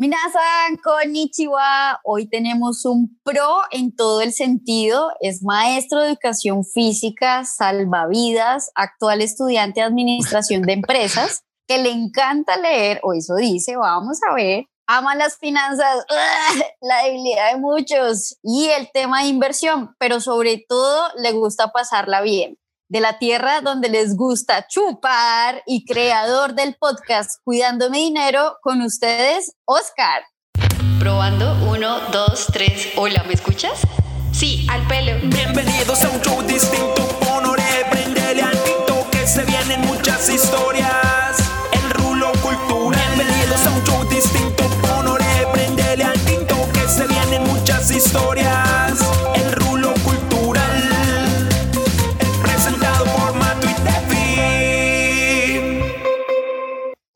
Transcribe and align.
Minasan, 0.00 0.76
konnichiwa. 0.80 1.98
Hoy 2.04 2.28
tenemos 2.28 2.84
un 2.84 3.18
pro 3.24 3.62
en 3.72 3.96
todo 3.96 4.20
el 4.20 4.32
sentido. 4.32 5.10
Es 5.18 5.42
maestro 5.42 6.00
de 6.00 6.10
educación 6.10 6.64
física, 6.64 7.44
salvavidas, 7.44 8.70
actual 8.76 9.22
estudiante 9.22 9.80
de 9.80 9.86
administración 9.86 10.62
de 10.62 10.74
empresas, 10.74 11.42
que 11.66 11.78
le 11.78 11.90
encanta 11.90 12.56
leer, 12.58 13.00
o 13.02 13.12
eso 13.12 13.34
dice, 13.34 13.74
vamos 13.74 14.20
a 14.30 14.34
ver. 14.36 14.66
Ama 14.86 15.16
las 15.16 15.36
finanzas, 15.36 16.04
la 16.80 17.02
debilidad 17.02 17.54
de 17.54 17.58
muchos 17.58 18.38
y 18.40 18.68
el 18.68 18.88
tema 18.92 19.22
de 19.22 19.30
inversión, 19.30 19.96
pero 19.98 20.20
sobre 20.20 20.64
todo 20.68 21.08
le 21.16 21.32
gusta 21.32 21.72
pasarla 21.72 22.20
bien 22.20 22.56
de 22.88 23.00
la 23.00 23.18
tierra 23.18 23.60
donde 23.60 23.88
les 23.88 24.16
gusta 24.16 24.66
chupar 24.66 25.62
y 25.66 25.84
creador 25.84 26.54
del 26.54 26.74
podcast 26.76 27.40
Cuidando 27.44 27.90
mi 27.90 28.04
dinero 28.04 28.56
con 28.62 28.80
ustedes, 28.82 29.54
Oscar. 29.66 30.22
Probando, 30.98 31.54
uno, 31.70 32.00
dos, 32.10 32.46
tres. 32.52 32.88
Hola, 32.96 33.22
¿me 33.24 33.34
escuchas? 33.34 33.80
Sí, 34.32 34.66
al 34.70 34.86
pelo. 34.88 35.12
Bienvenidos 35.24 36.02
a 36.02 36.10
un 36.10 36.20
show 36.22 36.42
distinto, 36.42 37.06
honore, 37.30 37.62
prendele 37.90 38.42
al 38.42 38.62
tinto, 38.64 39.06
que 39.10 39.26
se 39.26 39.44
vienen 39.44 39.80
muchas 39.82 40.28
historias. 40.28 41.36
El 41.72 41.90
rulo 41.90 42.32
cultural. 42.42 43.00
Bienvenidos 43.14 43.66
a 43.66 43.70
un 43.70 43.84
show 43.84 44.08
distinto, 44.08 44.64
honore, 44.96 45.24
prendele 45.52 46.04
al 46.04 46.18
tinto, 46.20 46.56
que 46.72 46.88
se 46.88 47.06
vienen 47.06 47.44
muchas 47.44 47.90
historias. 47.90 48.67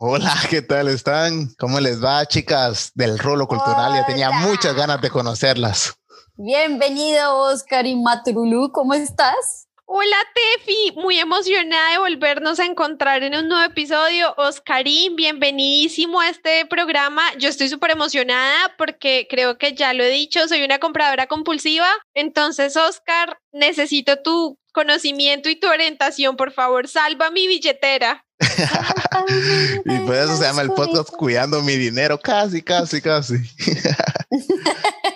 Hola, 0.04 0.34
¿qué 0.50 0.62
tal 0.62 0.88
están? 0.88 1.54
¿Cómo 1.60 1.78
les 1.78 2.02
va, 2.02 2.26
chicas 2.26 2.90
del 2.96 3.20
Rolo 3.20 3.46
Cultural? 3.46 3.92
Ya 3.94 4.04
tenía 4.04 4.32
muchas 4.32 4.74
ganas 4.74 5.00
de 5.00 5.10
conocerlas. 5.10 5.94
Bienvenido, 6.34 7.38
Oscar 7.38 7.86
y 7.86 7.94
Matrulú, 7.94 8.72
¿cómo 8.72 8.94
estás? 8.94 9.68
Hola 9.94 10.16
Tefi, 10.34 10.94
muy 10.96 11.18
emocionada 11.18 11.92
de 11.92 11.98
volvernos 11.98 12.58
a 12.58 12.64
encontrar 12.64 13.22
en 13.24 13.34
un 13.34 13.48
nuevo 13.48 13.62
episodio. 13.62 14.32
Oscarín, 14.38 15.16
bienvenidísimo 15.16 16.18
a 16.18 16.30
este 16.30 16.64
programa. 16.64 17.20
Yo 17.38 17.50
estoy 17.50 17.68
súper 17.68 17.90
emocionada 17.90 18.74
porque 18.78 19.26
creo 19.28 19.58
que 19.58 19.74
ya 19.74 19.92
lo 19.92 20.02
he 20.02 20.08
dicho, 20.08 20.48
soy 20.48 20.64
una 20.64 20.78
compradora 20.78 21.26
compulsiva. 21.26 21.88
Entonces, 22.14 22.74
Oscar, 22.78 23.38
necesito 23.52 24.16
tu 24.22 24.58
conocimiento 24.72 25.50
y 25.50 25.56
tu 25.56 25.68
orientación, 25.68 26.38
por 26.38 26.52
favor, 26.52 26.88
salva 26.88 27.30
mi 27.30 27.46
billetera. 27.46 28.24
Y 29.84 29.98
por 30.06 30.14
eso 30.14 30.36
se 30.36 30.44
llama 30.44 30.62
el 30.62 30.70
podcast 30.70 31.10
Cuidando 31.10 31.60
mi 31.60 31.76
dinero. 31.76 32.18
Casi, 32.18 32.62
casi, 32.62 33.02
casi. 33.02 33.34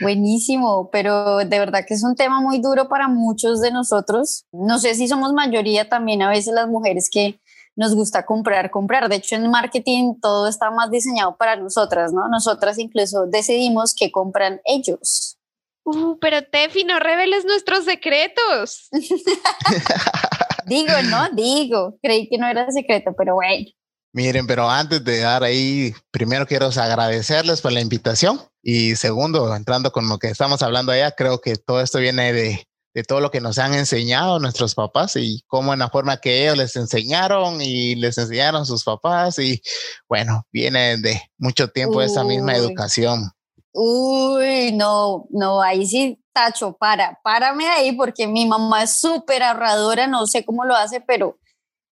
Buenísimo, 0.00 0.90
pero 0.90 1.38
de 1.38 1.58
verdad 1.58 1.84
que 1.86 1.94
es 1.94 2.04
un 2.04 2.16
tema 2.16 2.40
muy 2.40 2.60
duro 2.60 2.88
para 2.88 3.08
muchos 3.08 3.60
de 3.60 3.70
nosotros. 3.70 4.44
No 4.52 4.78
sé 4.78 4.94
si 4.94 5.08
somos 5.08 5.32
mayoría 5.32 5.88
también 5.88 6.22
a 6.22 6.28
veces 6.28 6.52
las 6.54 6.68
mujeres 6.68 7.08
que 7.10 7.40
nos 7.76 7.94
gusta 7.94 8.26
comprar, 8.26 8.70
comprar. 8.70 9.08
De 9.08 9.16
hecho, 9.16 9.36
en 9.36 9.50
marketing 9.50 10.14
todo 10.20 10.48
está 10.48 10.70
más 10.70 10.90
diseñado 10.90 11.36
para 11.36 11.56
nosotras, 11.56 12.12
¿no? 12.12 12.28
Nosotras 12.28 12.78
incluso 12.78 13.26
decidimos 13.26 13.94
qué 13.94 14.10
compran 14.10 14.60
ellos. 14.64 15.38
Uh, 15.84 16.18
pero 16.18 16.42
Tefi, 16.42 16.84
no 16.84 16.98
reveles 16.98 17.44
nuestros 17.44 17.84
secretos. 17.84 18.88
Digo, 20.66 20.92
¿no? 21.08 21.28
Digo, 21.30 21.96
creí 22.02 22.28
que 22.28 22.38
no 22.38 22.48
era 22.48 22.70
secreto, 22.72 23.12
pero 23.16 23.34
bueno. 23.34 23.66
Miren, 24.16 24.46
pero 24.46 24.70
antes 24.70 25.04
de 25.04 25.18
dar 25.18 25.44
ahí, 25.44 25.94
primero 26.10 26.46
quiero 26.46 26.68
agradecerles 26.68 27.60
por 27.60 27.72
la 27.72 27.82
invitación 27.82 28.40
y 28.62 28.96
segundo, 28.96 29.54
entrando 29.54 29.92
con 29.92 30.08
lo 30.08 30.16
que 30.18 30.28
estamos 30.28 30.62
hablando 30.62 30.90
allá, 30.90 31.10
creo 31.10 31.42
que 31.42 31.56
todo 31.56 31.82
esto 31.82 31.98
viene 31.98 32.32
de, 32.32 32.66
de 32.94 33.02
todo 33.04 33.20
lo 33.20 33.30
que 33.30 33.42
nos 33.42 33.58
han 33.58 33.74
enseñado 33.74 34.38
nuestros 34.38 34.74
papás 34.74 35.16
y 35.16 35.42
cómo 35.48 35.74
en 35.74 35.80
la 35.80 35.90
forma 35.90 36.16
que 36.16 36.44
ellos 36.44 36.56
les 36.56 36.76
enseñaron 36.76 37.60
y 37.60 37.94
les 37.96 38.16
enseñaron 38.16 38.64
sus 38.64 38.84
papás 38.84 39.38
y 39.38 39.60
bueno, 40.08 40.46
viene 40.50 40.96
de 40.96 41.20
mucho 41.36 41.68
tiempo 41.68 42.00
esa 42.00 42.24
misma 42.24 42.52
Uy. 42.52 42.58
educación. 42.58 43.30
Uy, 43.74 44.72
no, 44.72 45.26
no, 45.28 45.60
ahí 45.60 45.86
sí, 45.86 46.18
Tacho, 46.32 46.74
para, 46.74 47.20
párame 47.22 47.68
ahí 47.68 47.92
porque 47.92 48.26
mi 48.26 48.46
mamá 48.46 48.84
es 48.84 48.98
súper 48.98 49.42
ahorradora, 49.42 50.06
no 50.06 50.26
sé 50.26 50.42
cómo 50.42 50.64
lo 50.64 50.74
hace, 50.74 51.02
pero 51.02 51.38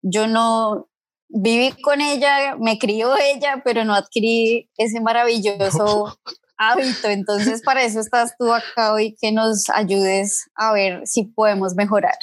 yo 0.01 0.25
no 0.25 0.87
viví 1.33 1.71
con 1.81 1.99
ella, 1.99 2.55
me 2.59 2.77
crió 2.77 3.15
ella, 3.17 3.61
pero 3.65 3.83
no 3.83 3.93
adquirí 3.95 4.69
ese 4.77 5.01
maravilloso 5.01 6.17
hábito. 6.57 7.09
Entonces, 7.09 7.61
para 7.63 7.83
eso 7.83 7.99
estás 7.99 8.35
tú 8.37 8.53
acá 8.53 8.93
hoy, 8.93 9.15
que 9.19 9.31
nos 9.31 9.69
ayudes 9.69 10.45
a 10.55 10.71
ver 10.71 11.01
si 11.05 11.25
podemos 11.25 11.75
mejorar. 11.75 12.17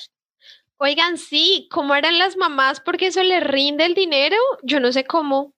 Oigan, 0.79 1.19
sí, 1.19 1.69
¿cómo 1.71 1.95
eran 1.95 2.19
las 2.19 2.37
mamás? 2.37 2.81
Porque 2.81 3.09
eso 3.09 3.23
les 3.23 3.45
rinde 3.45 3.85
el 3.85 3.95
dinero. 3.95 4.37
Yo 4.63 4.81
no 4.81 4.93
sé 4.93 5.05
cómo. 5.05 5.53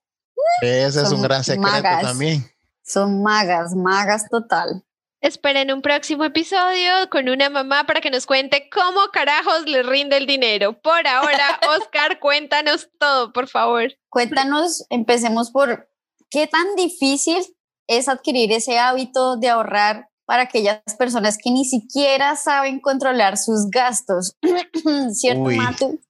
Ese 0.63 1.03
es 1.03 1.13
un 1.13 1.23
gran 1.23 1.45
secreto 1.45 1.71
magas. 1.71 2.03
también. 2.03 2.45
Son 2.85 3.23
magas, 3.23 3.75
magas 3.77 4.29
total. 4.29 4.83
Esperen 5.23 5.71
un 5.73 5.83
próximo 5.83 6.25
episodio 6.25 7.09
con 7.09 7.29
una 7.29 7.49
mamá 7.49 7.87
para 7.87 8.01
que 8.01 8.11
nos 8.11 8.27
cuente 8.27 8.69
cómo 8.69 9.03
carajos 9.13 9.67
les 9.67 9.87
rinde 9.87 10.17
el 10.17 10.27
dinero. 10.27 10.73
Por 10.83 11.07
ahora, 11.07 11.61
Oscar, 11.79 12.19
cuéntanos 12.19 12.89
todo, 12.99 13.33
por 13.33 13.47
favor. 13.47 13.97
Cuéntanos, 14.09 14.85
empecemos 14.91 15.53
por 15.53 15.89
qué 16.29 16.49
tan 16.49 16.75
difícil 16.75 17.41
es 17.87 18.09
adquirir 18.09 18.51
ese 18.51 18.81
hábito 18.81 19.37
de 19.37 19.49
ahorrar 19.49 20.09
para 20.25 20.43
aquellas 20.43 20.83
personas 20.99 21.39
que 21.39 21.53
ni 21.53 21.65
siquiera 21.67 22.35
saben 22.35 22.81
controlar 22.81 23.39
sus 23.39 23.71
gastos. 23.71 24.35
¿Cierto, 25.13 25.43
Uy. 25.43 25.57
Matu? 25.57 26.01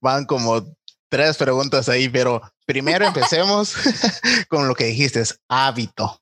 Van 0.00 0.26
como 0.26 0.64
tres 1.08 1.36
preguntas 1.36 1.88
ahí, 1.88 2.08
pero 2.08 2.40
primero 2.66 3.04
empecemos 3.08 3.74
con 4.48 4.68
lo 4.68 4.76
que 4.76 4.84
dijiste, 4.84 5.22
es 5.22 5.40
hábito. 5.48 6.20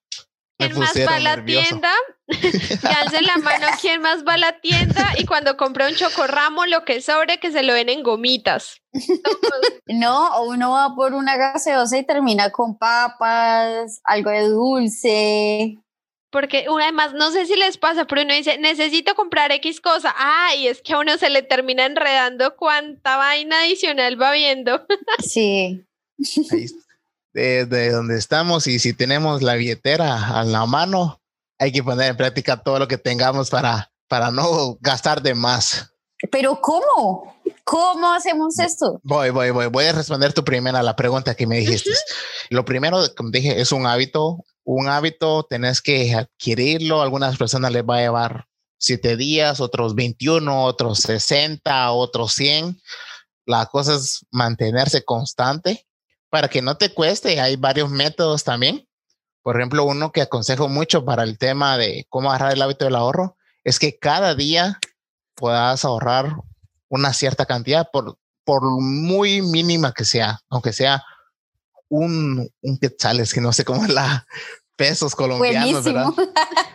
¿Quién 0.58 0.78
más 0.78 0.96
va 1.06 1.16
a 1.16 1.20
la 1.20 1.36
nervioso. 1.36 1.68
tienda? 1.68 1.92
Alce 3.00 3.22
la 3.22 3.36
mano 3.38 3.66
quién 3.80 4.00
más 4.00 4.24
va 4.24 4.34
a 4.34 4.38
la 4.38 4.60
tienda 4.60 5.12
y 5.18 5.26
cuando 5.26 5.56
compra 5.56 5.88
un 5.88 5.94
chocorramo, 5.94 6.66
lo 6.66 6.84
que 6.84 7.00
sobre, 7.00 7.38
que 7.38 7.50
se 7.50 7.62
lo 7.62 7.74
den 7.74 7.88
en 7.88 8.02
gomitas. 8.02 8.80
No, 9.86 10.36
o 10.36 10.48
uno 10.48 10.70
va 10.70 10.94
por 10.94 11.12
una 11.12 11.36
gaseosa 11.36 11.98
y 11.98 12.06
termina 12.06 12.50
con 12.50 12.78
papas, 12.78 14.00
algo 14.04 14.30
de 14.30 14.48
dulce. 14.48 15.78
Porque 16.30 16.64
uno, 16.68 16.82
además, 16.82 17.12
no 17.12 17.30
sé 17.30 17.44
si 17.44 17.56
les 17.56 17.76
pasa, 17.76 18.06
pero 18.06 18.22
uno 18.22 18.32
dice, 18.32 18.56
necesito 18.56 19.14
comprar 19.14 19.52
X 19.52 19.82
cosa. 19.82 20.14
Ah, 20.16 20.54
y 20.56 20.66
es 20.66 20.80
que 20.80 20.94
a 20.94 20.98
uno 20.98 21.18
se 21.18 21.28
le 21.28 21.42
termina 21.42 21.84
enredando 21.84 22.56
cuánta 22.56 23.18
vaina 23.18 23.60
adicional 23.60 24.20
va 24.20 24.32
viendo. 24.32 24.86
Sí, 25.18 25.84
Ahí, 26.50 26.66
desde 27.32 27.90
donde 27.90 28.18
estamos 28.18 28.66
y 28.66 28.78
si 28.78 28.92
tenemos 28.92 29.42
la 29.42 29.54
billetera 29.54 30.38
a 30.38 30.44
la 30.44 30.66
mano, 30.66 31.20
hay 31.58 31.72
que 31.72 31.82
poner 31.82 32.10
en 32.10 32.16
práctica 32.16 32.62
todo 32.62 32.78
lo 32.78 32.88
que 32.88 32.98
tengamos 32.98 33.50
para, 33.50 33.92
para 34.08 34.30
no 34.30 34.76
gastar 34.80 35.22
de 35.22 35.34
más. 35.34 35.92
pero 36.30 36.60
¿cómo? 36.60 37.36
¿Cómo 37.64 38.12
hacemos 38.12 38.58
esto? 38.58 39.00
Voy, 39.04 39.30
voy, 39.30 39.50
voy. 39.50 39.66
Voy 39.68 39.84
a 39.84 39.92
responder 39.92 40.32
tu 40.32 40.44
primera 40.44 40.82
la 40.82 40.96
pregunta 40.96 41.34
que 41.34 41.46
me 41.46 41.58
dijiste. 41.58 41.90
Lo 42.50 42.64
primero, 42.64 43.00
como 43.16 43.30
dije, 43.30 43.60
es 43.60 43.70
un 43.72 43.86
hábito. 43.86 44.44
Un 44.64 44.88
hábito 44.88 45.44
tenés 45.44 45.80
que 45.80 46.14
adquirirlo. 46.14 47.00
A 47.00 47.04
algunas 47.04 47.36
personas 47.36 47.72
les 47.72 47.84
va 47.84 47.98
a 47.98 48.00
llevar 48.00 48.46
siete 48.78 49.16
días, 49.16 49.60
otros 49.60 49.94
21, 49.94 50.64
otros 50.64 50.98
60, 51.00 51.92
otros 51.92 52.32
100. 52.32 52.80
La 53.46 53.66
cosa 53.66 53.94
es 53.94 54.26
mantenerse 54.32 55.04
constante 55.04 55.86
para 56.32 56.48
que 56.48 56.62
no 56.62 56.78
te 56.78 56.94
cueste. 56.94 57.38
Hay 57.42 57.56
varios 57.56 57.90
métodos 57.90 58.42
también. 58.42 58.88
Por 59.42 59.58
ejemplo, 59.58 59.84
uno 59.84 60.12
que 60.12 60.22
aconsejo 60.22 60.66
mucho 60.66 61.04
para 61.04 61.24
el 61.24 61.36
tema 61.36 61.76
de 61.76 62.06
cómo 62.08 62.30
agarrar 62.30 62.54
el 62.54 62.62
hábito 62.62 62.86
del 62.86 62.94
ahorro 62.94 63.36
es 63.64 63.78
que 63.78 63.98
cada 63.98 64.34
día 64.34 64.80
puedas 65.34 65.84
ahorrar 65.84 66.34
una 66.88 67.12
cierta 67.12 67.44
cantidad, 67.44 67.90
por, 67.92 68.16
por 68.44 68.62
muy 68.62 69.42
mínima 69.42 69.92
que 69.92 70.06
sea, 70.06 70.40
aunque 70.48 70.72
sea 70.72 71.04
un, 71.90 72.50
un 72.62 72.78
quetzal, 72.78 73.20
es 73.20 73.34
que 73.34 73.42
no 73.42 73.52
sé 73.52 73.66
cómo 73.66 73.84
es 73.84 73.90
la 73.90 74.26
pesos 74.76 75.14
colombianos, 75.14 75.84
¿verdad? 75.84 76.06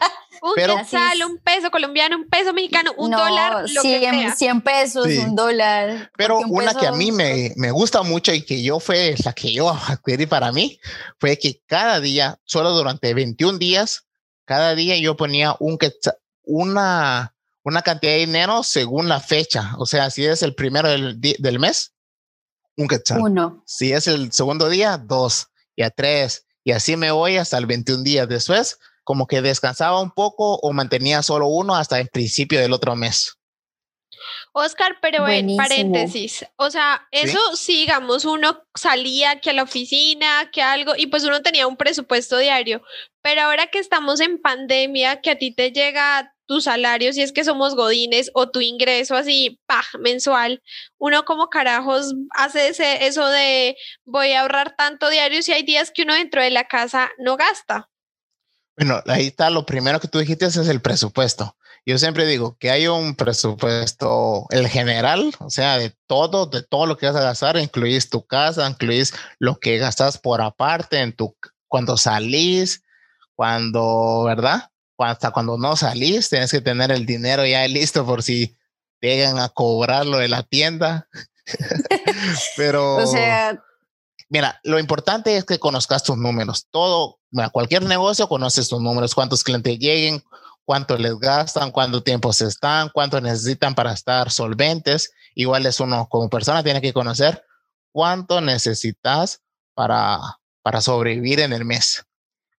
Un 0.50 0.54
Pero- 0.56 0.76
quetzal, 0.78 1.24
un 1.26 1.38
peso 1.40 1.70
colombiano, 1.72 2.18
un 2.18 2.28
peso 2.30 2.54
mexicano, 2.54 2.94
un 2.98 3.12
No, 3.12 3.18
dólar, 3.20 3.62
lo 3.70 3.82
que 3.82 4.00
100, 4.00 4.14
sea. 4.22 4.36
100 4.36 4.62
pesos, 4.62 5.06
Sí. 5.08 5.18
un 5.20 5.36
dólar. 5.36 6.12
Pero 6.18 6.40
un 6.40 6.46
una 6.50 6.74
que 6.74 6.86
a 6.88 6.92
peso- 6.92 6.96
mí 6.96 7.12
me, 7.12 7.54
me 7.56 7.72
gusta 7.72 8.02
mucho 8.04 8.34
y 8.34 8.44
que 8.44 8.62
yo 8.64 8.80
fue 8.80 9.16
la 9.26 9.34
que 9.34 9.52
yo 9.54 9.70
adquirí 9.88 10.26
para 10.26 10.52
mí, 10.52 10.80
fue 11.20 11.38
que 11.38 11.62
cada 11.66 12.00
día, 12.00 12.40
solo 12.46 12.72
durante 12.72 13.14
21 13.14 13.58
días, 13.58 14.06
cada 14.46 14.76
día 14.76 14.98
yo 14.98 15.16
ponía 15.18 15.56
un 15.60 15.78
quetzal- 15.78 16.18
una, 16.44 17.36
una 17.64 17.82
cantidad 17.82 18.14
de 18.14 18.20
dinero 18.20 18.64
según 18.64 19.10
la 19.10 19.20
fecha. 19.20 19.74
O 19.78 19.86
sea, 19.86 20.10
si 20.10 20.26
es 20.26 20.42
el 20.44 20.56
primero 20.56 20.90
del, 20.90 21.20
del 21.20 21.60
mes, 21.60 21.94
un 22.78 22.88
quetzal. 22.88 23.20
Uno. 23.22 23.64
Si 23.66 23.92
es 23.92 24.08
el 24.08 24.32
segundo 24.32 24.70
día, 24.70 24.98
dos, 24.98 25.48
y 25.76 25.84
a 25.84 25.90
tres, 25.90 26.46
Y 26.64 26.72
así 26.74 26.98
me 26.98 27.12
voy 27.12 27.38
hasta 27.38 27.58
el 27.58 27.66
21 27.66 28.04
días. 28.04 28.28
Después, 28.28 28.78
como 29.07 29.25
que 29.25 29.42
descansaba 29.42 30.01
un 30.01 30.12
poco 30.12 30.59
o 30.62 30.74
mantenía 30.74 31.24
solo 31.24 31.48
uno 31.48 31.77
hasta 31.77 31.98
el 31.98 32.09
principio 32.09 32.59
del 32.59 32.74
otro 32.74 32.94
mes. 32.98 33.38
Oscar, 34.51 34.98
pero 35.01 35.25
en 35.30 35.56
paréntesis, 35.56 36.45
o 36.57 36.69
sea, 36.69 37.07
eso 37.12 37.39
¿Sí? 37.56 37.77
digamos, 37.77 38.25
uno 38.25 38.65
salía 38.75 39.39
que 39.39 39.51
a 39.51 39.54
la 39.54 39.63
oficina, 39.63 40.50
que 40.51 40.62
algo, 40.62 40.92
y 40.98 41.07
pues 41.07 41.24
uno 41.24 41.42
tenía 41.42 41.68
un 41.68 41.77
presupuesto 41.77 42.38
diario, 42.38 42.81
pero 43.21 43.44
ahora 43.44 43.68
que 43.68 43.80
estamos 43.80 44.19
en 44.19 44.42
pandemia, 44.42 45.21
que 45.21 45.30
a 45.30 45.38
ti 45.38 45.56
te 45.56 45.71
llega 45.71 46.36
tu 46.45 46.59
salario, 46.59 47.13
si 47.13 47.21
es 47.21 47.31
que 47.31 47.45
somos 47.45 47.75
godines, 47.75 48.30
o 48.33 48.50
tu 48.50 48.59
ingreso 48.59 49.15
así, 49.15 49.62
pa, 49.68 49.83
mensual, 50.00 50.62
uno 50.98 51.24
como 51.24 51.48
carajos 51.48 52.13
hace 52.31 52.68
ese, 52.68 53.06
eso 53.06 53.25
de 53.25 53.77
voy 54.04 54.33
a 54.33 54.42
ahorrar 54.42 54.75
tanto 54.75 55.09
diario 55.09 55.42
si 55.44 55.54
hay 55.54 55.63
días 55.63 55.92
que 55.92 56.01
uno 56.01 56.13
dentro 56.13 56.42
de 56.42 56.50
la 56.50 56.68
casa 56.68 57.09
no 57.19 57.38
gasta. 57.38 57.89
Bueno, 58.78 59.02
ahí 59.08 59.28
está, 59.28 59.50
lo 59.50 59.66
primero 59.66 60.00
que 60.00 60.08
tú 60.08 60.20
dijiste 60.20 60.46
es 60.46 60.56
el 60.56 60.82
presupuesto. 60.82 61.58
Yo 61.86 61.98
siempre 61.98 62.26
digo 62.26 62.58
que 62.60 62.70
hay 62.70 62.88
un 62.88 63.16
presupuesto, 63.16 64.46
el 64.52 64.68
general, 64.68 65.34
o 65.40 65.50
sea, 65.50 65.78
de 65.78 65.96
todo, 66.06 66.46
de 66.46 66.62
todo 66.62 66.86
lo 66.86 66.98
que 66.98 67.08
vas 67.08 67.16
a 67.16 67.24
gastar, 67.24 67.58
incluís 67.58 68.10
tu 68.10 68.26
casa, 68.28 68.70
incluís 68.70 69.14
lo 69.40 69.60
que 69.60 69.78
gastas 69.78 70.18
por 70.18 70.42
aparte 70.42 71.00
en 71.00 71.16
tu, 71.16 71.36
cuando 71.68 71.98
salís, 71.98 72.84
cuando, 73.36 74.24
¿verdad? 74.26 74.70
hasta 74.98 75.32
cuando 75.32 75.58
no 75.58 75.76
salís, 75.76 76.30
tienes 76.30 76.52
que 76.52 76.62
tener 76.62 76.92
el 76.92 77.06
dinero 77.06 77.46
ya 77.46 77.68
listo 77.68 78.06
por 78.06 78.24
si 78.24 78.56
llegan 79.00 79.40
a 79.40 79.50
cobrarlo 79.50 80.18
de 80.18 80.28
la 80.28 80.44
tienda. 80.44 81.08
Pero, 82.58 82.96
o 82.98 83.08
sea, 83.08 83.64
mira, 84.30 84.60
lo 84.64 84.80
importante 84.80 85.38
es 85.38 85.46
que 85.46 85.60
conozcas 85.60 86.04
tus 86.04 86.18
números. 86.18 86.68
Todo, 86.72 87.20
cualquier 87.52 87.84
negocio 87.84 88.28
conoces 88.28 88.70
tus 88.70 88.82
números, 88.82 89.16
cuántos 89.16 89.44
clientes 89.44 89.78
lleguen, 89.80 90.24
cuánto 90.66 90.98
les 90.98 91.18
gastan, 91.18 91.72
cuánto 91.72 92.04
tiempo 92.04 92.34
se 92.34 92.46
están, 92.46 92.90
cuánto 92.94 93.22
necesitan 93.22 93.76
para 93.76 93.94
estar 93.94 94.32
solventes. 94.32 95.12
Igual 95.36 95.66
es 95.66 95.80
uno 95.80 96.08
como 96.10 96.30
persona 96.30 96.64
tiene 96.64 96.82
que 96.82 96.94
conocer 96.94 97.44
cuánto 97.92 98.42
necesitas 98.42 99.42
para, 99.74 100.20
para 100.62 100.82
sobrevivir 100.82 101.40
en 101.40 101.52
el 101.52 101.66
mes. 101.66 102.06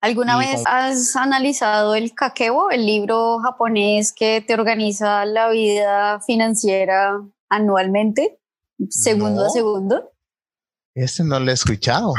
¿Alguna 0.01 0.37
vez 0.39 0.63
has 0.67 1.15
analizado 1.17 1.95
el 1.95 2.15
Kakebo, 2.15 2.71
el 2.71 2.87
libro 2.87 3.39
japonés 3.41 4.13
que 4.13 4.41
te 4.41 4.55
organiza 4.55 5.25
la 5.25 5.49
vida 5.51 6.21
financiera 6.21 7.21
anualmente, 7.49 8.41
segundo 8.91 9.47
a 9.47 9.51
segundo? 9.51 10.13
Ese 10.99 11.23
no 11.23 11.39
lo 11.39 11.51
he 11.51 11.55
escuchado. 11.55 12.13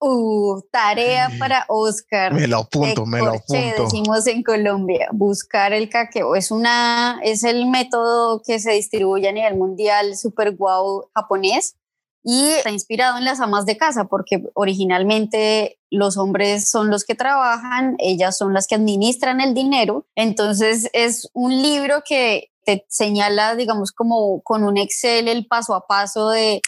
Uh, 0.00 0.60
tarea 0.72 1.30
para 1.38 1.64
Oscar. 1.68 2.34
Me 2.34 2.48
lo 2.48 2.58
apunto, 2.58 3.06
me 3.06 3.18
lo 3.18 3.34
apunto. 3.34 3.84
Decimos 3.84 4.26
en 4.26 4.42
Colombia, 4.42 5.08
buscar 5.12 5.72
el 5.72 5.88
kakeo. 5.88 6.34
Es 6.34 6.50
una, 6.50 7.20
es 7.22 7.44
el 7.44 7.66
método 7.66 8.42
que 8.44 8.58
se 8.58 8.72
distribuye 8.72 9.28
a 9.28 9.32
nivel 9.32 9.56
mundial, 9.56 10.16
super 10.16 10.56
guau 10.56 11.08
japonés 11.14 11.76
y 12.24 12.48
está 12.48 12.70
inspirado 12.70 13.18
en 13.18 13.24
las 13.24 13.38
amas 13.38 13.64
de 13.66 13.76
casa 13.76 14.06
porque 14.06 14.42
originalmente 14.54 15.78
los 15.90 16.16
hombres 16.16 16.68
son 16.68 16.90
los 16.90 17.04
que 17.04 17.14
trabajan, 17.14 17.94
ellas 18.00 18.36
son 18.36 18.52
las 18.52 18.66
que 18.66 18.74
administran 18.74 19.40
el 19.40 19.54
dinero. 19.54 20.04
Entonces 20.16 20.90
es 20.92 21.30
un 21.32 21.62
libro 21.62 22.02
que 22.04 22.50
te 22.64 22.84
señala, 22.88 23.54
digamos, 23.54 23.92
como 23.92 24.42
con 24.42 24.64
un 24.64 24.76
Excel 24.76 25.28
el 25.28 25.46
paso 25.46 25.72
a 25.74 25.86
paso 25.86 26.30
de 26.30 26.60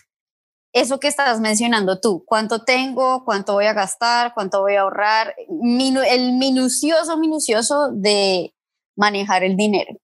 eso 0.80 1.00
que 1.00 1.08
estás 1.08 1.40
mencionando 1.40 2.00
tú, 2.00 2.24
cuánto 2.26 2.64
tengo, 2.64 3.24
cuánto 3.24 3.54
voy 3.54 3.66
a 3.66 3.72
gastar, 3.72 4.32
cuánto 4.34 4.60
voy 4.60 4.76
a 4.76 4.82
ahorrar, 4.82 5.34
el 5.38 6.32
minucioso, 6.32 7.16
minucioso 7.16 7.90
de 7.92 8.54
manejar 8.96 9.44
el 9.44 9.56
dinero. 9.56 9.94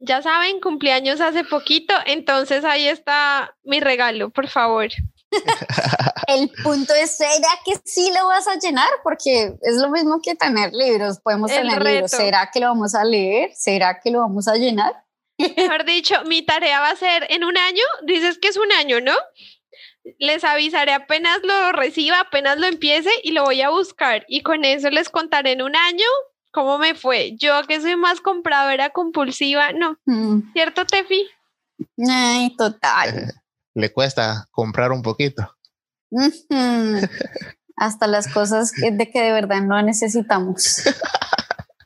Ya 0.00 0.20
saben, 0.20 0.60
cumpleaños 0.60 1.20
hace 1.20 1.44
poquito, 1.44 1.94
entonces 2.06 2.64
ahí 2.64 2.86
está 2.86 3.54
mi 3.62 3.80
regalo, 3.80 4.30
por 4.30 4.48
favor. 4.48 4.88
el 6.28 6.50
punto 6.62 6.94
es, 6.94 7.16
¿será 7.16 7.48
que 7.64 7.72
sí 7.84 8.10
lo 8.14 8.26
vas 8.26 8.46
a 8.46 8.58
llenar? 8.58 8.90
Porque 9.02 9.54
es 9.62 9.76
lo 9.76 9.90
mismo 9.90 10.20
que 10.22 10.34
tener 10.34 10.72
libros, 10.72 11.20
podemos 11.20 11.50
tener 11.50 11.82
libros, 11.82 12.10
¿será 12.10 12.50
que 12.52 12.60
lo 12.60 12.66
vamos 12.68 12.94
a 12.94 13.04
leer? 13.04 13.50
¿Será 13.54 14.00
que 14.00 14.10
lo 14.10 14.20
vamos 14.20 14.46
a 14.46 14.56
llenar? 14.56 15.04
Mejor 15.38 15.84
dicho, 15.84 16.14
mi 16.26 16.42
tarea 16.42 16.80
va 16.80 16.90
a 16.90 16.96
ser 16.96 17.26
en 17.30 17.44
un 17.44 17.56
año, 17.56 17.82
dices 18.06 18.38
que 18.38 18.48
es 18.48 18.56
un 18.56 18.70
año, 18.72 19.00
¿no? 19.00 19.14
Les 20.18 20.44
avisaré 20.44 20.92
apenas 20.92 21.40
lo 21.42 21.72
reciba, 21.72 22.20
apenas 22.20 22.58
lo 22.58 22.66
empiece 22.66 23.10
y 23.22 23.32
lo 23.32 23.44
voy 23.44 23.62
a 23.62 23.70
buscar 23.70 24.24
y 24.28 24.42
con 24.42 24.64
eso 24.64 24.90
les 24.90 25.08
contaré 25.08 25.52
en 25.52 25.62
un 25.62 25.74
año 25.74 26.06
cómo 26.52 26.78
me 26.78 26.94
fue. 26.94 27.36
Yo 27.36 27.62
que 27.66 27.80
soy 27.80 27.96
más 27.96 28.20
compradora 28.20 28.90
compulsiva, 28.90 29.72
no. 29.72 29.98
Mm. 30.06 30.52
¿Cierto, 30.52 30.86
Tefi? 30.86 31.26
Ay, 32.08 32.54
total. 32.56 33.32
Le 33.74 33.92
cuesta 33.92 34.46
comprar 34.50 34.92
un 34.92 35.02
poquito. 35.02 35.56
Hasta 37.76 38.06
las 38.06 38.32
cosas 38.32 38.72
de 38.72 39.10
que 39.10 39.20
de 39.20 39.32
verdad 39.32 39.62
no 39.62 39.82
necesitamos. 39.82 40.84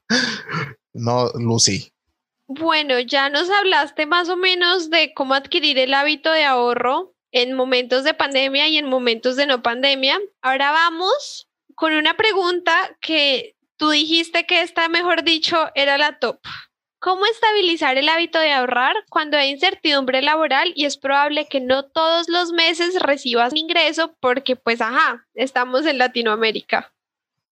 no, 0.92 1.30
Lucy. 1.34 1.92
Bueno, 2.46 2.98
ya 3.00 3.30
nos 3.30 3.48
hablaste 3.50 4.06
más 4.06 4.28
o 4.28 4.36
menos 4.36 4.90
de 4.90 5.12
cómo 5.14 5.34
adquirir 5.34 5.78
el 5.78 5.94
hábito 5.94 6.30
de 6.30 6.44
ahorro 6.44 7.14
en 7.32 7.54
momentos 7.54 8.04
de 8.04 8.14
pandemia 8.14 8.68
y 8.68 8.78
en 8.78 8.86
momentos 8.86 9.36
de 9.36 9.46
no 9.46 9.62
pandemia. 9.62 10.18
Ahora 10.42 10.72
vamos 10.72 11.48
con 11.74 11.92
una 11.92 12.16
pregunta 12.16 12.74
que 13.00 13.56
tú 13.76 13.90
dijiste 13.90 14.46
que 14.46 14.62
esta, 14.62 14.88
mejor 14.88 15.22
dicho, 15.22 15.68
era 15.74 15.98
la 15.98 16.18
top. 16.18 16.40
¿Cómo 17.00 17.24
estabilizar 17.26 17.96
el 17.96 18.08
hábito 18.08 18.40
de 18.40 18.52
ahorrar 18.52 18.96
cuando 19.08 19.36
hay 19.36 19.50
incertidumbre 19.50 20.20
laboral 20.20 20.72
y 20.74 20.84
es 20.84 20.96
probable 20.96 21.46
que 21.46 21.60
no 21.60 21.84
todos 21.84 22.28
los 22.28 22.50
meses 22.50 23.00
recibas 23.00 23.52
un 23.52 23.58
ingreso 23.58 24.16
porque 24.20 24.56
pues 24.56 24.80
ajá, 24.80 25.24
estamos 25.34 25.86
en 25.86 25.98
Latinoamérica? 25.98 26.92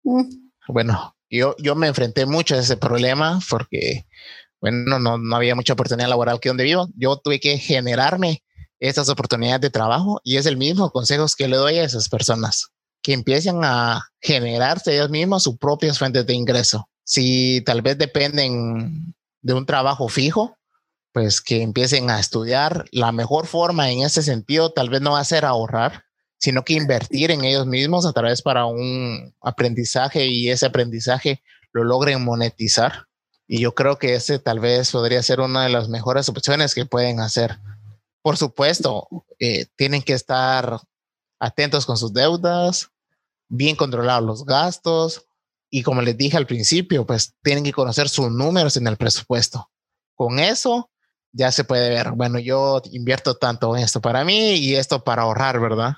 Mm. 0.04 0.46
Bueno, 0.68 1.16
yo, 1.30 1.56
yo 1.60 1.76
me 1.76 1.86
enfrenté 1.86 2.26
mucho 2.26 2.56
a 2.56 2.60
ese 2.60 2.76
problema 2.76 3.40
porque, 3.48 4.06
bueno, 4.60 4.98
no, 4.98 5.20
no 5.20 5.36
había 5.36 5.54
mucha 5.54 5.74
oportunidad 5.74 6.10
laboral 6.10 6.40
que 6.40 6.50
donde 6.50 6.64
vivo. 6.64 6.88
Yo 6.96 7.18
tuve 7.18 7.40
que 7.40 7.60
generarme 7.60 8.42
estas 8.88 9.10
oportunidades 9.10 9.62
de 9.62 9.70
trabajo 9.70 10.22
y 10.24 10.38
es 10.38 10.46
el 10.46 10.58
mismo 10.58 10.92
consejo 10.92 11.26
que 11.38 11.48
le 11.48 11.58
doy 11.58 11.78
a 11.78 11.84
esas 11.84 12.10
personas, 12.10 12.70
que 13.02 13.14
empiecen 13.14 13.64
a 13.64 14.08
generarse 14.22 14.94
ellos 14.94 15.10
mismos 15.10 15.44
sus 15.44 15.58
propias 15.58 16.00
fuentes 16.00 16.26
de 16.26 16.34
ingreso. 16.34 16.90
Si 17.04 17.62
tal 17.66 17.82
vez 17.82 17.98
dependen 17.98 19.16
de 19.42 19.54
un 19.54 19.66
trabajo 19.66 20.10
fijo, 20.10 20.58
pues 21.14 21.40
que 21.40 21.62
empiecen 21.62 22.10
a 22.10 22.20
estudiar. 22.20 22.86
La 22.92 23.12
mejor 23.12 23.48
forma 23.48 23.90
en 23.90 24.02
ese 24.02 24.22
sentido 24.22 24.74
tal 24.74 24.90
vez 24.90 25.02
no 25.02 25.12
va 25.12 25.20
a 25.20 25.24
ser 25.24 25.46
ahorrar, 25.46 26.04
sino 26.38 26.66
que 26.66 26.74
invertir 26.74 27.32
en 27.32 27.46
ellos 27.46 27.66
mismos 27.66 28.06
a 28.06 28.12
través 28.12 28.42
para 28.42 28.66
un 28.66 29.34
aprendizaje 29.42 30.26
y 30.28 30.50
ese 30.50 30.66
aprendizaje 30.66 31.42
lo 31.72 31.84
logren 31.84 32.24
monetizar. 32.24 33.06
Y 33.48 33.60
yo 33.60 33.76
creo 33.76 33.98
que 33.98 34.16
ese 34.16 34.40
tal 34.40 34.60
vez 34.60 34.92
podría 34.92 35.24
ser 35.24 35.40
una 35.40 35.64
de 35.64 35.70
las 35.70 35.88
mejores 35.88 36.28
opciones 36.28 36.76
que 36.76 36.86
pueden 36.86 37.20
hacer 37.20 37.60
por 38.26 38.38
supuesto, 38.38 39.08
eh, 39.38 39.68
tienen 39.76 40.02
que 40.02 40.14
estar 40.14 40.80
atentos 41.40 41.86
con 41.86 41.96
sus 41.96 42.12
deudas, 42.12 42.90
bien 43.48 43.76
controlar 43.76 44.24
los 44.24 44.48
gastos 44.48 45.28
y 45.70 45.84
como 45.84 46.02
les 46.02 46.18
dije 46.18 46.36
al 46.36 46.48
principio, 46.48 47.06
pues 47.06 47.36
tienen 47.44 47.64
que 47.64 47.72
conocer 47.72 48.10
sus 48.10 48.32
números 48.32 48.78
en 48.78 48.88
el 48.88 48.98
presupuesto. 48.98 49.70
Con 50.16 50.40
eso 50.40 50.90
ya 51.34 51.52
se 51.52 51.66
puede 51.66 51.88
ver, 51.90 52.14
bueno, 52.14 52.40
yo 52.40 52.82
invierto 52.94 53.36
tanto 53.36 53.78
en 53.78 53.84
esto 53.84 54.02
para 54.02 54.26
mí 54.26 54.54
y 54.54 54.74
esto 54.74 55.04
para 55.04 55.22
ahorrar, 55.22 55.60
¿verdad? 55.60 55.94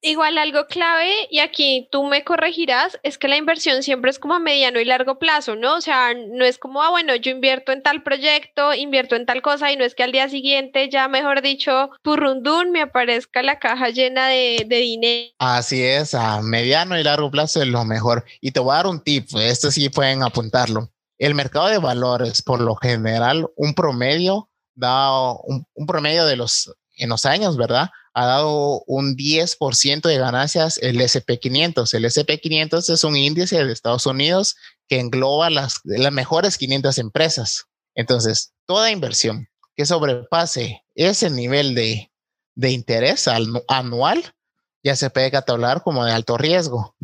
Igual 0.00 0.38
algo 0.38 0.66
clave, 0.66 1.10
y 1.28 1.40
aquí 1.40 1.88
tú 1.90 2.04
me 2.04 2.22
corregirás, 2.22 3.00
es 3.02 3.18
que 3.18 3.26
la 3.26 3.36
inversión 3.36 3.82
siempre 3.82 4.12
es 4.12 4.20
como 4.20 4.34
a 4.34 4.38
mediano 4.38 4.78
y 4.78 4.84
largo 4.84 5.18
plazo, 5.18 5.56
¿no? 5.56 5.74
O 5.76 5.80
sea, 5.80 6.14
no 6.14 6.44
es 6.44 6.56
como, 6.58 6.82
ah, 6.82 6.90
bueno, 6.90 7.16
yo 7.16 7.32
invierto 7.32 7.72
en 7.72 7.82
tal 7.82 8.04
proyecto, 8.04 8.72
invierto 8.74 9.16
en 9.16 9.26
tal 9.26 9.42
cosa, 9.42 9.72
y 9.72 9.76
no 9.76 9.84
es 9.84 9.96
que 9.96 10.04
al 10.04 10.12
día 10.12 10.28
siguiente, 10.28 10.88
ya 10.88 11.08
mejor 11.08 11.42
dicho, 11.42 11.90
purrundún, 12.02 12.70
me 12.70 12.82
aparezca 12.82 13.42
la 13.42 13.58
caja 13.58 13.88
llena 13.90 14.28
de, 14.28 14.64
de 14.68 14.76
dinero. 14.76 15.32
Así 15.38 15.82
es, 15.82 16.14
a 16.14 16.42
mediano 16.42 16.96
y 16.96 17.02
largo 17.02 17.30
plazo 17.32 17.60
es 17.60 17.68
lo 17.68 17.84
mejor. 17.84 18.24
Y 18.40 18.52
te 18.52 18.60
voy 18.60 18.74
a 18.74 18.76
dar 18.76 18.86
un 18.86 19.02
tip, 19.02 19.26
este 19.36 19.72
sí 19.72 19.88
pueden 19.88 20.22
apuntarlo. 20.22 20.92
El 21.18 21.34
mercado 21.34 21.66
de 21.66 21.78
valores, 21.78 22.42
por 22.42 22.60
lo 22.60 22.76
general, 22.76 23.48
un 23.56 23.74
promedio 23.74 24.48
da 24.76 25.32
un, 25.32 25.66
un 25.74 25.86
promedio 25.86 26.24
de 26.24 26.36
los 26.36 26.72
en 26.98 27.08
los 27.08 27.24
años, 27.24 27.56
¿verdad? 27.56 27.90
Ha 28.14 28.26
dado 28.26 28.82
un 28.86 29.16
10% 29.16 30.02
de 30.02 30.18
ganancias 30.18 30.78
el 30.78 31.00
SP500. 31.00 31.94
El 31.94 32.04
SP500 32.04 32.92
es 32.92 33.04
un 33.04 33.16
índice 33.16 33.64
de 33.64 33.72
Estados 33.72 34.06
Unidos 34.06 34.56
que 34.88 35.00
engloba 35.00 35.50
las, 35.50 35.80
las 35.84 36.12
mejores 36.12 36.58
500 36.58 36.98
empresas. 36.98 37.66
Entonces, 37.94 38.52
toda 38.66 38.90
inversión 38.90 39.48
que 39.76 39.86
sobrepase 39.86 40.84
ese 40.94 41.30
nivel 41.30 41.74
de, 41.74 42.10
de 42.54 42.72
interés 42.72 43.28
anual 43.68 44.34
ya 44.82 44.96
se 44.96 45.10
puede 45.10 45.30
catalogar 45.30 45.82
como 45.82 46.04
de 46.04 46.12
alto 46.12 46.36
riesgo. 46.36 46.96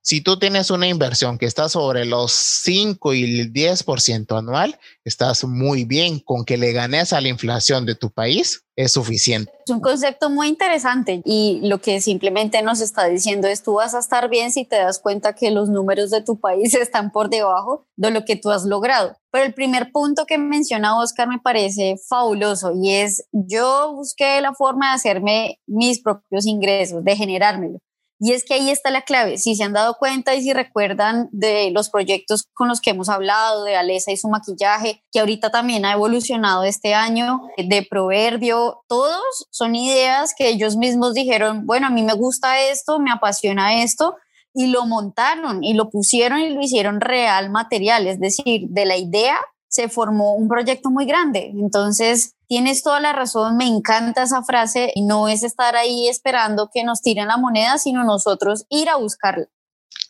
Si 0.00 0.20
tú 0.20 0.38
tienes 0.38 0.70
una 0.70 0.86
inversión 0.86 1.36
que 1.36 1.46
está 1.46 1.68
sobre 1.68 2.04
los 2.04 2.30
5 2.30 3.14
y 3.14 3.40
el 3.40 3.52
10% 3.52 4.38
anual, 4.38 4.78
estás 5.04 5.42
muy 5.44 5.84
bien 5.84 6.20
con 6.20 6.44
que 6.44 6.56
le 6.56 6.72
ganes 6.72 7.12
a 7.12 7.20
la 7.20 7.28
inflación 7.28 7.84
de 7.86 7.96
tu 7.96 8.12
país, 8.12 8.65
es 8.76 8.92
suficiente. 8.92 9.50
Es 9.66 9.72
un 9.72 9.80
concepto 9.80 10.30
muy 10.30 10.48
interesante 10.48 11.22
y 11.24 11.60
lo 11.62 11.80
que 11.80 12.00
simplemente 12.00 12.62
nos 12.62 12.80
está 12.80 13.06
diciendo 13.06 13.48
es 13.48 13.62
tú 13.62 13.74
vas 13.74 13.94
a 13.94 13.98
estar 13.98 14.28
bien 14.28 14.52
si 14.52 14.64
te 14.64 14.76
das 14.76 14.98
cuenta 14.98 15.34
que 15.34 15.50
los 15.50 15.70
números 15.70 16.10
de 16.10 16.20
tu 16.20 16.38
país 16.38 16.74
están 16.80 17.10
por 17.10 17.30
debajo 17.30 17.86
de 17.96 18.10
lo 18.10 18.24
que 18.24 18.36
tú 18.36 18.50
has 18.50 18.64
logrado. 18.64 19.16
Pero 19.30 19.44
el 19.44 19.54
primer 19.54 19.90
punto 19.92 20.26
que 20.26 20.38
menciona 20.38 20.98
Oscar 20.98 21.26
me 21.28 21.38
parece 21.38 21.96
fabuloso 22.08 22.72
y 22.74 22.92
es 22.92 23.26
yo 23.32 23.94
busqué 23.94 24.40
la 24.40 24.54
forma 24.54 24.90
de 24.90 24.94
hacerme 24.94 25.60
mis 25.66 26.00
propios 26.00 26.46
ingresos, 26.46 27.02
de 27.02 27.16
generármelo. 27.16 27.78
Y 28.18 28.32
es 28.32 28.44
que 28.44 28.54
ahí 28.54 28.70
está 28.70 28.90
la 28.90 29.02
clave. 29.02 29.38
Si 29.38 29.56
se 29.56 29.64
han 29.64 29.72
dado 29.72 29.96
cuenta 29.98 30.34
y 30.34 30.42
si 30.42 30.52
recuerdan 30.52 31.28
de 31.32 31.70
los 31.70 31.90
proyectos 31.90 32.46
con 32.54 32.68
los 32.68 32.80
que 32.80 32.90
hemos 32.90 33.08
hablado, 33.08 33.64
de 33.64 33.76
Alesa 33.76 34.12
y 34.12 34.16
su 34.16 34.28
maquillaje, 34.28 35.02
que 35.12 35.20
ahorita 35.20 35.50
también 35.50 35.84
ha 35.84 35.92
evolucionado 35.92 36.64
este 36.64 36.94
año, 36.94 37.42
de 37.58 37.86
Proverbio, 37.88 38.82
todos 38.88 39.46
son 39.50 39.74
ideas 39.74 40.34
que 40.36 40.48
ellos 40.48 40.76
mismos 40.76 41.14
dijeron, 41.14 41.66
bueno, 41.66 41.88
a 41.88 41.90
mí 41.90 42.02
me 42.02 42.14
gusta 42.14 42.60
esto, 42.60 42.98
me 42.98 43.10
apasiona 43.10 43.82
esto, 43.82 44.16
y 44.54 44.68
lo 44.68 44.86
montaron 44.86 45.62
y 45.62 45.74
lo 45.74 45.90
pusieron 45.90 46.40
y 46.40 46.48
lo 46.48 46.62
hicieron 46.62 47.02
real 47.02 47.50
material, 47.50 48.06
es 48.06 48.18
decir, 48.18 48.68
de 48.70 48.86
la 48.86 48.96
idea 48.96 49.38
se 49.68 49.90
formó 49.90 50.34
un 50.34 50.48
proyecto 50.48 50.90
muy 50.90 51.04
grande. 51.04 51.52
Entonces, 51.54 52.35
tienes 52.48 52.82
toda 52.82 53.00
la 53.00 53.12
razón, 53.12 53.56
me 53.56 53.66
encanta 53.66 54.22
esa 54.22 54.42
frase, 54.42 54.92
y 54.94 55.02
no 55.02 55.28
es 55.28 55.42
estar 55.42 55.76
ahí 55.76 56.08
esperando 56.08 56.70
que 56.72 56.84
nos 56.84 57.02
tiren 57.02 57.28
la 57.28 57.36
moneda, 57.36 57.78
sino 57.78 58.04
nosotros 58.04 58.64
ir 58.68 58.88
a 58.88 58.96
buscarla. 58.96 59.46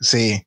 Sí. 0.01 0.47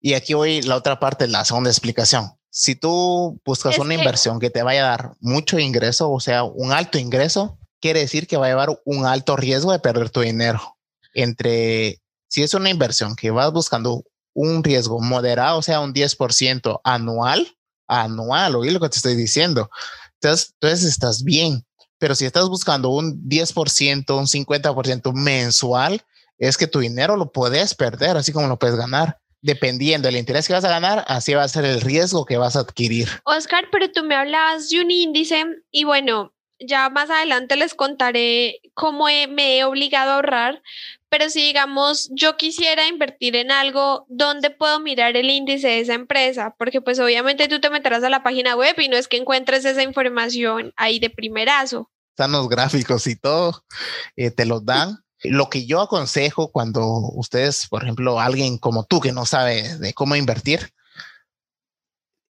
Y 0.00 0.14
aquí 0.14 0.34
voy 0.34 0.62
la 0.62 0.76
otra 0.76 1.00
parte, 1.00 1.26
la 1.28 1.44
segunda 1.44 1.70
explicación. 1.70 2.32
Si 2.50 2.74
tú 2.74 3.40
buscas 3.46 3.78
una 3.78 3.94
inversión 3.94 4.38
que 4.38 4.50
te 4.50 4.62
vaya 4.62 4.84
a 4.84 4.90
dar 4.90 5.12
mucho 5.20 5.58
ingreso, 5.58 6.10
o 6.10 6.20
sea, 6.20 6.44
un 6.44 6.72
alto 6.72 6.98
ingreso, 6.98 7.58
quiere 7.80 8.00
decir 8.00 8.26
que 8.26 8.36
va 8.36 8.46
a 8.46 8.50
llevar 8.50 8.80
un 8.84 9.06
alto 9.06 9.36
riesgo 9.36 9.72
de 9.72 9.78
perder 9.78 10.10
tu 10.10 10.20
dinero. 10.20 10.76
Entre, 11.14 12.02
si 12.28 12.42
es 12.42 12.52
una 12.52 12.68
inversión 12.68 13.16
que 13.16 13.30
vas 13.30 13.50
buscando 13.52 14.04
un 14.34 14.62
riesgo 14.62 15.00
moderado, 15.00 15.58
o 15.58 15.62
sea, 15.62 15.80
un 15.80 15.94
10% 15.94 16.80
anual, 16.84 17.56
anual, 17.88 18.56
oí 18.56 18.70
lo 18.70 18.80
que 18.80 18.88
te 18.88 18.96
estoy 18.96 19.14
diciendo. 19.14 19.70
Entonces, 20.22 20.54
entonces 20.60 20.88
estás 20.88 21.24
bien. 21.24 21.64
Pero 21.98 22.14
si 22.14 22.24
estás 22.24 22.48
buscando 22.48 22.90
un 22.90 23.28
10%, 23.28 24.18
un 24.18 24.26
50% 24.26 25.12
mensual, 25.12 26.02
es 26.38 26.56
que 26.56 26.66
tu 26.66 26.80
dinero 26.80 27.16
lo 27.16 27.30
puedes 27.30 27.74
perder, 27.74 28.16
así 28.16 28.32
como 28.32 28.48
lo 28.48 28.58
puedes 28.58 28.76
ganar. 28.76 29.18
Dependiendo 29.40 30.06
del 30.06 30.16
interés 30.16 30.46
que 30.46 30.52
vas 30.52 30.64
a 30.64 30.68
ganar, 30.68 31.04
así 31.08 31.34
va 31.34 31.42
a 31.42 31.48
ser 31.48 31.64
el 31.64 31.80
riesgo 31.80 32.24
que 32.24 32.36
vas 32.36 32.56
a 32.56 32.60
adquirir. 32.60 33.08
Oscar, 33.24 33.66
pero 33.72 33.90
tú 33.90 34.04
me 34.04 34.14
hablabas 34.14 34.68
de 34.68 34.80
un 34.80 34.90
índice 34.90 35.44
y 35.72 35.84
bueno, 35.84 36.32
ya 36.60 36.88
más 36.90 37.10
adelante 37.10 37.56
les 37.56 37.74
contaré 37.74 38.60
cómo 38.74 39.06
me 39.06 39.58
he 39.58 39.64
obligado 39.64 40.12
a 40.12 40.14
ahorrar, 40.16 40.62
pero 41.12 41.28
si 41.28 41.42
digamos 41.42 42.08
yo 42.10 42.38
quisiera 42.38 42.88
invertir 42.88 43.36
en 43.36 43.50
algo, 43.50 44.06
¿dónde 44.08 44.48
puedo 44.48 44.80
mirar 44.80 45.14
el 45.14 45.28
índice 45.28 45.68
de 45.68 45.80
esa 45.80 45.92
empresa? 45.92 46.54
Porque 46.58 46.80
pues 46.80 46.98
obviamente 47.00 47.48
tú 47.48 47.60
te 47.60 47.68
meterás 47.68 48.02
a 48.02 48.08
la 48.08 48.22
página 48.22 48.56
web 48.56 48.74
y 48.78 48.88
no 48.88 48.96
es 48.96 49.08
que 49.08 49.18
encuentres 49.18 49.66
esa 49.66 49.82
información 49.82 50.72
ahí 50.74 51.00
de 51.00 51.10
primerazo. 51.10 51.90
Están 52.12 52.32
los 52.32 52.48
gráficos 52.48 53.06
y 53.06 53.16
todo, 53.16 53.62
eh, 54.16 54.30
te 54.30 54.46
los 54.46 54.64
dan. 54.64 55.04
Lo 55.22 55.50
que 55.50 55.66
yo 55.66 55.82
aconsejo 55.82 56.50
cuando 56.50 56.82
ustedes, 56.86 57.68
por 57.68 57.82
ejemplo, 57.82 58.18
alguien 58.18 58.56
como 58.56 58.84
tú 58.84 59.00
que 59.00 59.12
no 59.12 59.26
sabe 59.26 59.76
de 59.76 59.92
cómo 59.92 60.16
invertir, 60.16 60.72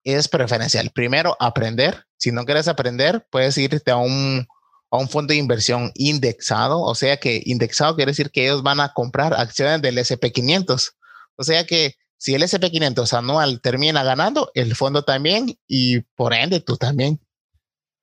es 0.04 0.26
preferencial. 0.26 0.88
Primero, 0.88 1.37
aprender. 1.38 2.06
Si 2.16 2.32
no 2.32 2.46
quieres 2.46 2.66
aprender, 2.66 3.26
puedes 3.30 3.58
irte 3.58 3.90
a 3.90 3.99
un, 3.99 4.49
a 4.90 4.99
un 4.99 5.09
fondo 5.09 5.32
de 5.32 5.38
inversión 5.38 5.92
indexado. 5.94 6.80
O 6.80 6.94
sea 6.94 7.16
que 7.18 7.42
indexado 7.44 7.97
quiere 7.97 8.12
decir 8.12 8.30
que 8.30 8.44
ellos 8.44 8.62
van 8.62 8.80
a 8.80 8.92
comprar 8.92 9.35
acciones 9.35 9.82
del 9.82 9.99
SP500. 9.99 10.92
O 11.37 11.42
sea 11.42 11.64
que 11.64 11.94
si 12.18 12.35
el 12.35 12.42
SP500 12.42 13.16
anual 13.16 13.61
termina 13.61 14.02
ganando, 14.04 14.50
el 14.54 14.76
fondo 14.76 15.02
también 15.04 15.59
y 15.66 16.00
por 16.16 16.35
ende 16.35 16.61
tú 16.61 16.76
también. 16.76 17.18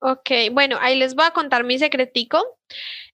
Ok, 0.00 0.30
bueno, 0.52 0.76
ahí 0.80 0.96
les 0.96 1.14
voy 1.14 1.26
a 1.26 1.32
contar 1.32 1.64
mi 1.64 1.78
secretico. 1.78 2.58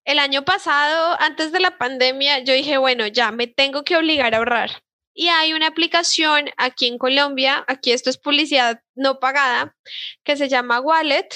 El 0.05 0.19
año 0.19 0.45
pasado, 0.45 1.17
antes 1.19 1.51
de 1.53 1.61
la 1.61 1.79
pandemia, 1.79 2.41
yo 2.41 2.53
dije, 2.53 2.77
bueno, 2.77 3.07
ya 3.07 3.33
me 3.33 3.47
tengo 3.47 3.85
que 3.85 3.97
obligar 3.97 4.35
a 4.35 4.39
ahorrar. 4.39 4.71
Y 5.15 5.29
hay 5.29 5.53
una 5.53 5.69
aplicación 5.69 6.51
aquí 6.57 6.87
en 6.87 6.99
Colombia, 6.99 7.65
aquí 7.69 7.93
esto 7.93 8.11
es 8.11 8.19
publicidad 8.19 8.83
no 8.95 9.21
pagada, 9.21 9.77
que 10.25 10.37
se 10.37 10.49
llama 10.49 10.81
Wallet. 10.81 11.29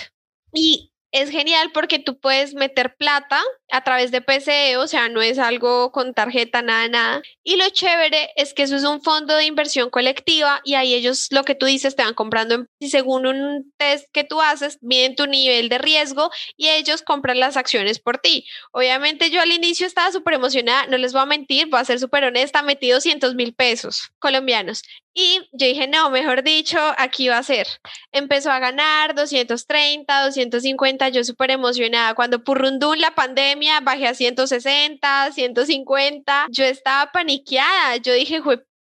Y 0.52 0.92
es 1.12 1.30
genial 1.30 1.70
porque 1.72 1.98
tú 1.98 2.18
puedes 2.18 2.54
meter 2.54 2.94
plata 2.96 3.42
a 3.70 3.84
través 3.84 4.10
de 4.10 4.20
PCE, 4.20 4.76
o 4.76 4.86
sea, 4.86 5.08
no 5.08 5.20
es 5.22 5.38
algo 5.38 5.92
con 5.92 6.14
tarjeta, 6.14 6.62
nada, 6.62 6.88
nada. 6.88 7.22
Y 7.42 7.56
lo 7.56 7.68
chévere 7.70 8.30
es 8.36 8.54
que 8.54 8.62
eso 8.62 8.76
es 8.76 8.84
un 8.84 9.02
fondo 9.02 9.36
de 9.36 9.44
inversión 9.44 9.90
colectiva 9.90 10.60
y 10.64 10.74
ahí 10.74 10.94
ellos 10.94 11.28
lo 11.30 11.44
que 11.44 11.54
tú 11.54 11.66
dices 11.66 11.96
te 11.96 12.02
van 12.02 12.14
comprando 12.14 12.66
y 12.78 12.90
según 12.90 13.26
un 13.26 13.72
test 13.76 14.06
que 14.12 14.24
tú 14.24 14.40
haces, 14.40 14.78
miden 14.80 15.16
tu 15.16 15.26
nivel 15.26 15.68
de 15.68 15.78
riesgo 15.78 16.30
y 16.56 16.68
ellos 16.68 17.02
compran 17.02 17.40
las 17.40 17.56
acciones 17.56 17.98
por 17.98 18.18
ti. 18.18 18.46
Obviamente 18.72 19.30
yo 19.30 19.40
al 19.40 19.52
inicio 19.52 19.86
estaba 19.86 20.12
súper 20.12 20.34
emocionada, 20.34 20.86
no 20.86 20.98
les 20.98 21.12
voy 21.12 21.22
a 21.22 21.26
mentir, 21.26 21.68
voy 21.68 21.80
a 21.80 21.84
ser 21.84 21.98
súper 21.98 22.24
honesta, 22.24 22.62
metí 22.62 22.90
200 22.90 23.34
mil 23.34 23.54
pesos 23.54 24.10
colombianos 24.18 24.82
y 25.18 25.40
yo 25.50 25.66
dije, 25.66 25.88
no, 25.88 26.10
mejor 26.10 26.44
dicho, 26.44 26.78
aquí 26.96 27.28
va 27.28 27.38
a 27.38 27.42
ser. 27.42 27.66
Empezó 28.12 28.52
a 28.52 28.60
ganar 28.60 29.16
230, 29.16 30.22
250, 30.26 31.08
yo 31.08 31.24
súper 31.24 31.50
emocionada. 31.50 32.14
Cuando 32.14 32.44
purrundún 32.44 33.00
la 33.00 33.16
pandemia, 33.16 33.80
bajé 33.80 34.06
a 34.06 34.14
160, 34.14 35.32
150. 35.32 36.46
Yo 36.50 36.64
estaba 36.64 37.10
paniqueada. 37.10 37.96
Yo 37.96 38.12
dije, 38.12 38.40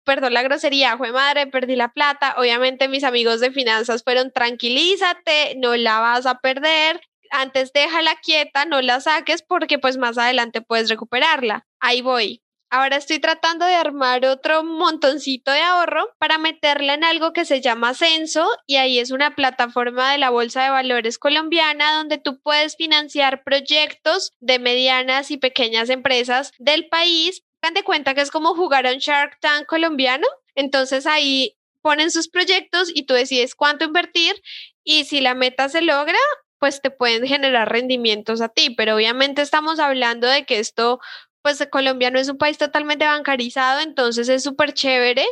perdón 0.03 0.33
la 0.33 0.43
grosería, 0.43 0.97
fue 0.97 1.13
madre, 1.13 1.47
perdí 1.47 1.77
la 1.77 1.93
plata. 1.93 2.35
Obviamente 2.37 2.89
mis 2.89 3.05
amigos 3.05 3.39
de 3.39 3.51
finanzas 3.51 4.03
fueron, 4.03 4.33
tranquilízate, 4.33 5.55
no 5.55 5.77
la 5.77 6.01
vas 6.01 6.25
a 6.25 6.39
perder. 6.39 6.99
Antes 7.31 7.71
déjala 7.71 8.17
quieta, 8.21 8.65
no 8.65 8.81
la 8.81 8.99
saques 8.99 9.43
porque 9.43 9.79
pues 9.79 9.95
más 9.95 10.17
adelante 10.17 10.61
puedes 10.61 10.89
recuperarla. 10.89 11.65
Ahí 11.79 12.01
voy. 12.01 12.41
Ahora 12.69 12.97
estoy 12.97 13.19
tratando 13.19 13.65
de 13.65 13.75
armar 13.75 14.25
otro 14.25 14.61
montoncito 14.61 15.51
de 15.51 15.61
ahorro 15.61 16.09
para 16.19 16.37
meterla 16.37 16.95
en 16.95 17.05
algo 17.05 17.31
que 17.31 17.45
se 17.45 17.61
llama 17.61 17.93
Censo 17.93 18.45
y 18.65 18.75
ahí 18.75 18.99
es 18.99 19.11
una 19.11 19.35
plataforma 19.35 20.11
de 20.11 20.17
la 20.17 20.31
Bolsa 20.31 20.63
de 20.63 20.69
Valores 20.71 21.17
colombiana 21.17 21.95
donde 21.95 22.17
tú 22.17 22.41
puedes 22.41 22.75
financiar 22.75 23.43
proyectos 23.43 24.33
de 24.41 24.59
medianas 24.59 25.31
y 25.31 25.37
pequeñas 25.37 25.89
empresas 25.89 26.51
del 26.59 26.89
país. 26.89 27.41
Dan 27.61 27.73
de 27.73 27.83
cuenta 27.83 28.13
que 28.13 28.21
es 28.21 28.31
como 28.31 28.53
jugar 28.53 28.85
a 28.85 28.91
un 28.91 28.99
Shark 28.99 29.39
Tank 29.39 29.65
colombiano. 29.65 30.27
Entonces 30.53 31.07
ahí 31.07 31.55
ponen 31.81 32.11
sus 32.11 32.27
proyectos 32.27 32.91
y 32.93 33.05
tú 33.05 33.13
decides 33.13 33.55
cuánto 33.55 33.85
invertir 33.85 34.35
y 34.83 35.05
si 35.05 35.21
la 35.21 35.35
meta 35.35 35.69
se 35.69 35.81
logra, 35.81 36.19
pues 36.59 36.81
te 36.81 36.91
pueden 36.91 37.25
generar 37.25 37.71
rendimientos 37.71 38.41
a 38.41 38.49
ti, 38.49 38.71
pero 38.71 38.95
obviamente 38.95 39.41
estamos 39.41 39.79
hablando 39.79 40.27
de 40.27 40.45
que 40.45 40.59
esto 40.59 40.99
pues 41.47 41.65
Colombia 41.71 42.11
no 42.11 42.19
es 42.19 42.27
un 42.27 42.37
país 42.37 42.57
totalmente 42.57 43.05
bancarizado, 43.05 43.79
entonces 43.79 44.27
es 44.27 44.43
súper 44.43 44.73
chévere 44.73 45.25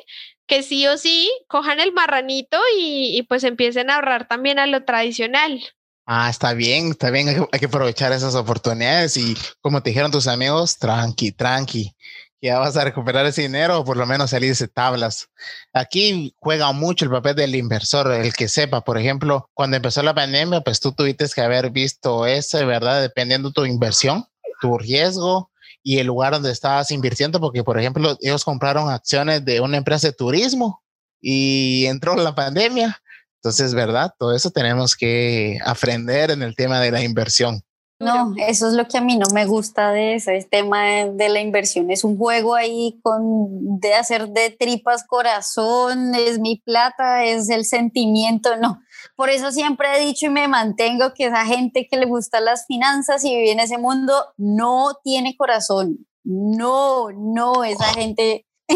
que 0.48 0.64
sí 0.64 0.88
o 0.88 0.98
sí 0.98 1.30
cojan 1.50 1.82
el 1.82 1.92
marranito 1.92 2.58
y, 2.80 3.22
pues 3.24 3.44
empiecen 3.44 3.90
a 3.90 3.96
ahorrar 3.96 4.26
también 4.26 4.58
a 4.58 4.66
lo 4.66 4.86
tradicional. 4.86 5.62
Ah, 6.06 6.30
está 6.30 6.54
bien, 6.54 6.92
está 6.92 7.10
bien, 7.10 7.28
hay 7.52 7.60
que, 7.60 7.66
aprovechar 7.66 8.14
esas 8.14 8.34
oportunidades 8.34 9.18
y 9.18 9.36
como 9.60 9.84
te 9.84 9.90
dijeron 9.90 10.10
tus 10.10 10.28
amigos, 10.28 10.78
tranqui, 10.78 11.34
tranqui, 11.34 11.94
ya 12.42 12.60
vas 12.60 12.78
a 12.78 12.86
recuperar 12.86 13.26
ese 13.26 13.42
dinero 13.42 13.80
o 13.80 13.84
por 13.84 13.98
lo 13.98 14.06
menos 14.06 14.30
salir 14.30 14.56
de 14.56 14.68
tablas. 14.70 15.28
Aquí 15.74 16.34
juega 16.38 16.72
mucho 16.72 17.04
el 17.04 17.12
papel 17.12 17.36
del 17.36 17.56
inversor, 17.56 18.10
el 18.14 18.32
que 18.32 18.48
sepa, 18.48 18.86
por 18.86 18.98
ejemplo, 18.98 19.50
cuando 19.54 19.76
empezó 19.76 20.02
la 20.02 20.16
pandemia, 20.16 20.62
pues 20.62 20.80
tú 20.80 20.94
tuviste 20.94 21.26
que 21.36 21.42
haber 21.42 21.72
visto 21.72 22.26
eso, 22.26 22.66
¿verdad? 22.66 23.02
Dependiendo 23.02 23.52
tu 23.52 23.66
inversión, 23.66 24.26
tu 24.62 24.78
riesgo, 24.78 25.52
y 25.88 26.00
el 26.00 26.08
lugar 26.08 26.34
donde 26.34 26.52
estabas 26.52 26.90
invirtiendo, 26.90 27.40
porque 27.40 27.64
por 27.64 27.80
ejemplo, 27.80 28.18
ellos 28.20 28.44
compraron 28.44 28.90
acciones 28.90 29.46
de 29.46 29.62
una 29.62 29.78
empresa 29.78 30.08
de 30.08 30.14
turismo 30.14 30.82
y 31.22 31.86
entró 31.86 32.16
la 32.16 32.34
pandemia. 32.34 33.00
Entonces, 33.36 33.76
¿verdad? 33.76 34.12
Todo 34.18 34.34
eso 34.34 34.50
tenemos 34.50 34.96
que 34.96 35.60
aprender 35.64 36.32
en 36.32 36.42
el 36.42 36.56
tema 36.56 36.80
de 36.80 36.90
la 36.90 37.04
inversión. 37.04 37.62
No, 37.98 38.34
eso 38.38 38.68
es 38.68 38.74
lo 38.74 38.88
que 38.88 38.98
a 38.98 39.02
mí 39.02 39.18
no 39.18 39.26
me 39.34 39.46
gusta 39.46 39.92
de 39.92 40.16
ese 40.16 40.46
tema 40.52 41.06
de, 41.06 41.30
la 41.30 41.40
inversión. 41.40 41.90
Es 41.92 42.04
un 42.04 42.18
juego 42.18 42.56
ahí 42.56 43.00
con 43.02 43.80
de 43.80 43.94
hacer 43.94 44.28
de 44.30 44.50
tripas 44.50 45.06
corazón, 45.08 46.14
es 46.14 46.40
mi 46.40 46.58
plata, 46.58 47.24
es 47.24 47.50
el 47.50 47.64
sentimiento. 47.64 48.58
No, 48.58 48.82
por 49.16 49.30
eso 49.30 49.52
siempre 49.52 49.88
he 49.96 50.06
dicho 50.06 50.26
y 50.26 50.30
me 50.30 50.48
mantengo 50.50 51.14
que 51.14 51.28
esa 51.28 51.46
gente 51.46 51.88
que 51.90 51.98
le 51.98 52.06
gusta 52.06 52.42
las 52.42 52.66
finanzas 52.66 53.24
y 53.24 53.34
vive 53.34 53.52
en 53.52 53.62
ese 53.62 53.78
mundo 53.78 54.14
no 54.38 54.98
tiene 55.04 55.38
corazón. 55.38 56.06
No, 56.24 57.12
no, 57.12 57.64
esa 57.64 57.86
gente 57.94 58.46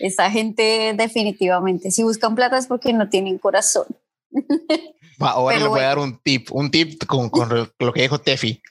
Esa 0.00 0.30
gente 0.30 0.94
definitivamente, 0.96 1.90
si 1.90 2.02
buscan 2.02 2.34
plata 2.34 2.56
es 2.56 2.66
porque 2.66 2.92
no 2.92 3.08
tienen 3.08 3.38
corazón. 3.38 3.86
Va, 5.22 5.30
ahora 5.32 5.56
Pero 5.56 5.66
les 5.66 5.70
voy 5.70 5.80
a 5.80 5.86
dar 5.88 5.98
un 5.98 6.18
tip, 6.22 6.48
un 6.52 6.70
tip 6.70 7.04
con, 7.06 7.28
con 7.30 7.70
lo 7.78 7.92
que 7.92 8.02
dijo 8.02 8.20
Tefi. 8.20 8.62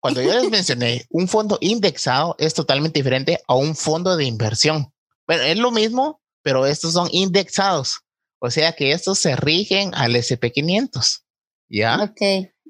Cuando 0.00 0.20
yo 0.20 0.34
les 0.34 0.50
mencioné, 0.50 1.06
un 1.10 1.28
fondo 1.28 1.56
indexado 1.62 2.36
es 2.38 2.52
totalmente 2.52 2.98
diferente 2.98 3.40
a 3.48 3.54
un 3.54 3.74
fondo 3.74 4.16
de 4.16 4.24
inversión. 4.26 4.92
Bueno, 5.26 5.42
es 5.44 5.56
lo 5.58 5.70
mismo, 5.70 6.20
pero 6.42 6.66
estos 6.66 6.92
son 6.92 7.08
indexados. 7.10 8.00
O 8.38 8.50
sea 8.50 8.72
que 8.72 8.92
estos 8.92 9.18
se 9.18 9.34
rigen 9.36 9.94
al 9.94 10.14
SP500. 10.14 11.22
¿Ya? 11.70 12.02
Ok, 12.02 12.20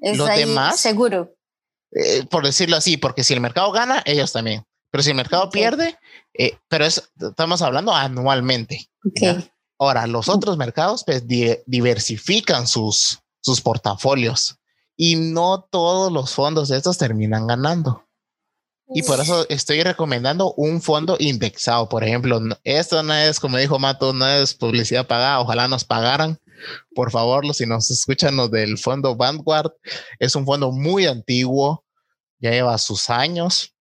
es 0.01 0.17
Los 0.17 0.29
ahí 0.29 0.45
demás- 0.45 0.79
seguro. 0.79 1.35
Eh, 1.91 2.25
por 2.29 2.45
decirlo 2.45 2.77
así, 2.77 2.95
porque 2.97 3.23
si 3.25 3.33
el 3.33 3.41
mercado 3.41 3.71
gana, 3.73 4.01
ellos 4.05 4.31
también. 4.31 4.63
Pero 4.91 5.03
si 5.03 5.09
el 5.09 5.15
mercado 5.17 5.43
Ok. 5.45 5.53
pierde, 5.53 5.97
eh, 6.33 6.57
pero 6.69 6.85
es, 6.85 7.11
estamos 7.19 7.61
hablando 7.61 7.93
anualmente. 7.93 8.89
Ok, 9.05 9.19
Ya. 9.21 9.51
Ahora, 9.77 10.07
los 10.07 10.29
otros 10.29 10.55
mercados 10.55 11.03
pues, 11.05 11.27
di- 11.27 11.57
diversifican 11.65 12.65
sus, 12.65 13.19
sus 13.45 13.61
portafolios 13.61 14.57
y 14.97 15.17
no 15.17 15.67
todos 15.69 16.11
los 16.11 16.33
fondos 16.33 16.69
de 16.69 16.77
estos 16.77 16.97
terminan 16.97 17.45
ganando. 17.45 18.03
Y 18.87 19.03
por 19.03 19.19
eso 19.19 19.45
estoy 19.49 19.83
recomendando 19.83 20.53
un 20.53 20.81
fondo 20.81 21.15
indexado. 21.19 21.87
Por 21.87 22.03
ejemplo, 22.03 22.39
esto 22.63 23.03
no 23.03 23.13
es, 23.13 23.39
como 23.39 23.57
dijo 23.57 23.77
Mato, 23.77 24.13
no 24.13 24.27
es 24.27 24.55
publicidad 24.55 25.05
pagada. 25.05 25.39
Ojalá 25.41 25.67
nos 25.67 25.83
pagaran. 25.83 26.39
Por 26.95 27.11
favor, 27.11 27.53
si 27.53 27.67
nos 27.67 27.91
escuchan 27.91 28.35
los 28.35 28.49
del 28.49 28.79
fondo 28.79 29.15
Vanguard, 29.15 29.71
es 30.17 30.35
un 30.35 30.45
fondo 30.45 30.71
muy 30.71 31.05
antiguo, 31.05 31.83
ya 32.39 32.51
lleva 32.51 32.77
sus 32.77 33.09
años 33.09 33.75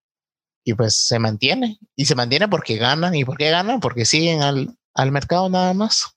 y 0.62 0.74
pues 0.74 1.06
se 1.06 1.18
mantiene. 1.18 1.78
Y 1.96 2.04
se 2.04 2.14
mantiene 2.14 2.48
porque 2.48 2.76
ganan. 2.76 3.14
¿Y 3.14 3.24
por 3.24 3.38
qué 3.38 3.50
ganan? 3.50 3.80
Porque 3.80 4.04
siguen 4.04 4.42
al, 4.42 4.76
al 4.94 5.10
mercado 5.10 5.48
nada 5.48 5.72
más. 5.72 6.14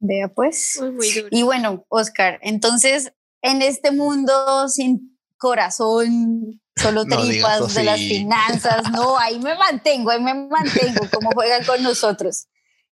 Vea 0.00 0.28
pues. 0.28 0.78
Muy, 0.80 0.90
muy 0.90 1.10
duro. 1.12 1.28
Y 1.30 1.42
bueno, 1.42 1.84
Oscar, 1.88 2.38
entonces 2.42 3.12
en 3.42 3.62
este 3.62 3.92
mundo 3.92 4.68
sin 4.68 5.18
corazón, 5.38 6.60
solo 6.76 7.04
No 7.04 7.16
tripas 7.16 7.74
de 7.74 7.84
las 7.84 7.98
finanzas, 7.98 8.90
no, 8.92 9.18
ahí 9.18 9.38
me 9.38 9.54
mantengo, 9.54 10.10
ahí 10.10 10.20
me 10.20 10.34
mantengo, 10.34 11.08
como 11.12 11.30
juegan 11.30 11.64
con 11.64 11.82
nosotros. 11.82 12.46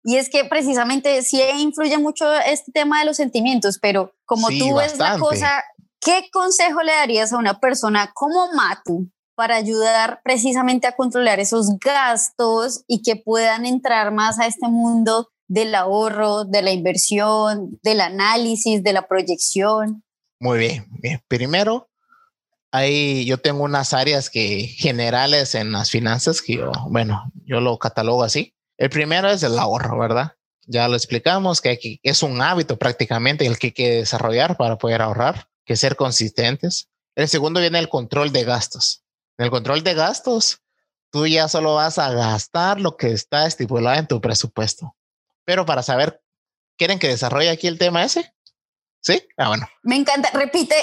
Y 0.04 0.16
es 0.16 0.30
que 0.30 0.44
precisamente 0.44 1.20
sí 1.22 1.42
influye 1.58 1.98
mucho 1.98 2.32
este 2.32 2.70
tema 2.70 3.00
de 3.00 3.06
los 3.06 3.16
sentimientos, 3.16 3.78
pero 3.80 4.12
como 4.24 4.48
Sí, 4.48 4.60
tú 4.60 4.76
ves 4.76 4.96
la 4.98 5.18
cosa, 5.18 5.64
¿qué 6.00 6.28
consejo 6.32 6.82
le 6.82 6.92
darías 6.92 7.32
a 7.32 7.38
una 7.38 7.58
persona 7.58 8.12
como 8.14 8.52
Matu 8.52 9.10
para 9.34 9.56
ayudar 9.56 10.20
precisamente 10.22 10.86
a 10.86 10.94
controlar 10.94 11.40
esos 11.40 11.76
gastos 11.80 12.84
y 12.86 13.02
que 13.02 13.16
puedan 13.16 13.66
entrar 13.66 14.12
más 14.12 14.38
a 14.38 14.46
este 14.46 14.68
mundo 14.68 15.28
del 15.48 15.74
ahorro, 15.74 16.44
de 16.44 16.62
la 16.62 16.72
inversión, 16.72 17.78
del 17.82 18.00
análisis, 18.00 18.82
de 18.82 18.92
la 18.92 19.06
proyección? 19.06 20.04
Muy 20.40 20.58
bien, 20.58 20.86
bien. 21.00 21.22
Primero, 21.28 21.88
ahí 22.72 23.24
yo 23.24 23.38
tengo 23.38 23.64
unas 23.64 23.92
áreas 23.92 24.28
que 24.30 24.66
generales 24.66 25.54
en 25.54 25.72
las 25.72 25.90
finanzas 25.90 26.42
que 26.42 26.56
yo, 26.56 26.72
bueno, 26.90 27.30
yo 27.44 27.60
lo 27.60 27.78
catalogo 27.78 28.22
así. 28.22 28.54
El 28.76 28.90
primero 28.90 29.30
es 29.30 29.42
el 29.42 29.58
ahorro, 29.58 29.98
¿verdad? 29.98 30.32
Ya 30.66 30.88
lo 30.88 30.96
explicamos 30.96 31.60
que, 31.60 31.78
que- 31.78 32.00
es 32.02 32.22
un 32.22 32.42
hábito 32.42 32.76
prácticamente 32.76 33.46
el 33.46 33.58
que 33.58 33.68
hay 33.68 33.72
que 33.72 33.90
desarrollar 33.98 34.56
para 34.56 34.76
poder 34.78 35.00
ahorrar, 35.00 35.48
que 35.64 35.76
ser 35.76 35.96
consistentes. 35.96 36.88
El 37.14 37.28
segundo 37.28 37.60
viene 37.60 37.78
el 37.78 37.88
control 37.88 38.32
de 38.32 38.44
gastos. 38.44 39.04
En 39.38 39.44
el 39.44 39.50
control 39.50 39.82
de 39.84 39.94
gastos, 39.94 40.58
tú 41.10 41.26
ya 41.26 41.48
solo 41.48 41.76
vas 41.76 41.98
a 41.98 42.12
gastar 42.12 42.80
lo 42.80 42.96
que 42.96 43.12
está 43.12 43.46
estipulado 43.46 43.96
en 43.98 44.06
tu 44.08 44.20
presupuesto. 44.20 44.95
Pero 45.46 45.64
para 45.64 45.82
saber, 45.82 46.20
¿quieren 46.76 46.98
que 46.98 47.08
desarrolle 47.08 47.48
aquí 47.48 47.66
el 47.68 47.78
tema 47.78 48.04
ese? 48.04 48.34
¿Sí? 49.00 49.22
Ah, 49.38 49.48
bueno. 49.48 49.66
Me 49.84 49.94
encanta, 49.96 50.28
repite, 50.32 50.74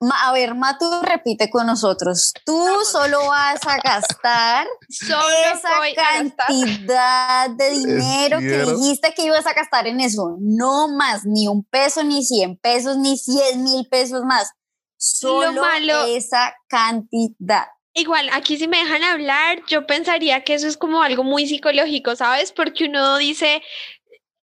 ma- 0.00 0.28
a 0.28 0.32
ver, 0.32 0.54
Matu, 0.54 1.02
repite 1.02 1.50
con 1.50 1.66
nosotros. 1.66 2.32
Tú 2.46 2.66
solo 2.90 3.26
vas 3.28 3.60
a 3.66 3.76
gastar 3.84 4.66
Solo 4.88 5.20
esa 5.54 5.68
cantidad 5.94 7.50
de 7.50 7.70
dinero 7.70 8.38
que 8.38 8.62
dijiste 8.72 9.12
que 9.14 9.24
ibas 9.26 9.46
a 9.46 9.52
gastar 9.52 9.86
en 9.86 10.00
eso. 10.00 10.36
No 10.40 10.88
más, 10.88 11.24
ni 11.26 11.48
un 11.48 11.62
peso, 11.64 12.02
ni 12.02 12.24
cien 12.24 12.56
pesos, 12.56 12.96
ni 12.96 13.18
cien 13.18 13.62
mil 13.62 13.86
pesos 13.88 14.22
más. 14.24 14.50
Solo 14.96 15.60
malo- 15.62 16.06
esa 16.06 16.54
cantidad. 16.66 17.66
Igual, 17.92 18.30
aquí 18.32 18.56
si 18.56 18.68
me 18.68 18.78
dejan 18.78 19.02
hablar, 19.02 19.62
yo 19.66 19.84
pensaría 19.86 20.44
que 20.44 20.54
eso 20.54 20.68
es 20.68 20.76
como 20.76 21.02
algo 21.02 21.24
muy 21.24 21.46
psicológico, 21.48 22.14
¿sabes? 22.16 22.52
Porque 22.52 22.84
uno 22.84 23.16
dice, 23.18 23.62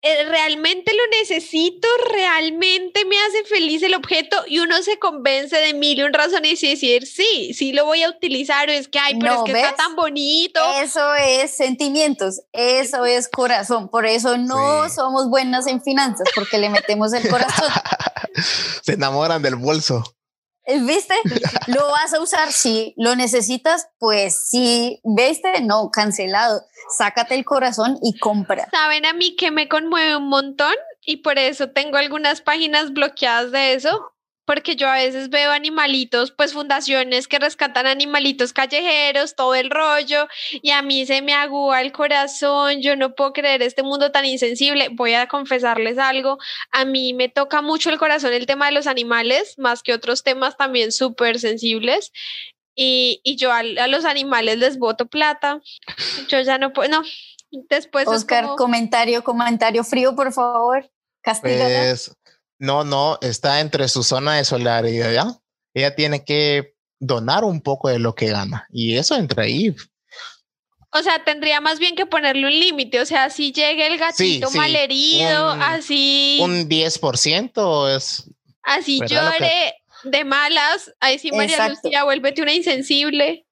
realmente 0.03 0.93
lo 0.93 1.19
necesito, 1.21 1.87
realmente 2.13 3.05
me 3.05 3.17
hace 3.21 3.45
feliz 3.45 3.83
el 3.83 3.95
objeto 3.95 4.37
y 4.49 4.59
uno 4.59 4.83
se 4.83 4.99
convence 4.99 5.57
de 5.57 5.75
mil 5.75 5.99
y 5.99 6.03
un 6.03 6.13
razones 6.13 6.63
y 6.63 6.71
decir, 6.71 7.07
sí, 7.07 7.55
sí 7.55 7.73
lo 7.73 7.85
voy 7.85 8.03
a 8.03 8.11
utilizar 8.11 8.69
o 8.69 8.73
es 8.73 8.89
que, 8.89 8.99
ay, 8.99 9.15
pero 9.21 9.35
¿No 9.35 9.47
es 9.47 9.53
que 9.53 9.61
está 9.61 9.77
tan 9.77 9.95
bonito. 9.95 10.61
Eso 10.81 11.15
es 11.15 11.57
sentimientos, 11.57 12.43
eso 12.53 13.05
es 13.05 13.29
corazón. 13.29 13.89
Por 13.89 14.07
eso 14.07 14.37
no 14.37 14.89
Sí. 14.89 14.95
somos 14.97 15.29
buenas 15.31 15.67
en 15.69 15.83
finanzas, 15.83 16.29
porque 16.35 16.59
le 16.59 16.69
metemos 16.69 17.13
el 17.13 17.29
corazón. 17.29 17.69
Se 18.83 18.95
enamoran 18.95 19.41
del 19.43 19.57
bolso. 19.57 20.03
Eh, 20.65 20.81
¿Viste? 20.81 21.15
¿Lo 21.67 21.89
vas 21.91 22.15
a 22.15 22.21
usar? 22.21 22.53
Sí. 22.53 22.95
¿Lo 22.97 23.17
necesitas? 23.17 23.89
Pues 23.99 24.47
sí. 24.49 25.01
¿Viste? 25.05 25.61
No, 25.61 25.91
cancelado. 25.91 26.63
Sácate 26.97 27.35
el 27.35 27.45
corazón 27.45 27.99
y 28.03 28.19
compra. 28.19 28.69
¿Saben 28.71 29.07
a 29.07 29.13
mí 29.13 29.37
que 29.37 29.51
me 29.51 29.69
conmueve 29.69 30.17
un 30.17 30.29
montón? 30.29 30.75
Y 31.05 31.19
por 31.19 31.39
eso 31.39 31.71
tengo 31.71 31.97
algunas 31.97 32.43
páginas 32.43 32.93
bloqueadas 32.93 33.51
de 33.51 33.75
eso, 33.75 34.13
porque 34.45 34.77
yo 34.77 34.89
a 34.89 34.97
veces 34.97 35.31
veo 35.31 35.51
animalitos, 35.51 36.33
pues 36.33 36.53
fundaciones 36.53 37.29
que 37.29 37.39
rescatan 37.39 37.87
animalitos 37.87 38.53
callejeros, 38.53 39.37
todo 39.37 39.55
el 39.55 39.71
rollo, 39.71 40.29
y 40.51 40.71
a 40.71 40.83
mí 40.83 41.07
se 41.07 41.23
me 41.23 41.33
agúa 41.33 41.81
el 41.81 41.93
corazón, 41.93 42.83
yo 42.83 42.97
no 42.97 43.15
puedo 43.15 43.33
creer 43.33 43.63
este 43.63 43.83
mundo 43.83 44.11
tan 44.11 44.25
insensible. 44.25 44.89
Voy 44.93 45.15
a 45.15 45.29
confesarles 45.29 45.99
algo, 45.99 46.39
a 46.71 46.85
mí 46.85 47.15
me 47.15 47.29
toca 47.29 47.63
mucho 47.63 47.91
el 47.91 47.99
corazón 47.99 48.33
el 48.33 48.47
tema 48.47 48.67
de 48.67 48.73
los 48.73 48.87
animales, 48.87 49.55
más 49.59 49.83
que 49.83 49.95
otros 49.95 50.23
temas 50.23 50.57
también 50.57 50.93
súper 50.93 51.39
sensibles. 51.39 52.13
Y, 52.75 53.21
y 53.25 53.37
yo 53.37 53.53
a, 53.53 53.59
a 53.59 53.87
los 53.89 54.05
animales 54.05 54.59
les 54.59 54.79
boto 54.79 55.07
plata. 55.07 55.61
Yo 56.29 56.41
ya 56.41 56.59
no 56.59 56.73
puedo, 56.73 56.89
no. 56.91 57.03
Después 57.69 58.07
es 58.09 58.15
Oscar, 58.15 58.45
como- 58.45 58.57
comentario, 58.57 59.23
comentario 59.23 59.85
frío, 59.85 60.15
por 60.17 60.33
favor. 60.33 60.91
Castígala. 61.23 61.81
Pues 61.89 62.17
no, 62.59 62.85
no, 62.85 63.19
está 63.21 63.61
entre 63.61 63.89
su 63.89 64.03
zona 64.03 64.37
de 64.37 64.45
solidaridad. 64.45 65.13
¿ya? 65.13 65.27
Ella 65.75 65.95
tiene 65.95 66.25
que 66.25 66.75
donar 66.99 67.45
un 67.45 67.61
poco 67.61 67.89
de 67.89 67.99
lo 67.99 68.15
que 68.15 68.27
gana 68.29 68.67
y 68.71 68.97
eso 68.97 69.17
entra 69.17 69.45
ahí. 69.45 69.75
O 70.95 71.03
sea, 71.03 71.25
tendría 71.25 71.61
más 71.61 71.79
bien 71.79 71.97
que 71.97 72.05
ponerle 72.07 72.47
un 72.47 72.53
límite. 72.59 73.01
O 73.01 73.07
sea, 73.07 73.31
si 73.31 73.51
llega 73.53 73.87
el 73.87 73.99
gatito 73.99 74.49
sí, 74.49 74.57
malherido, 74.59 75.55
un- 75.55 75.63
así, 75.63 76.39
Un 76.43 76.69
10% 76.69 77.97
es 77.97 78.31
así 78.63 79.01
llore 79.07 79.75
de 80.05 80.25
malas, 80.25 80.93
ahí 81.01 81.19
sí, 81.19 81.31
María 81.33 81.57
Exacto. 81.57 81.81
Lucía, 81.85 82.05
vuélvete 82.05 82.43
una 82.43 82.53
insensible. 82.53 83.47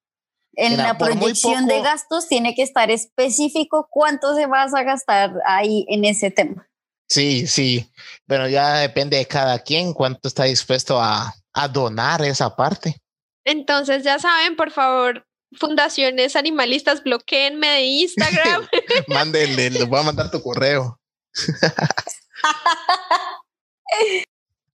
en 0.55 0.77
la 0.77 0.99
proyección 0.99 1.67
de 1.67 1.81
gastos 1.81 2.29
tiene 2.29 2.55
que 2.55 2.63
estar 2.63 2.91
específico 2.91 3.89
cuánto 3.91 4.35
se 4.35 4.47
vas 4.47 4.75
a 4.75 4.83
gastar 4.83 5.33
ahí 5.47 5.87
en 5.89 6.05
ese 6.05 6.31
tema. 6.31 6.69
Sí, 7.09 7.47
sí, 7.47 7.91
pero 8.27 8.49
ya 8.49 8.75
depende 8.75 9.17
de 9.17 9.27
cada 9.27 9.59
quien 9.59 9.93
cuánto 9.93 10.29
está 10.29 10.45
dispuesto 10.45 11.01
a, 11.01 11.35
a 11.53 11.69
donar 11.69 12.23
esa 12.23 12.55
parte. 12.55 12.97
Entonces, 13.45 14.05
ya 14.05 14.19
saben, 14.19 14.55
por 14.55 14.71
favor, 14.71 15.27
fundaciones 15.53 16.37
animalistas, 16.37 17.03
bloqueenme 17.03 17.69
de 17.69 17.83
Instagram. 17.83 18.69
Mándenle, 19.09 19.71
les 19.71 19.89
voy 19.89 20.01
a 20.01 20.05
mandar 20.05 20.31
tu 20.31 20.43
correo. 20.43 21.01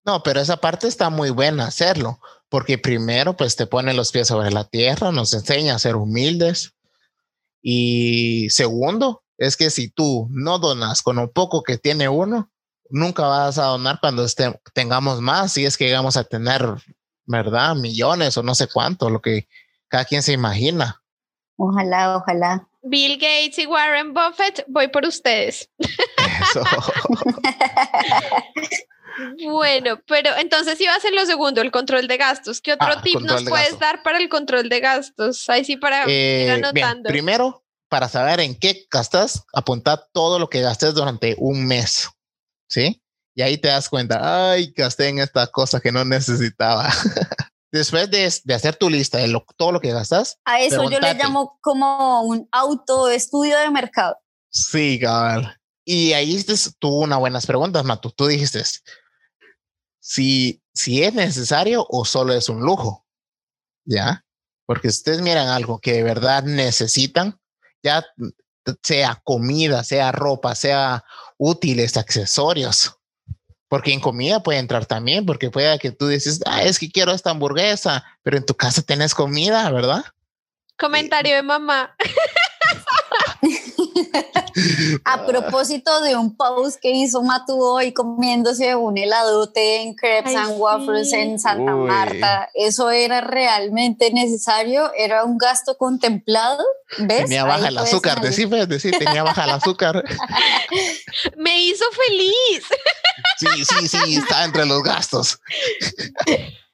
No, 0.07 0.23
pero 0.23 0.40
esa 0.40 0.59
parte 0.59 0.87
está 0.87 1.11
muy 1.11 1.31
buena 1.31 1.66
hacerlo, 1.66 2.21
porque 2.49 2.79
primero 2.79 3.37
pues 3.37 3.57
te 3.57 3.66
pone 3.66 3.92
los 3.92 4.12
pies 4.12 4.29
sobre 4.29 4.53
la 4.53 4.62
tierra, 4.62 5.11
nos 5.11 5.33
enseña 5.33 5.75
a 5.75 5.81
ser 5.81 5.97
humildes. 5.97 6.75
Y 7.61 8.49
segundo, 8.51 9.25
es 9.37 9.57
que 9.57 9.71
si 9.71 9.88
tú 9.88 10.29
no 10.31 10.61
donas 10.61 11.03
con 11.03 11.16
lo 11.16 11.33
poco 11.33 11.64
que 11.64 11.77
tiene 11.77 12.09
uno, 12.09 12.53
nunca 12.88 13.27
vas 13.27 13.59
a 13.59 13.64
donar 13.64 13.99
cuando 14.01 14.25
este- 14.25 14.61
tengamos 14.73 15.21
más, 15.21 15.53
si 15.53 15.66
es 15.66 15.77
que 15.77 15.87
llegamos 15.87 16.16
a 16.16 16.23
tener, 16.23 16.64
¿verdad? 17.25 17.75
Millones 17.75 18.37
o 18.37 18.45
no 18.45 18.55
sé 18.55 18.69
cuánto, 18.69 19.11
lo 19.11 19.21
que 19.21 19.49
cada 19.88 20.05
quien 20.05 20.23
se 20.23 20.33
imagina. 20.33 21.03
Ojalá, 21.57 22.16
ojalá. 22.16 22.69
Bill 22.83 23.14
Gates 23.14 23.59
y 23.59 23.66
Warren 23.66 24.14
Buffett, 24.14 24.64
voy 24.69 24.87
por 24.87 25.05
ustedes. 25.05 25.69
Eso. 25.79 26.62
Bueno, 29.57 30.01
pero 30.07 30.31
entonces 30.37 30.81
iba 30.81 30.95
a 30.95 31.01
ser 31.01 31.12
lo 31.14 31.25
segundo, 31.25 31.61
el 31.62 31.71
control 31.71 32.07
de 32.09 32.16
gastos. 32.19 32.61
¿Qué 32.61 32.75
otro 32.75 32.88
Ah, 32.90 33.03
tip 33.03 33.21
nos 33.21 33.45
de 33.45 33.51
puedes 33.51 33.79
dar 33.79 34.03
para 34.03 34.19
el 34.19 34.29
control 34.29 34.69
de 34.69 34.81
gastos? 34.81 35.49
Ahí 35.49 35.64
sí 35.64 35.77
para 35.77 36.03
ir 36.05 36.11
Eh, 36.11 36.45
bien, 36.45 36.64
anotando. 36.64 37.09
primero, 37.09 37.64
para 37.88 38.09
saber 38.09 38.40
en 38.40 38.55
qué 38.55 38.87
gastas, 38.90 39.45
apunta 39.55 40.07
todo 40.12 40.38
lo 40.38 40.49
que 40.51 40.61
gastes 40.61 40.95
durante 40.95 41.35
un 41.38 41.66
mes, 41.66 42.09
¿sí? 42.69 43.03
Y 43.35 43.42
ahí 43.42 43.59
te 43.59 43.69
das 43.69 43.88
cuenta, 43.88 44.51
ay, 44.53 44.73
gasté 44.77 45.09
en 45.09 45.19
esta 45.21 45.47
cosa 45.47 45.81
que 45.81 45.92
no 45.92 46.05
necesitaba. 46.05 46.88
Después 47.73 48.11
de, 48.11 48.33
de, 48.45 48.55
hacer 48.55 48.77
tu 48.77 48.88
lista 48.88 49.19
de 49.19 49.29
lo, 49.29 49.45
todo 49.57 49.73
lo 49.73 49.81
que 49.81 49.92
gastas. 49.92 50.38
A 50.45 50.61
eso 50.61 50.88
yo 50.90 51.01
le 51.01 51.14
llamo 51.14 51.59
como 51.61 52.23
un 52.23 52.49
autoestudio 52.53 53.59
de 53.59 53.71
mercado. 53.71 54.16
Sí, 54.51 54.99
cabal. 55.01 55.59
Y 55.85 56.12
ahí 56.14 56.45
tuvo 56.79 57.01
unas 57.01 57.19
buenas 57.19 57.47
preguntas, 57.47 57.85
Matu. 57.85 58.11
Tú 58.11 58.27
dijiste 58.27 58.62
si, 60.07 60.62
si 60.73 61.03
es 61.03 61.14
necesario 61.14 61.85
o 61.88 62.05
solo 62.05 62.33
es 62.33 62.49
un 62.49 62.61
lujo. 62.61 63.05
¿Ya? 63.85 64.25
Porque 64.64 64.90
si 64.90 64.99
ustedes 64.99 65.21
miran 65.21 65.49
algo 65.49 65.81
que 65.81 65.95
de 65.95 66.03
verdad 66.05 66.45
necesitan, 66.45 67.40
ya 67.83 68.05
sea 68.83 69.21
comida, 69.25 69.83
sea 69.83 70.12
ropa, 70.12 70.55
sea 70.55 71.05
útiles, 71.38 71.97
accesorios. 71.97 72.97
Porque 73.69 73.92
en 73.92 74.01
comida 74.01 74.45
puede 74.45 74.61
entrar 74.61 74.87
también, 74.87 75.27
porque 75.27 75.51
puede 75.51 75.77
que 75.81 75.90
tú 75.90 76.07
dices, 76.07 76.40
ah, 76.47 76.62
es 76.62 76.79
que 76.79 76.90
quiero 76.90 77.12
esta 77.12 77.31
hamburguesa, 77.31 78.05
pero 78.23 78.37
en 78.37 78.47
tu 78.47 78.55
casa 78.55 78.83
tenés 78.83 79.12
comida, 79.12 79.69
¿verdad? 79.73 80.05
Comentario 80.79 81.35
de 81.35 81.42
mamá. 81.42 81.97
A 85.05 85.27
propósito 85.27 86.01
de 86.01 86.16
un 86.16 86.37
post 86.37 86.79
que 86.81 86.90
hizo 86.90 87.23
Matu 87.23 87.61
hoy 87.61 87.92
comiéndose 87.92 88.75
un 88.75 88.97
heladote 88.97 89.83
en 89.83 89.95
Crepes 89.95 90.35
and 90.35 90.59
Waffles 90.59 91.12
en 91.12 91.38
Santa 91.38 91.75
Marta, 91.75 92.49
¿eso 92.55 92.90
era 92.90 93.21
realmente 93.21 94.11
necesario? 94.12 94.92
¿Era 94.95 95.25
un 95.25 95.38
gasto 95.38 95.77
contemplado? 95.77 96.64
¿Ves? 96.99 97.25
Tenía 97.25 97.45
baja 97.45 97.69
el 97.69 97.79
azúcar, 97.79 98.21
decir, 98.21 98.49
decir, 98.49 98.95
tenía 98.99 99.23
baja 99.23 99.45
el 99.45 99.51
azúcar. 99.51 100.05
Me 101.37 101.61
hizo 101.62 101.85
feliz. 102.07 102.64
Sí, 103.38 103.64
sí, 103.64 103.88
sí, 103.88 104.16
está 104.16 104.45
entre 104.45 104.64
los 104.66 104.83
gastos. 104.83 105.40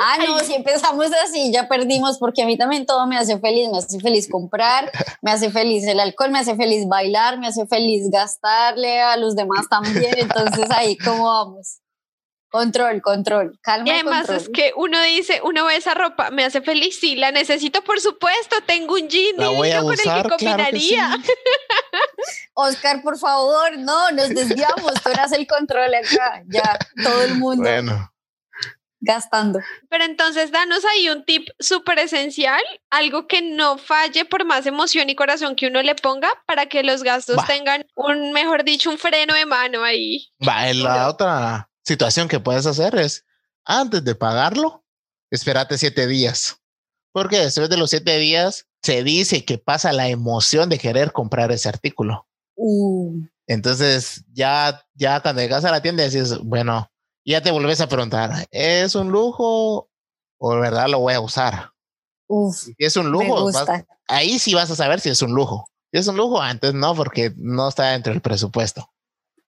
ah, 0.00 0.18
no, 0.26 0.38
si 0.40 0.54
empezamos 0.54 1.10
así, 1.24 1.52
ya 1.52 1.68
perdimos, 1.68 2.18
porque 2.18 2.42
a 2.42 2.46
mí 2.46 2.56
también 2.56 2.86
todo 2.86 3.06
me 3.06 3.16
hace 3.16 3.38
feliz, 3.38 3.68
me 3.70 3.78
hace 3.78 4.00
feliz 4.00 4.28
comprar, 4.28 4.90
me 5.22 5.30
hace 5.30 5.50
feliz 5.50 5.86
el 5.86 6.00
alcohol, 6.00 6.30
me 6.30 6.38
hace 6.38 6.56
feliz 6.56 6.86
bailar, 6.88 7.38
me 7.38 7.46
hace 7.46 7.66
feliz 7.66 8.10
gastarle 8.10 9.00
a 9.00 9.16
los 9.16 9.36
demás 9.36 9.68
también, 9.68 10.14
entonces 10.16 10.70
ahí 10.70 10.96
cómo 10.98 11.24
vamos. 11.24 11.78
Control, 12.48 13.02
control, 13.02 13.58
calma. 13.60 13.88
Y 13.88 13.90
además 13.90 14.30
es 14.30 14.48
que 14.48 14.72
uno 14.76 15.02
dice, 15.02 15.40
uno 15.44 15.66
ve 15.66 15.76
esa 15.76 15.94
ropa, 15.94 16.30
me 16.30 16.44
hace 16.44 16.62
feliz, 16.62 16.98
sí, 16.98 17.16
la 17.16 17.32
necesito 17.32 17.82
por 17.82 18.00
supuesto, 18.00 18.56
tengo 18.64 18.94
un 18.94 19.08
jean 19.08 19.36
la 19.36 19.48
voy 19.48 19.72
a 19.72 19.82
con 19.82 19.92
usar, 19.92 20.18
el 20.18 20.22
que 20.22 20.28
combinaría. 20.28 21.18
Oscar, 22.54 23.02
por 23.02 23.18
favor, 23.18 23.76
no, 23.78 24.10
nos 24.12 24.28
desviamos, 24.28 24.94
tú 25.02 25.10
eras 25.10 25.32
el 25.32 25.46
control 25.46 25.92
acá, 25.94 26.44
ya, 26.46 26.78
todo 27.02 27.22
el 27.22 27.34
mundo. 27.34 27.62
Bueno 27.62 28.15
gastando. 29.00 29.60
Pero 29.88 30.04
entonces 30.04 30.50
danos 30.50 30.84
ahí 30.84 31.08
un 31.08 31.24
tip 31.24 31.48
súper 31.58 31.98
esencial, 31.98 32.62
algo 32.90 33.26
que 33.26 33.42
no 33.42 33.78
falle 33.78 34.24
por 34.24 34.44
más 34.44 34.66
emoción 34.66 35.10
y 35.10 35.14
corazón 35.14 35.56
que 35.56 35.66
uno 35.66 35.82
le 35.82 35.94
ponga 35.94 36.28
para 36.46 36.66
que 36.66 36.82
los 36.82 37.02
gastos 37.02 37.44
tengan 37.46 37.86
un, 37.94 38.32
mejor 38.32 38.64
dicho, 38.64 38.90
un 38.90 38.98
freno 38.98 39.34
de 39.34 39.46
mano 39.46 39.82
ahí. 39.82 40.28
Va, 40.46 40.72
la 40.72 41.08
otra 41.08 41.70
situación 41.84 42.28
que 42.28 42.40
puedes 42.40 42.66
hacer 42.66 42.94
es, 42.96 43.24
antes 43.64 44.04
de 44.04 44.14
pagarlo, 44.14 44.84
espérate 45.30 45.78
siete 45.78 46.06
días. 46.06 46.60
Porque 47.12 47.38
después 47.38 47.70
de 47.70 47.78
los 47.78 47.90
siete 47.90 48.18
días 48.18 48.66
se 48.82 49.02
dice 49.02 49.44
que 49.44 49.58
pasa 49.58 49.92
la 49.92 50.08
emoción 50.08 50.68
de 50.68 50.78
querer 50.78 51.12
comprar 51.12 51.50
ese 51.50 51.68
artículo. 51.68 52.28
Uh. 52.56 53.22
Entonces 53.46 54.24
ya, 54.32 54.84
ya 54.94 55.20
cuando 55.20 55.40
llegas 55.40 55.64
a 55.64 55.70
la 55.70 55.80
tienda 55.80 56.04
dices, 56.04 56.38
bueno, 56.38 56.90
ya 57.26 57.42
te 57.42 57.50
volvés 57.50 57.80
a 57.80 57.88
preguntar, 57.88 58.46
¿es 58.50 58.94
un 58.94 59.10
lujo 59.10 59.88
o 60.38 60.54
de 60.54 60.60
verdad 60.60 60.88
lo 60.88 61.00
voy 61.00 61.14
a 61.14 61.20
usar? 61.20 61.72
Uf, 62.28 62.56
si 62.56 62.74
es 62.78 62.96
un 62.96 63.10
lujo, 63.10 63.50
ahí 64.08 64.38
sí 64.38 64.54
vas 64.54 64.70
a 64.70 64.76
saber 64.76 65.00
si 65.00 65.10
es 65.10 65.22
un 65.22 65.32
lujo. 65.32 65.68
Si 65.92 65.98
es 65.98 66.08
un 66.08 66.16
lujo, 66.16 66.40
antes 66.40 66.74
no, 66.74 66.94
porque 66.94 67.32
no 67.36 67.68
está 67.68 67.90
dentro 67.90 68.12
del 68.12 68.22
presupuesto. 68.22 68.90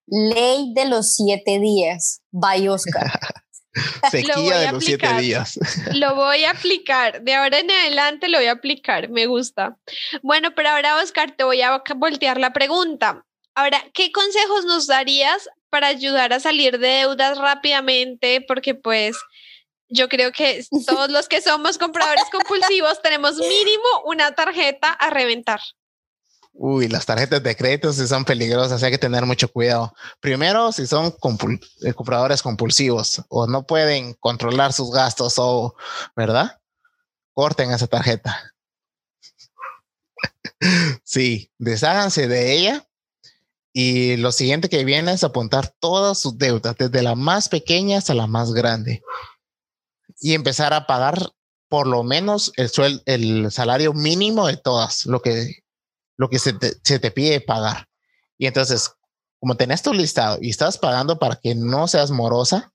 Ley 0.06 0.72
de 0.74 0.86
los 0.86 1.14
siete 1.14 1.58
días. 1.58 2.20
Bye, 2.30 2.68
Oscar. 2.68 3.10
Sequía 4.10 4.58
de 4.58 4.72
los 4.72 4.84
siete 4.84 5.12
días. 5.20 5.58
lo 5.94 6.14
voy 6.14 6.44
a 6.44 6.50
aplicar. 6.50 7.22
De 7.22 7.34
ahora 7.34 7.58
en 7.58 7.70
adelante 7.70 8.28
lo 8.28 8.38
voy 8.38 8.46
a 8.46 8.52
aplicar. 8.52 9.08
Me 9.10 9.26
gusta. 9.26 9.76
Bueno, 10.22 10.54
pero 10.54 10.70
ahora, 10.70 10.96
Oscar, 11.02 11.34
te 11.36 11.44
voy 11.44 11.62
a 11.62 11.82
voltear 11.96 12.38
la 12.38 12.52
pregunta. 12.52 13.24
Ahora, 13.54 13.82
¿qué 13.92 14.12
consejos 14.12 14.64
nos 14.64 14.86
darías 14.86 15.48
para 15.70 15.88
ayudar 15.88 16.33
a 16.33 16.40
salir 16.40 16.78
de 16.78 16.88
deudas 16.88 17.38
rápidamente, 17.38 18.44
porque 18.46 18.74
pues 18.74 19.16
yo 19.88 20.09
creo 20.09 20.33
que 20.33 20.64
todos 20.87 21.11
los 21.11 21.28
que 21.28 21.40
somos 21.40 21.78
compradores 21.78 22.24
compulsivos 22.31 23.00
tenemos 23.02 23.37
mínimo 23.37 24.02
una 24.04 24.35
tarjeta 24.35 24.90
a 24.90 25.11
reventar. 25.11 25.61
Uy, 26.52 26.88
las 26.88 27.07
tarjetas 27.07 27.40
de 27.40 27.57
crédito 27.57 27.92
sí 27.92 28.09
son 28.09 28.24
peligrosas, 28.24 28.83
hay 28.83 28.90
que 28.90 28.98
tener 28.98 29.24
mucho 29.24 29.46
cuidado. 29.46 29.94
Primero, 30.18 30.72
si 30.72 30.88
son 30.88 31.14
eh, 31.83 31.94
compradores 31.94 32.42
compulsivos 32.42 33.22
o 33.28 33.46
no 33.46 33.64
pueden 33.64 34.14
controlar 34.14 34.72
sus 34.72 34.90
gastos 34.90 35.35
o, 35.38 35.76
¿verdad? 36.16 36.61
Corten 37.33 37.70
esa 37.70 37.87
tarjeta. 37.87 38.52
sí, 41.04 41.52
desháganse 41.59 42.26
de 42.26 42.52
ella 42.52 42.88
y 43.80 44.16
lo 44.16 44.32
siguiente 44.32 44.68
que 44.68 44.84
viene 44.84 45.12
es 45.12 45.22
apuntar 45.22 45.72
todas 45.78 46.18
sus 46.18 46.36
deudas, 46.36 46.74
desde 46.76 47.00
la 47.00 47.14
más 47.14 47.48
pequeña 47.48 47.98
hasta 47.98 48.12
la 48.12 48.26
más 48.26 48.52
grande. 48.52 49.04
Y 50.18 50.34
empezar 50.34 50.74
a 50.74 50.88
pagar 50.88 51.30
por 51.68 51.86
lo 51.86 52.02
menos 52.02 52.52
el, 52.56 53.02
el 53.06 53.52
salario 53.52 53.92
mínimo 53.92 54.48
de 54.48 54.56
todas, 54.56 55.06
lo 55.06 55.22
que, 55.22 55.62
lo 56.16 56.28
que 56.28 56.40
se 56.40 56.54
te, 56.54 56.72
se 56.82 56.98
te 56.98 57.12
pide 57.12 57.40
pagar. 57.40 57.86
Y 58.36 58.48
entonces, 58.48 58.90
como 59.38 59.56
tenés 59.56 59.80
tu 59.80 59.94
listado 59.94 60.38
y 60.40 60.50
estás 60.50 60.76
pagando 60.76 61.20
para 61.20 61.36
que 61.36 61.54
no 61.54 61.86
seas 61.86 62.10
morosa 62.10 62.72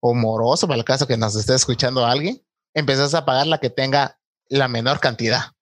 o 0.00 0.14
moroso, 0.14 0.66
para 0.66 0.78
el 0.78 0.86
caso 0.86 1.06
que 1.06 1.18
nos 1.18 1.36
esté 1.36 1.54
escuchando 1.54 2.06
alguien, 2.06 2.42
empezás 2.72 3.12
a 3.12 3.26
pagar 3.26 3.46
la 3.46 3.60
que 3.60 3.68
tenga 3.68 4.18
la 4.48 4.68
menor 4.68 5.00
cantidad. 5.00 5.52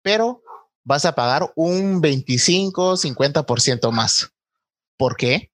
Pero 0.00 0.42
vas 0.84 1.04
a 1.04 1.14
pagar 1.14 1.52
un 1.56 2.00
25, 2.00 2.96
50% 2.96 3.90
más. 3.90 4.30
¿Por 4.96 5.16
qué? 5.16 5.50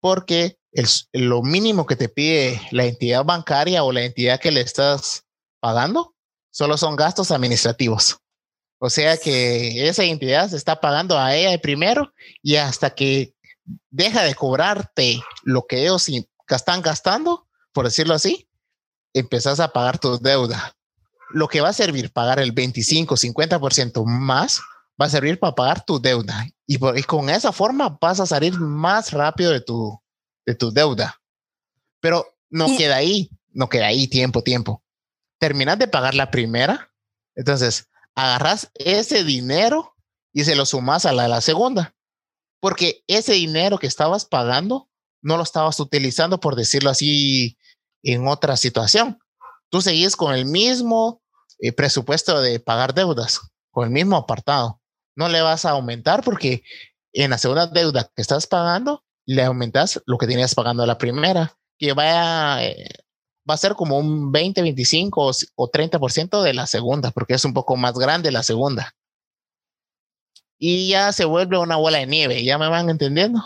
Porque 0.00 0.58
el, 0.72 0.88
lo 1.12 1.42
mínimo 1.42 1.86
que 1.86 1.96
te 1.96 2.08
pide 2.08 2.60
la 2.70 2.86
entidad 2.86 3.24
bancaria 3.24 3.84
o 3.84 3.92
la 3.92 4.04
entidad 4.04 4.40
que 4.40 4.50
le 4.50 4.62
estás 4.62 5.24
pagando 5.60 6.14
solo 6.50 6.76
son 6.76 6.96
gastos 6.96 7.30
administrativos. 7.30 8.18
O 8.78 8.88
sea 8.88 9.18
que 9.18 9.86
esa 9.88 10.04
entidad 10.04 10.48
se 10.48 10.56
está 10.56 10.80
pagando 10.80 11.18
a 11.18 11.36
ella 11.36 11.60
primero 11.60 12.12
y 12.42 12.56
hasta 12.56 12.90
que 12.90 13.34
deja 13.90 14.22
de 14.22 14.34
cobrarte 14.34 15.22
lo 15.42 15.66
que 15.66 15.82
ellos 15.82 16.08
están 16.48 16.80
gastando, 16.80 17.46
por 17.72 17.84
decirlo 17.84 18.14
así, 18.14 18.48
empezás 19.12 19.60
a 19.60 19.72
pagar 19.72 19.98
tu 19.98 20.18
deuda. 20.18 20.74
Lo 21.28 21.46
que 21.46 21.60
va 21.60 21.68
a 21.68 21.74
servir 21.74 22.10
pagar 22.10 22.40
el 22.40 22.52
25, 22.52 23.16
50% 23.16 24.04
más 24.04 24.60
va 25.00 25.06
a 25.06 25.10
servir 25.10 25.38
para 25.38 25.54
pagar 25.54 25.84
tu 25.84 26.00
deuda. 26.00 26.46
Y, 26.66 26.78
con 27.04 27.30
esa 27.30 27.52
forma 27.52 27.98
vas 28.00 28.20
a 28.20 28.26
salir 28.26 28.58
más 28.60 29.12
rápido 29.12 29.50
de 29.50 29.60
tu, 29.60 30.00
de 30.46 30.54
tu 30.54 30.70
deuda. 30.70 31.20
Pero 32.00 32.26
no 32.50 32.66
queda 32.76 32.96
ahí, 32.96 33.30
no 33.50 33.68
queda 33.68 33.86
ahí 33.86 34.06
tiempo, 34.08 34.42
tiempo. 34.42 34.82
Terminas 35.38 35.78
de 35.78 35.88
pagar 35.88 36.14
la 36.14 36.30
primera, 36.30 36.92
entonces 37.34 37.88
agarras 38.14 38.70
ese 38.74 39.24
dinero 39.24 39.94
y 40.32 40.44
se 40.44 40.54
lo 40.54 40.66
sumas 40.66 41.06
a 41.06 41.12
la, 41.12 41.28
la 41.28 41.40
segunda. 41.40 41.94
Porque 42.60 43.02
ese 43.06 43.32
dinero 43.32 43.78
que 43.78 43.86
estabas 43.86 44.26
pagando 44.26 44.88
no 45.22 45.36
lo 45.36 45.42
estabas 45.42 45.80
utilizando, 45.80 46.40
por 46.40 46.56
decirlo 46.56 46.90
así, 46.90 47.58
en 48.02 48.28
otra 48.28 48.56
situación. 48.56 49.18
Tú 49.70 49.80
seguís 49.80 50.16
con 50.16 50.34
el 50.34 50.44
mismo 50.44 51.22
eh, 51.58 51.72
presupuesto 51.72 52.40
de 52.40 52.60
pagar 52.60 52.94
deudas, 52.94 53.40
con 53.70 53.84
el 53.84 53.90
mismo 53.90 54.16
apartado 54.16 54.79
no 55.16 55.28
le 55.28 55.40
vas 55.40 55.64
a 55.64 55.70
aumentar 55.70 56.22
porque 56.22 56.62
en 57.12 57.30
la 57.30 57.38
segunda 57.38 57.66
deuda 57.66 58.10
que 58.14 58.22
estás 58.22 58.46
pagando, 58.46 59.04
le 59.26 59.44
aumentas 59.44 60.02
lo 60.06 60.18
que 60.18 60.26
tenías 60.26 60.54
pagando 60.54 60.86
la 60.86 60.98
primera, 60.98 61.56
que 61.78 61.92
vaya, 61.92 62.64
eh, 62.64 62.88
va 63.48 63.54
a 63.54 63.58
ser 63.58 63.74
como 63.74 63.98
un 63.98 64.32
20, 64.32 64.62
25 64.62 65.30
o, 65.56 65.70
30% 65.70 66.42
de 66.42 66.54
la 66.54 66.66
segunda, 66.66 67.10
porque 67.10 67.34
es 67.34 67.44
un 67.44 67.54
poco 67.54 67.76
más 67.76 67.94
grande 67.94 68.30
la 68.30 68.42
segunda. 68.42 68.94
Y 70.58 70.90
ya 70.90 71.12
se 71.12 71.24
vuelve 71.24 71.58
una 71.58 71.76
bola 71.76 71.98
de 71.98 72.06
nieve, 72.06 72.44
¿ya 72.44 72.58
me 72.58 72.68
van 72.68 72.90
entendiendo? 72.90 73.40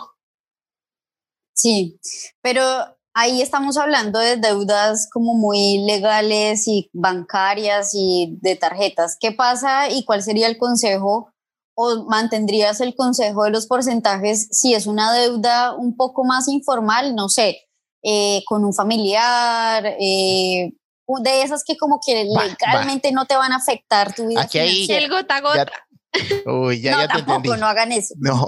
Sí, 1.53 1.99
pero 2.41 2.63
ahí 3.13 3.41
estamos 3.41 3.77
hablando 3.77 4.19
de 4.19 4.35
deudas 4.35 5.07
como 5.11 5.33
muy 5.33 5.77
legales 5.85 6.67
y 6.67 6.89
bancarias 6.91 7.91
y 7.93 8.37
de 8.41 8.57
tarjetas. 8.57 9.17
¿Qué 9.19 9.31
pasa 9.31 9.89
y 9.89 10.03
cuál 10.03 10.21
sería 10.21 10.47
el 10.47 10.57
consejo 10.57 11.33
o 11.75 12.05
mantendrías 12.09 12.79
el 12.81 12.95
consejo 12.95 13.43
de 13.43 13.51
los 13.51 13.67
porcentajes 13.67 14.47
si 14.51 14.73
es 14.73 14.87
una 14.87 15.11
deuda 15.13 15.73
un 15.75 15.95
poco 15.95 16.23
más 16.23 16.47
informal, 16.47 17.15
no 17.15 17.29
sé, 17.29 17.61
eh, 18.03 18.43
con 18.47 18.63
un 18.65 18.73
familiar, 18.73 19.85
eh, 19.99 20.71
de 21.21 21.41
esas 21.43 21.63
que 21.63 21.77
como 21.77 21.99
que 22.05 22.25
Va, 22.35 22.45
legalmente 22.45 23.11
no 23.11 23.25
te 23.25 23.35
van 23.35 23.51
a 23.51 23.57
afectar 23.57 24.15
tu 24.15 24.27
vida 24.27 24.41
Aquí 24.41 24.57
hay- 24.59 24.71
financiera. 24.87 25.03
El 25.05 25.11
gota 25.11 25.35
a 25.35 25.41
gota. 25.41 25.71
Uy, 26.45 26.81
ya, 26.81 26.91
no, 26.93 26.97
ya 27.01 27.07
te 27.07 27.13
tampoco, 27.13 27.35
entendí. 27.37 27.59
no 27.59 27.67
hagan 27.67 27.91
eso. 27.91 28.15
No. 28.17 28.47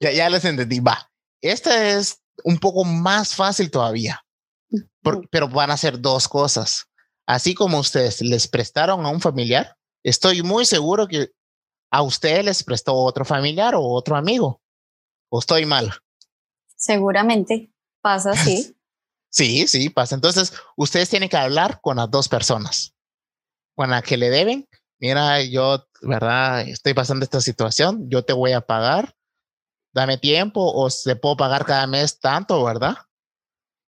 ya, 0.00 0.10
ya 0.12 0.30
les 0.30 0.44
entendí. 0.44 0.80
Va. 0.80 1.10
Esta 1.42 1.88
es 1.90 2.20
un 2.44 2.58
poco 2.58 2.84
más 2.84 3.34
fácil 3.34 3.70
todavía. 3.70 4.20
Por- 5.02 5.28
pero 5.30 5.48
van 5.48 5.70
a 5.70 5.76
ser 5.76 6.00
dos 6.00 6.28
cosas. 6.28 6.86
Así 7.26 7.54
como 7.54 7.78
ustedes 7.78 8.20
les 8.22 8.48
prestaron 8.48 9.04
a 9.04 9.10
un 9.10 9.20
familiar, 9.20 9.76
estoy 10.02 10.42
muy 10.42 10.64
seguro 10.64 11.06
que 11.06 11.30
a 11.90 12.02
ustedes 12.02 12.44
les 12.44 12.64
prestó 12.64 12.94
otro 12.94 13.24
familiar 13.24 13.74
o 13.74 13.82
otro 13.82 14.16
amigo. 14.16 14.60
¿O 15.30 15.38
estoy 15.40 15.66
mal? 15.66 15.92
Seguramente 16.76 17.72
pasa 18.00 18.32
así. 18.32 18.74
Sí, 19.30 19.66
sí, 19.66 19.90
pasa. 19.90 20.14
Entonces, 20.14 20.54
ustedes 20.74 21.10
tienen 21.10 21.28
que 21.28 21.36
hablar 21.36 21.80
con 21.82 21.98
las 21.98 22.10
dos 22.10 22.30
personas. 22.30 22.94
Con 23.76 23.90
la 23.90 24.00
que 24.00 24.16
le 24.16 24.30
deben, 24.30 24.66
mira, 24.98 25.42
yo, 25.42 25.86
¿verdad? 26.00 26.66
Estoy 26.66 26.94
pasando 26.94 27.24
esta 27.24 27.42
situación, 27.42 28.08
yo 28.08 28.24
te 28.24 28.32
voy 28.32 28.52
a 28.52 28.62
pagar, 28.62 29.14
dame 29.92 30.18
tiempo 30.18 30.72
o 30.72 30.88
se 30.90 31.14
puedo 31.14 31.36
pagar 31.36 31.64
cada 31.64 31.86
mes 31.86 32.18
tanto, 32.20 32.64
¿verdad? 32.64 32.96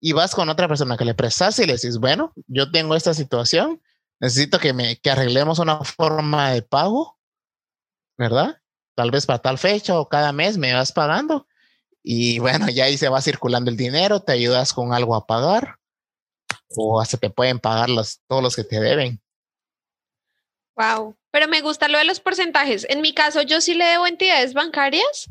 Y 0.01 0.12
vas 0.12 0.35
con 0.35 0.49
otra 0.49 0.69
persona 0.69 0.97
que 0.97 1.05
le 1.05 1.14
prestas 1.14 1.59
y 1.59 1.66
le 1.66 1.75
dices, 1.75 1.99
bueno, 1.99 2.33
yo 2.47 2.71
tengo 2.71 2.95
esta 2.95 3.14
situación, 3.14 3.83
necesito 4.20 4.59
que 4.59 4.72
me 4.72 4.96
que 4.96 5.11
arreglemos 5.11 5.59
una 5.59 5.83
forma 5.85 6.50
de 6.52 6.62
pago, 6.62 7.18
¿verdad? 8.18 8.61
Tal 8.94 9.11
vez 9.11 9.26
para 9.26 9.40
tal 9.40 9.59
fecha 9.59 9.98
o 9.98 10.09
cada 10.09 10.33
mes 10.33 10.57
me 10.59 10.72
vas 10.72 10.92
pagando. 10.92 11.46
Y 12.02 12.38
bueno, 12.38 12.68
ya 12.68 12.85
ahí 12.85 12.96
se 12.96 13.09
va 13.09 13.20
circulando 13.20 13.70
el 13.70 13.76
dinero, 13.76 14.20
te 14.20 14.33
ayudas 14.33 14.72
con 14.72 14.92
algo 14.92 15.14
a 15.14 15.26
pagar 15.26 15.79
o 16.76 17.00
hasta 17.00 17.16
te 17.16 17.31
pueden 17.31 17.59
pagar 17.59 17.90
los, 17.90 18.20
todos 18.26 18.42
los 18.42 18.57
que 18.57 18.64
te 18.64 18.81
deben. 18.81 19.20
Wow. 20.76 21.16
Pero 21.31 21.48
me 21.48 21.61
gusta 21.61 21.88
lo 21.88 21.98
de 21.98 22.05
los 22.05 22.20
porcentajes. 22.20 22.87
En 22.88 23.00
mi 23.00 23.12
caso, 23.12 23.42
yo 23.42 23.61
sí 23.61 23.74
le 23.74 23.85
debo 23.85 24.07
entidades 24.07 24.55
bancarias, 24.55 25.29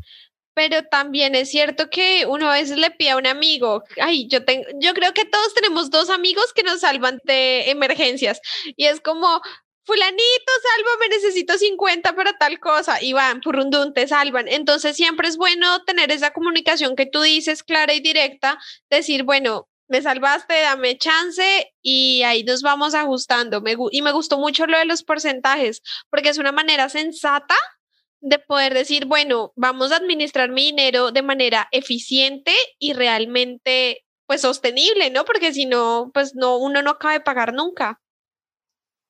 pero 0.56 0.84
también 0.84 1.36
es 1.36 1.50
cierto 1.50 1.90
que 1.90 2.26
uno 2.26 2.50
a 2.50 2.56
veces 2.56 2.78
le 2.78 2.90
pide 2.90 3.12
a 3.12 3.18
un 3.18 3.28
amigo, 3.28 3.84
ay, 4.02 4.28
yo 4.30 4.44
tengo, 4.46 4.66
yo 4.80 4.94
creo 4.94 5.14
que 5.14 5.26
todos 5.26 5.54
tenemos 5.54 5.92
dos 5.92 6.10
amigos 6.10 6.54
que 6.54 6.64
nos 6.64 6.80
salvan 6.80 7.20
de 7.26 7.70
emergencias 7.70 8.40
y 8.78 8.86
es 8.86 9.02
como, 9.02 9.42
fulanito, 9.84 10.52
sálvame, 10.64 11.10
necesito 11.10 11.58
50 11.58 12.16
para 12.16 12.38
tal 12.38 12.60
cosa 12.60 13.02
y 13.04 13.14
van, 13.14 13.42
purrundún, 13.42 13.94
te 13.94 14.08
salvan. 14.08 14.48
Entonces 14.48 14.96
siempre 14.96 15.28
es 15.28 15.38
bueno 15.38 15.84
tener 15.84 16.12
esa 16.12 16.32
comunicación 16.32 16.96
que 16.96 17.06
tú 17.06 17.22
dices 17.22 17.62
clara 17.62 17.94
y 17.94 18.00
directa, 18.00 18.58
decir, 18.90 19.24
bueno, 19.24 19.68
me 19.88 20.02
salvaste, 20.02 20.62
dame 20.62 20.98
chance 20.98 21.74
y 21.82 22.24
ahí 22.24 22.44
nos 22.44 22.62
vamos 22.64 22.96
ajustando. 22.96 23.62
Me 23.62 23.76
y 23.92 24.02
me 24.02 24.12
gustó 24.14 24.38
mucho 24.40 24.66
lo 24.66 24.78
de 24.78 24.86
los 24.86 25.04
porcentajes, 25.04 25.82
porque 26.10 26.30
es 26.30 26.38
una 26.38 26.52
manera 26.52 26.90
sensata 26.90 27.56
de 28.26 28.40
poder 28.40 28.74
decir, 28.74 29.06
bueno, 29.06 29.54
vamos 29.56 29.92
a 29.92 29.98
administrar 29.98 30.50
mi 30.50 30.66
dinero 30.66 31.12
de 31.12 31.22
manera 31.22 31.68
eficiente 31.72 32.52
y 32.80 32.94
realmente 32.94 34.04
pues 34.26 34.42
sostenible, 34.42 35.12
¿no? 35.12 35.26
Porque 35.26 35.54
si 35.54 35.68
no, 35.68 36.10
pues 36.12 36.34
no, 36.34 36.58
uno 36.58 36.82
no 36.82 36.92
acaba 36.92 37.14
de 37.14 37.22
pagar 37.22 37.54
nunca. 37.54 38.02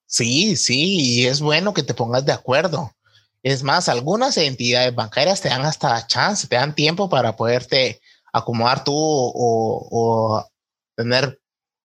Sí, 0.06 0.58
sí, 0.58 1.22
y 1.22 1.26
es 1.28 1.40
bueno 1.40 1.74
que 1.74 1.82
te 1.82 1.94
pongas 1.94 2.26
de 2.26 2.34
acuerdo. 2.34 2.92
Es 3.42 3.64
más, 3.64 3.88
algunas 3.88 4.36
entidades 4.36 4.94
bancarias 4.94 5.40
te 5.40 5.48
dan 5.48 5.64
hasta 5.64 6.06
chance, 6.08 6.48
te 6.48 6.58
dan 6.58 6.76
tiempo 6.76 7.10
para 7.10 7.38
poderte 7.38 8.02
acomodar 8.34 8.84
tú 8.84 8.94
o, 8.94 9.88
o 9.92 10.46
tener 10.98 11.40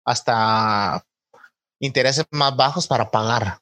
hasta 0.04 1.06
intereses 1.80 2.26
más 2.32 2.56
bajos 2.56 2.88
para 2.88 3.12
pagar. 3.12 3.60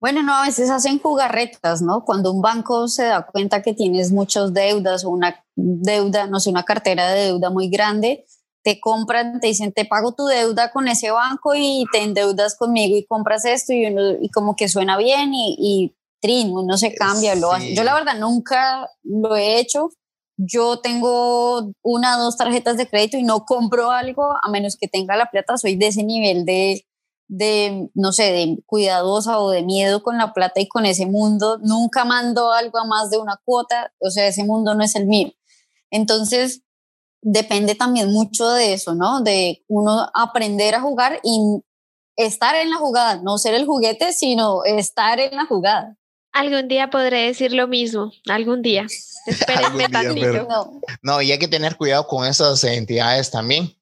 Bueno, 0.00 0.22
no, 0.22 0.34
a 0.34 0.46
veces 0.46 0.70
hacen 0.70 0.98
jugarretas, 0.98 1.82
¿no? 1.82 2.04
Cuando 2.06 2.32
un 2.32 2.40
banco 2.40 2.88
se 2.88 3.04
da 3.04 3.26
cuenta 3.26 3.60
que 3.60 3.74
tienes 3.74 4.12
muchas 4.12 4.54
deudas 4.54 5.04
o 5.04 5.10
una 5.10 5.44
deuda, 5.54 6.26
no 6.26 6.40
sé, 6.40 6.48
una 6.48 6.64
cartera 6.64 7.10
de 7.10 7.26
deuda 7.26 7.50
muy 7.50 7.68
grande, 7.68 8.24
te 8.62 8.80
compran, 8.80 9.40
te 9.40 9.48
dicen, 9.48 9.72
te 9.72 9.84
pago 9.84 10.12
tu 10.12 10.26
deuda 10.26 10.70
con 10.70 10.88
ese 10.88 11.10
banco 11.10 11.54
y 11.54 11.84
te 11.92 12.02
endeudas 12.02 12.56
conmigo 12.56 12.96
y 12.96 13.04
compras 13.04 13.44
esto 13.44 13.74
y, 13.74 13.86
uno, 13.86 14.12
y 14.20 14.30
como 14.30 14.56
que 14.56 14.68
suena 14.68 14.96
bien 14.96 15.34
y, 15.34 15.56
y 15.58 15.96
trin, 16.20 16.50
uno 16.50 16.78
se 16.78 16.94
cambia, 16.94 17.34
lo 17.34 17.52
hace. 17.52 17.74
Yo 17.74 17.84
la 17.84 17.94
verdad 17.94 18.18
nunca 18.18 18.88
lo 19.02 19.36
he 19.36 19.58
hecho. 19.58 19.90
Yo 20.38 20.80
tengo 20.80 21.72
una 21.82 22.18
o 22.18 22.22
dos 22.24 22.38
tarjetas 22.38 22.78
de 22.78 22.88
crédito 22.88 23.18
y 23.18 23.22
no 23.22 23.44
compro 23.44 23.90
algo 23.90 24.34
a 24.42 24.50
menos 24.50 24.76
que 24.76 24.88
tenga 24.88 25.16
la 25.16 25.30
plata. 25.30 25.58
Soy 25.58 25.76
de 25.76 25.88
ese 25.88 26.02
nivel 26.02 26.46
de, 26.46 26.86
de, 27.32 27.88
no 27.94 28.12
sé, 28.12 28.32
de 28.32 28.58
cuidadosa 28.66 29.38
o 29.38 29.50
de 29.50 29.62
miedo 29.62 30.02
con 30.02 30.18
la 30.18 30.32
plata 30.34 30.60
y 30.60 30.66
con 30.68 30.84
ese 30.84 31.06
mundo. 31.06 31.58
Nunca 31.62 32.04
mando 32.04 32.52
algo 32.52 32.78
a 32.78 32.84
más 32.84 33.08
de 33.10 33.18
una 33.18 33.40
cuota, 33.44 33.92
o 34.00 34.10
sea, 34.10 34.26
ese 34.26 34.42
mundo 34.44 34.74
no 34.74 34.82
es 34.82 34.96
el 34.96 35.06
mío. 35.06 35.30
Entonces, 35.92 36.62
depende 37.22 37.74
también 37.76 38.10
mucho 38.12 38.48
de 38.50 38.72
eso, 38.74 38.94
¿no? 38.94 39.20
De 39.22 39.64
uno 39.68 40.10
aprender 40.14 40.74
a 40.74 40.80
jugar 40.80 41.20
y 41.22 41.60
estar 42.16 42.56
en 42.56 42.70
la 42.70 42.76
jugada, 42.76 43.20
no 43.22 43.38
ser 43.38 43.54
el 43.54 43.64
juguete, 43.66 44.12
sino 44.12 44.64
estar 44.64 45.20
en 45.20 45.36
la 45.36 45.46
jugada. 45.46 45.96
Algún 46.32 46.68
día 46.68 46.90
podré 46.90 47.26
decir 47.26 47.52
lo 47.52 47.68
mismo, 47.68 48.10
algún 48.28 48.62
día. 48.62 48.86
Espérenme 49.26 49.64
Algún 49.66 49.78
día, 49.78 49.88
tantito. 49.88 50.20
pero- 50.26 50.48
No, 50.48 50.80
No, 51.02 51.22
y 51.22 51.30
hay 51.32 51.38
que 51.38 51.48
tener 51.48 51.76
cuidado 51.76 52.06
con 52.06 52.26
esas 52.26 52.62
entidades 52.64 53.30
también. 53.30 53.72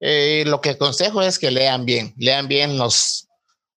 Eh, 0.00 0.44
lo 0.46 0.60
que 0.60 0.70
aconsejo 0.70 1.22
es 1.22 1.38
que 1.38 1.50
lean 1.50 1.84
bien, 1.84 2.12
lean 2.16 2.48
bien 2.48 2.76
los 2.76 3.26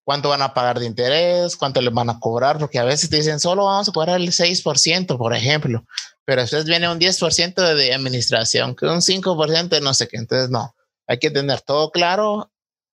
cuánto 0.03 0.29
van 0.29 0.41
a 0.41 0.53
pagar 0.55 0.79
de 0.79 0.87
interés, 0.87 1.55
cuánto 1.55 1.81
les 1.81 1.93
van 1.93 2.09
a 2.09 2.19
cobrar, 2.19 2.57
porque 2.57 2.79
a 2.79 2.83
veces 2.83 3.11
te 3.11 3.17
dicen 3.17 3.39
solo 3.39 3.65
vamos 3.65 3.87
a 3.87 3.91
cobrar 3.91 4.19
el 4.19 4.31
6%, 4.31 5.17
por 5.17 5.35
ejemplo, 5.35 5.85
pero 6.25 6.41
después 6.41 6.65
viene 6.65 6.89
un 6.89 6.99
10% 6.99 7.75
de 7.75 7.93
administración, 7.93 8.75
que 8.75 8.87
un 8.87 9.01
5% 9.01 9.69
de 9.69 9.81
no 9.81 9.93
sé 9.93 10.07
qué. 10.07 10.17
Entonces, 10.17 10.49
no, 10.49 10.75
hay 11.07 11.19
que 11.19 11.29
tener 11.29 11.61
todo 11.61 11.91
claro 11.91 12.51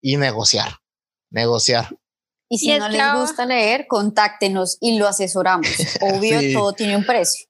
y 0.02 0.18
negociar, 0.18 0.78
negociar. 1.32 1.90
Y 2.48 2.60
si 2.60 2.68
Y 2.68 2.72
es 2.74 2.80
no 2.80 2.90
que 2.90 2.98
les 2.98 3.14
gusta 3.16 3.46
leer, 3.46 3.88
contáctenos 3.88 4.78
y 4.80 4.98
lo 4.98 5.08
asesoramos. 5.08 5.68
Obvio, 6.02 6.40
Sí. 6.40 6.54
todo 6.54 6.74
tiene 6.74 6.96
un 6.96 7.06
precio. 7.06 7.49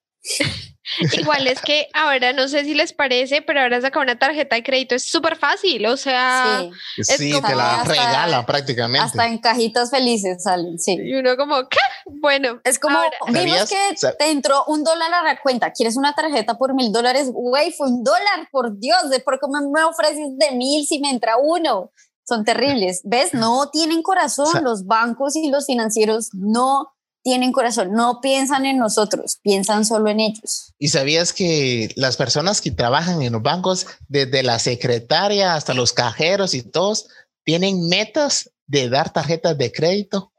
Igual 1.14 1.46
es 1.48 1.62
que 1.62 1.88
ahora 1.94 2.34
no 2.34 2.48
sé 2.48 2.64
si 2.66 2.74
les 2.74 2.94
parece, 2.94 3.42
pero 3.44 3.62
ahora 3.62 3.80
sacar 3.80 4.02
una 4.02 4.18
tarjeta 4.18 4.56
de 4.56 4.64
crédito 4.64 4.96
es 4.96 5.06
súper 5.06 5.36
fácil. 5.36 5.86
O 5.86 5.98
sea, 5.98 6.62
sí, 6.96 7.02
Es 7.02 7.08
Sí, 7.08 7.32
como 7.32 7.48
te 7.48 7.56
la 7.56 8.46
prácticamente. 8.46 9.06
hasta 9.06 9.28
en 9.28 9.38
cajitas 9.38 9.92
felices 9.92 10.42
salen, 10.44 10.80
sí. 10.80 10.98
y 11.00 11.14
uno 11.14 11.38
como, 11.38 11.68
¿qué? 11.70 11.78
Bueno, 12.08 12.60
Es 12.64 12.80
como, 12.80 12.98
ahora- 12.98 13.12
vimos 13.28 13.70
¿Sabías? 13.70 13.70
que 14.02 14.14
te 14.18 14.32
entró 14.32 14.66
un 14.66 14.84
dólar 14.84 15.14
a 15.14 15.24
la 15.24 15.40
cuenta, 15.40 15.72
¿quieres 15.72 15.96
una 15.96 16.14
tarjeta 16.16 16.58
por 16.58 16.74
mil 16.74 16.92
dólares? 16.92 17.30
Güey, 17.32 17.72
fue 17.72 17.88
un 17.88 18.04
dólar, 18.04 18.48
por 18.52 18.78
Dios, 18.80 19.10
¿de 19.12 19.20
por 19.20 19.40
qué 19.40 19.46
me- 19.48 19.84
ofreces 19.84 20.38
de 20.38 20.52
mil 20.56 20.86
si 20.88 21.00
me 21.00 21.12
entra 21.12 21.38
uno? 21.38 21.92
Son 22.28 22.44
terribles. 22.44 23.02
¿Ves? 23.06 23.34
No 23.34 23.70
tienen 23.72 24.02
corazón. 24.04 24.64
Los 24.64 24.86
bancos 24.86 25.36
y 25.36 25.50
los 25.50 25.66
financieros 25.66 26.30
no 26.34 26.92
tienen 27.24 27.52
corazón, 27.52 27.94
no 27.94 28.22
piensan 28.22 28.66
en 28.66 28.78
nosotros, 28.78 29.40
piensan 29.42 29.86
solo 29.86 30.10
en 30.10 30.20
ellos. 30.20 30.74
¿Y 30.78 30.90
sabías 30.90 31.34
que 31.34 31.92
las 31.96 32.18
personas 32.18 32.62
que 32.62 32.72
trabajan 32.72 33.22
en 33.22 33.34
los 33.34 33.42
bancos, 33.42 33.88
desde 34.08 34.44
la 34.44 34.60
secretaria 34.60 35.56
hasta 35.56 35.74
los 35.74 35.94
cajeros 35.94 36.54
y 36.54 36.64
todos, 36.64 37.08
tienen 37.44 37.88
metas 37.90 38.52
de 38.68 38.90
dar 38.90 39.12
tarjetas 39.12 39.58
de 39.58 39.72
crédito? 39.72 40.32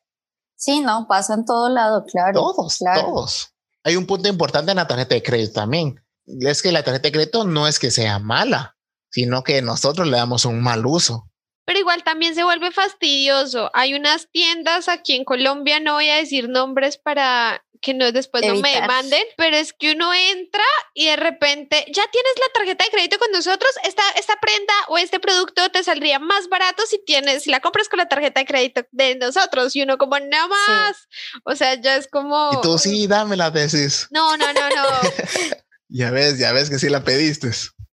Sí, 0.57 0.81
no, 0.81 1.07
pasa 1.09 1.35
en 1.35 1.45
todo 1.45 1.69
lado, 1.69 2.05
claro. 2.05 2.35
Todos, 2.35 2.79
claro. 2.79 3.03
todos. 3.03 3.55
Hay 3.83 3.97
un 3.97 4.07
punto 4.07 4.29
importante 4.29 4.73
en 4.73 4.77
la 4.77 4.87
tarjeta 4.87 5.15
de 5.15 5.23
crédito 5.23 5.55
también. 5.55 6.03
Es 6.27 6.63
que 6.63 6.71
la 6.71 6.83
tarjeta 6.83 7.09
de 7.09 7.13
crédito 7.13 7.45
no 7.45 7.67
es 7.67 7.79
que 7.79 7.91
sea 7.91 8.19
mala, 8.19 8.77
sino 9.11 9.43
que 9.43 9.63
nosotros 9.63 10.07
le 10.07 10.19
damos 10.19 10.45
un 10.45 10.61
mal 10.61 10.85
uso. 10.85 11.30
Pero 11.71 11.79
igual 11.79 12.03
también 12.03 12.35
se 12.35 12.43
vuelve 12.43 12.73
fastidioso. 12.73 13.71
Hay 13.75 13.95
unas 13.95 14.29
tiendas 14.33 14.89
aquí 14.89 15.15
en 15.15 15.25
Colombia, 15.25 15.79
no 15.79 15.93
voy 15.93 16.09
a 16.09 16.17
decir 16.17 16.49
nombres 16.49 16.99
para 16.99 17.65
que 17.81 17.95
no 17.95 18.11
después 18.11 18.45
no 18.45 18.57
me 18.57 18.73
Evitar. 18.73 18.83
demanden, 18.83 19.23
pero 19.37 19.57
es 19.57 19.73
que 19.73 19.93
uno 19.93 20.13
entra 20.13 20.65
y 20.95 21.07
de 21.07 21.15
repente 21.15 21.77
ya 21.87 22.03
tienes 22.11 22.33
la 22.41 22.53
tarjeta 22.53 22.85
de 22.85 22.91
crédito 22.91 23.21
con 23.21 23.31
nosotros, 23.31 23.71
esta, 23.85 24.03
esta 24.19 24.35
prenda 24.41 24.75
o 24.89 24.99
este 24.99 25.21
producto 25.21 25.71
te 25.71 25.85
saldría 25.85 26.19
más 26.19 26.49
barato 26.49 26.83
si 26.87 26.99
tienes, 27.05 27.45
si 27.45 27.51
la 27.51 27.61
compras 27.61 27.89
con 27.89 27.99
la 27.99 28.09
tarjeta 28.09 28.41
de 28.41 28.47
crédito 28.47 28.85
de 28.91 29.15
nosotros 29.15 29.77
y 29.77 29.83
uno 29.83 29.97
como 29.97 30.19
no 30.19 30.49
más. 30.49 31.09
O 31.45 31.55
sea, 31.55 31.75
ya 31.81 31.95
es 31.95 32.09
como 32.09 32.51
Y 32.53 32.61
tú 32.63 32.79
sí, 32.79 33.07
dámela, 33.07 33.53
decís. 33.53 34.09
No, 34.11 34.37
no, 34.37 34.53
no, 34.53 34.69
no. 34.71 34.89
Ya 35.93 36.11
ves, 36.11 36.37
ya 36.39 36.53
ves 36.53 36.69
que 36.69 36.79
sí 36.81 36.89
la 36.89 37.03
pediste. 37.05 37.51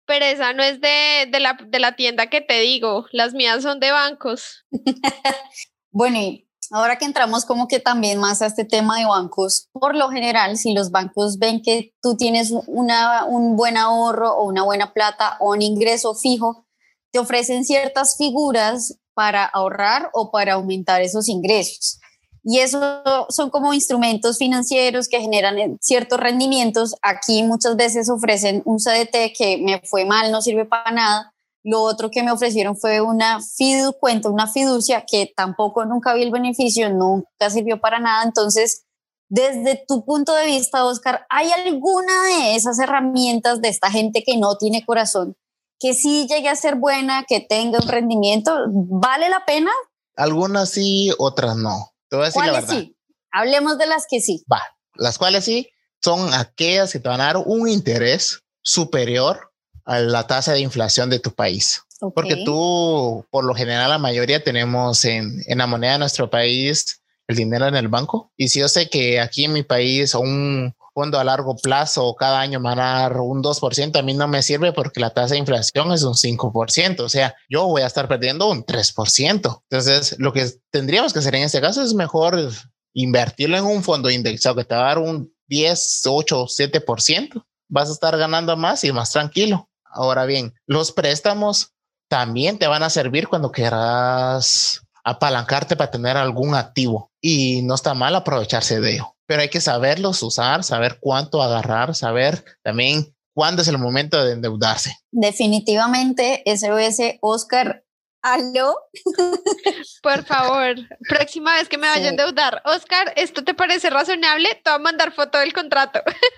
Pero 0.06 0.24
esa 0.24 0.52
no 0.52 0.62
es 0.62 0.80
de, 0.80 1.28
de, 1.30 1.40
la, 1.40 1.58
de 1.66 1.78
la 1.78 1.96
tienda 1.96 2.28
que 2.28 2.40
te 2.40 2.60
digo. 2.60 3.06
Las 3.12 3.34
mías 3.34 3.62
son 3.62 3.80
de 3.80 3.90
bancos. 3.92 4.64
Bueno, 5.98 6.18
y 6.18 6.46
Ahora 6.70 6.96
que 6.96 7.04
entramos 7.04 7.44
como 7.44 7.68
que 7.68 7.78
también 7.78 8.18
más 8.18 8.42
a 8.42 8.46
este 8.46 8.64
tema 8.64 8.98
de 8.98 9.04
bancos, 9.04 9.68
por 9.72 9.94
lo 9.94 10.08
general, 10.10 10.56
si 10.56 10.72
los 10.72 10.90
bancos 10.90 11.38
ven 11.38 11.62
que 11.62 11.94
tú 12.02 12.16
tienes 12.16 12.52
una, 12.66 13.24
un 13.24 13.56
buen 13.56 13.76
ahorro 13.76 14.32
o 14.32 14.44
una 14.44 14.64
buena 14.64 14.92
plata 14.92 15.36
o 15.40 15.52
un 15.52 15.62
ingreso 15.62 16.14
fijo, 16.14 16.66
te 17.12 17.18
ofrecen 17.18 17.64
ciertas 17.64 18.16
figuras 18.16 18.98
para 19.14 19.44
ahorrar 19.44 20.10
o 20.12 20.30
para 20.30 20.54
aumentar 20.54 21.02
esos 21.02 21.28
ingresos. 21.28 22.00
Y 22.48 22.60
eso 22.60 23.02
son 23.28 23.50
como 23.50 23.74
instrumentos 23.74 24.38
financieros 24.38 25.08
que 25.08 25.20
generan 25.20 25.58
eh, 25.58 25.76
ciertos 25.80 26.20
rendimientos. 26.20 26.94
Aquí 27.02 27.42
muchas 27.42 27.74
veces 27.74 28.08
ofrecen 28.08 28.62
un 28.64 28.78
CDT 28.78 29.36
que 29.36 29.58
me 29.60 29.82
fue 29.84 30.04
mal, 30.04 30.30
no 30.30 30.40
sirve 30.40 30.64
para 30.64 30.92
nada, 30.92 31.34
lo 31.64 31.82
otro 31.82 32.12
que 32.12 32.22
me 32.22 32.30
ofrecieron 32.30 32.76
fue 32.76 33.00
una 33.00 33.40
fidu, 33.40 33.96
una 34.26 34.46
fiducia 34.46 35.04
que 35.04 35.32
tampoco 35.36 35.84
nunca 35.84 36.14
vi 36.14 36.22
el 36.22 36.30
beneficio, 36.30 36.88
nunca 36.88 37.50
sirvió 37.50 37.80
para 37.80 37.98
nada. 37.98 38.22
Entonces, 38.22 38.84
desde 39.28 39.84
tu 39.88 40.04
punto 40.04 40.32
de 40.32 40.46
vista, 40.46 40.84
Oscar, 40.84 41.26
¿hay 41.28 41.50
alguna 41.50 42.22
de 42.28 42.54
esas 42.54 42.78
herramientas 42.78 43.60
de 43.60 43.70
esta 43.70 43.90
gente 43.90 44.22
que 44.24 44.36
no 44.36 44.56
tiene 44.56 44.86
corazón 44.86 45.34
que 45.80 45.94
sí 45.94 46.28
llegue 46.28 46.48
a 46.48 46.54
ser 46.54 46.76
buena, 46.76 47.24
que 47.26 47.40
tenga 47.40 47.80
un 47.80 47.88
rendimiento? 47.88 48.52
¿Vale 48.68 49.28
la 49.28 49.44
pena? 49.44 49.72
Algunas 50.14 50.70
sí, 50.70 51.10
otras 51.18 51.56
no. 51.56 51.95
Te 52.08 52.16
voy 52.16 52.24
a 52.24 52.26
decir 52.26 52.42
la 52.44 52.50
¿Cuáles 52.52 52.68
verdad. 52.68 52.80
sí? 52.82 52.96
Hablemos 53.32 53.78
de 53.78 53.86
las 53.86 54.06
que 54.10 54.20
sí. 54.20 54.44
Va, 54.50 54.62
las 54.94 55.18
cuales 55.18 55.44
sí 55.44 55.68
son 56.02 56.32
aquellas 56.34 56.92
que 56.92 57.00
te 57.00 57.08
van 57.08 57.20
a 57.20 57.24
dar 57.26 57.36
un 57.38 57.68
interés 57.68 58.42
superior 58.62 59.52
a 59.84 59.98
la 60.00 60.26
tasa 60.26 60.52
de 60.52 60.60
inflación 60.60 61.10
de 61.10 61.18
tu 61.20 61.32
país. 61.34 61.82
Porque 62.14 62.34
Ok. 62.34 62.40
tú, 62.44 63.26
por 63.30 63.44
lo 63.44 63.54
general, 63.54 63.88
la 63.88 63.98
mayoría 63.98 64.42
tenemos 64.44 65.04
en, 65.04 65.42
en 65.46 65.58
la 65.58 65.66
moneda 65.66 65.92
de 65.92 65.98
nuestro 66.00 66.28
país 66.28 67.00
el 67.26 67.36
dinero 67.36 67.66
en 67.66 67.74
el 67.76 67.88
banco. 67.88 68.32
Y 68.36 68.48
si 68.48 68.60
yo 68.60 68.68
sé 68.68 68.88
que 68.90 69.20
aquí 69.20 69.44
en 69.44 69.52
mi 69.54 69.62
país 69.62 70.14
un 70.14 70.74
fondo 70.96 71.20
a 71.20 71.24
largo 71.24 71.56
plazo 71.56 72.16
cada 72.16 72.40
año 72.40 72.58
me 72.58 72.70
van 72.70 72.80
a 72.80 73.00
dar 73.02 73.20
un 73.20 73.42
2%, 73.42 73.98
a 73.98 74.02
mí 74.02 74.14
no 74.14 74.28
me 74.28 74.42
sirve 74.42 74.72
porque 74.72 74.98
la 74.98 75.10
tasa 75.10 75.34
de 75.34 75.40
inflación 75.40 75.92
es 75.92 76.02
un 76.04 76.14
5%. 76.14 77.00
O 77.00 77.08
sea, 77.10 77.34
yo 77.50 77.66
voy 77.66 77.82
a 77.82 77.86
estar 77.86 78.08
perdiendo 78.08 78.48
un 78.48 78.64
3%. 78.64 79.62
Entonces, 79.68 80.16
lo 80.18 80.32
que 80.32 80.50
tendríamos 80.70 81.12
que 81.12 81.18
hacer 81.18 81.34
en 81.34 81.42
este 81.42 81.60
caso 81.60 81.82
es 81.82 81.92
mejor 81.92 82.50
invertirlo 82.94 83.58
en 83.58 83.66
un 83.66 83.84
fondo 83.84 84.08
indexado 84.08 84.56
que 84.56 84.64
te 84.64 84.74
va 84.74 84.84
a 84.84 84.86
dar 84.86 84.98
un 84.98 85.30
10, 85.48 86.00
8, 86.06 86.46
7%. 86.46 87.44
Vas 87.68 87.90
a 87.90 87.92
estar 87.92 88.16
ganando 88.16 88.56
más 88.56 88.82
y 88.82 88.90
más 88.90 89.10
tranquilo. 89.12 89.68
Ahora 89.84 90.24
bien, 90.24 90.54
los 90.66 90.92
préstamos 90.92 91.74
también 92.08 92.58
te 92.58 92.68
van 92.68 92.82
a 92.82 92.88
servir 92.88 93.28
cuando 93.28 93.52
quieras 93.52 94.80
apalancarte 95.04 95.76
para 95.76 95.90
tener 95.90 96.16
algún 96.16 96.54
activo 96.54 97.12
y 97.20 97.60
no 97.62 97.74
está 97.74 97.92
mal 97.92 98.14
aprovecharse 98.14 98.80
de 98.80 98.94
ello, 98.94 99.15
pero 99.26 99.42
hay 99.42 99.48
que 99.48 99.60
saberlos 99.60 100.22
usar, 100.22 100.64
saber 100.64 100.98
cuánto 101.00 101.42
agarrar, 101.42 101.94
saber 101.94 102.44
también 102.62 103.14
cuándo 103.34 103.62
es 103.62 103.68
el 103.68 103.78
momento 103.78 104.24
de 104.24 104.32
endeudarse. 104.32 104.96
Definitivamente, 105.10 106.42
SOS 106.46 107.18
Oscar. 107.20 107.82
¿Aló? 108.22 108.74
Por 110.02 110.24
favor, 110.24 110.74
próxima 111.08 111.54
vez 111.54 111.68
que 111.68 111.78
me 111.78 111.86
vaya 111.86 112.06
a 112.06 112.10
endeudar, 112.10 112.60
Oscar, 112.64 113.12
¿esto 113.14 113.44
te 113.44 113.54
parece 113.54 113.88
razonable? 113.88 114.48
Te 114.64 114.70
voy 114.70 114.80
a 114.80 114.82
mandar 114.82 115.12
foto 115.12 115.38
del 115.38 115.52
contrato. 115.52 116.00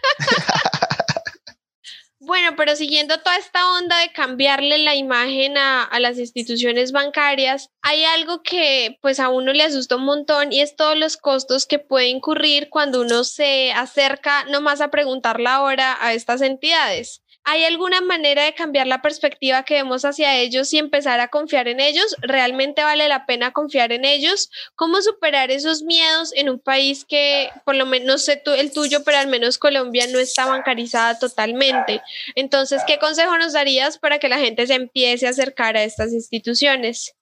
Bueno, 2.28 2.56
pero 2.58 2.76
siguiendo 2.76 3.16
toda 3.20 3.38
esta 3.38 3.72
onda 3.78 4.00
de 4.00 4.12
cambiarle 4.12 4.76
la 4.76 4.94
imagen 4.94 5.56
a, 5.56 5.88
las 5.98 6.18
instituciones 6.18 6.92
bancarias, 6.92 7.70
hay 7.80 8.04
algo 8.04 8.42
que 8.42 8.98
pues 9.00 9.18
a 9.18 9.30
uno 9.30 9.54
le 9.54 9.62
asusta 9.62 9.96
un 9.96 10.04
montón 10.04 10.52
y 10.52 10.60
es 10.60 10.76
todos 10.76 10.94
los 10.94 11.16
costos 11.16 11.64
que 11.64 11.78
puede 11.78 12.08
incurrir 12.08 12.68
cuando 12.68 13.00
uno 13.00 13.24
se 13.24 13.72
acerca 13.72 14.44
nomás 14.44 14.82
a 14.82 14.90
preguntar 14.90 15.40
la 15.40 15.62
hora 15.62 15.96
a 16.02 16.12
estas 16.12 16.42
entidades. 16.42 17.22
¿Hay 17.50 17.64
alguna 17.64 18.02
manera 18.02 18.44
de 18.44 18.54
cambiar 18.54 18.86
la 18.86 19.00
perspectiva 19.00 19.62
que 19.62 19.72
vemos 19.72 20.04
hacia 20.04 20.36
ellos 20.36 20.70
y 20.74 20.76
empezar 20.76 21.18
a 21.20 21.28
confiar 21.28 21.66
en 21.66 21.80
ellos? 21.80 22.14
¿Realmente 22.20 22.82
vale 22.82 23.08
la 23.08 23.24
pena 23.24 23.54
confiar 23.54 23.90
en 23.90 24.04
ellos? 24.04 24.50
¿Cómo 24.74 25.00
superar 25.00 25.50
esos 25.50 25.82
miedos 25.82 26.30
en 26.34 26.50
un 26.50 26.58
país 26.58 27.06
que, 27.08 27.48
por 27.64 27.74
lo 27.74 27.86
menos, 27.86 28.06
no 28.06 28.18
sé 28.18 28.36
tú, 28.36 28.50
el 28.50 28.70
tuyo, 28.70 29.02
pero 29.02 29.16
al 29.16 29.28
menos 29.28 29.56
Colombia 29.56 30.06
no 30.08 30.18
está 30.18 30.44
bancarizada 30.44 31.18
totalmente? 31.18 32.02
Entonces, 32.34 32.82
¿qué 32.86 32.98
consejo 32.98 33.38
nos 33.38 33.54
darías 33.54 33.96
para 33.96 34.18
que 34.18 34.28
la 34.28 34.38
gente 34.38 34.66
se 34.66 34.74
empiece 34.74 35.26
a 35.26 35.30
acercar 35.30 35.74
a 35.78 35.84
estas 35.84 36.12
instituciones? 36.12 37.14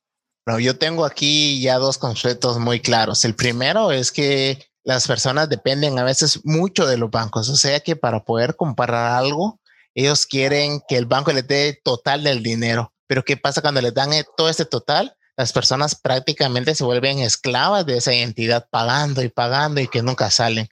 Bueno, 0.45 0.59
yo 0.59 0.77
tengo 0.77 1.05
aquí 1.05 1.61
ya 1.61 1.77
dos 1.77 1.99
conceptos 1.99 2.59
muy 2.59 2.81
claros. 2.81 3.25
El 3.25 3.37
primero 3.37 3.93
es 3.93 4.11
que 4.11 4.59
las 4.83 5.07
personas 5.07 5.49
dependen 5.49 6.01
a 6.01 6.05
veces 6.05 6.45
mucho 6.45 6.85
de 6.85 6.99
los 6.99 7.13
bancos, 7.13 7.49
o 7.49 7.55
sea 7.55 7.79
que 7.79 7.95
para 7.95 8.25
poder 8.25 8.57
comparar 8.57 9.13
algo, 9.13 9.61
ellos 9.97 10.27
quieren 10.27 10.83
que 10.87 10.99
el 10.99 11.07
banco 11.07 11.33
les 11.33 11.49
dé 11.49 11.81
total 11.83 12.23
del 12.23 12.43
dinero. 12.43 12.93
Pero 13.07 13.25
¿qué 13.25 13.39
pasa 13.39 13.63
cuando 13.63 13.81
les 13.81 13.95
dan 13.95 14.13
eh, 14.13 14.27
todo 14.37 14.51
este 14.51 14.67
total? 14.67 15.17
Las 15.39 15.55
personas 15.55 15.95
prácticamente 15.95 16.75
se 16.75 16.85
vuelven 16.85 17.21
esclavas 17.21 17.87
de 17.87 17.97
esa 17.97 18.13
entidad 18.13 18.69
pagando 18.71 19.23
y 19.23 19.31
pagando 19.31 19.81
y 19.81 19.89
que 19.89 20.03
nunca 20.03 20.31
salen. 20.31 20.69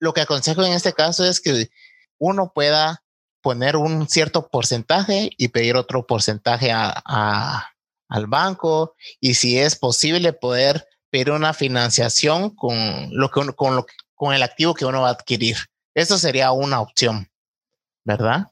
Lo 0.00 0.12
que 0.12 0.22
aconsejo 0.22 0.64
en 0.64 0.72
este 0.72 0.92
caso 0.92 1.24
es 1.24 1.40
que 1.40 1.70
uno 2.18 2.52
pueda 2.52 3.04
poner 3.40 3.76
un 3.76 4.08
cierto 4.08 4.48
porcentaje 4.48 5.30
y 5.36 5.48
pedir 5.48 5.76
otro 5.76 6.04
porcentaje 6.04 6.72
al 6.72 8.26
banco 8.26 8.96
y 9.20 9.34
si 9.34 9.58
es 9.58 9.76
posible 9.76 10.32
poder 10.32 10.88
pedir 11.10 11.30
una 11.30 11.54
financiación 11.54 12.50
con 12.50 12.76
lo 13.12 13.30
que 13.30 13.42
con 14.14 14.34
el 14.34 14.42
activo 14.42 14.74
que 14.74 14.86
uno 14.86 15.02
va 15.02 15.08
a 15.08 15.12
adquirir. 15.12 15.56
Eso 15.94 16.18
sería 16.18 16.50
una 16.50 16.80
opción. 16.80 17.29
¿Verdad? 18.04 18.46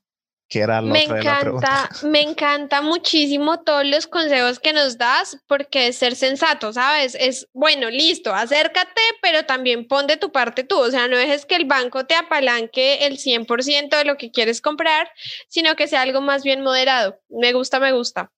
Que 0.49 0.61
era 0.61 0.81
lo 0.81 0.89
me 0.89 1.03
encanta, 1.03 1.91
me 2.05 2.23
encanta 2.23 2.81
muchísimo 2.81 3.61
todos 3.61 3.85
los 3.85 4.07
consejos 4.07 4.59
que 4.59 4.73
nos 4.73 4.97
das 4.97 5.39
porque 5.47 5.89
es 5.89 5.99
ser 5.99 6.17
sensato, 6.17 6.73
¿sabes? 6.73 7.15
Es 7.21 7.49
bueno, 7.53 7.91
listo, 7.91 8.35
acércate, 8.35 9.03
pero 9.21 9.45
también 9.45 9.87
pon 9.87 10.07
de 10.07 10.17
tu 10.17 10.33
parte 10.33 10.65
tú, 10.65 10.79
o 10.79 10.91
sea, 10.91 11.07
no 11.07 11.19
dejes 11.19 11.45
que 11.45 11.57
el 11.57 11.67
banco 11.67 12.07
te 12.07 12.15
apalanque 12.15 13.07
el 13.07 13.19
100% 13.19 13.97
de 13.97 14.05
lo 14.05 14.17
que 14.17 14.31
quieres 14.31 14.63
comprar, 14.63 15.11
sino 15.49 15.77
que 15.77 15.87
sea 15.87 16.03
algo 16.03 16.23
más 16.23 16.45
bien 16.45 16.63
moderado. 16.63 17.21
Me 17.29 17.53
gusta, 17.53 17.79
me 17.79 17.93
gusta. 17.93 18.33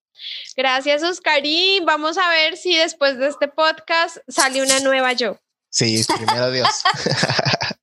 Gracias, 0.56 1.02
Oscarín. 1.02 1.84
Vamos 1.84 2.18
a 2.18 2.28
ver 2.28 2.56
si 2.56 2.76
después 2.76 3.18
de 3.18 3.28
este 3.28 3.48
podcast 3.48 4.18
sale 4.28 4.62
una 4.62 4.80
nueva 4.80 5.12
yo. 5.12 5.38
Sí, 5.70 6.04
primero 6.16 6.50
Dios. 6.50 6.68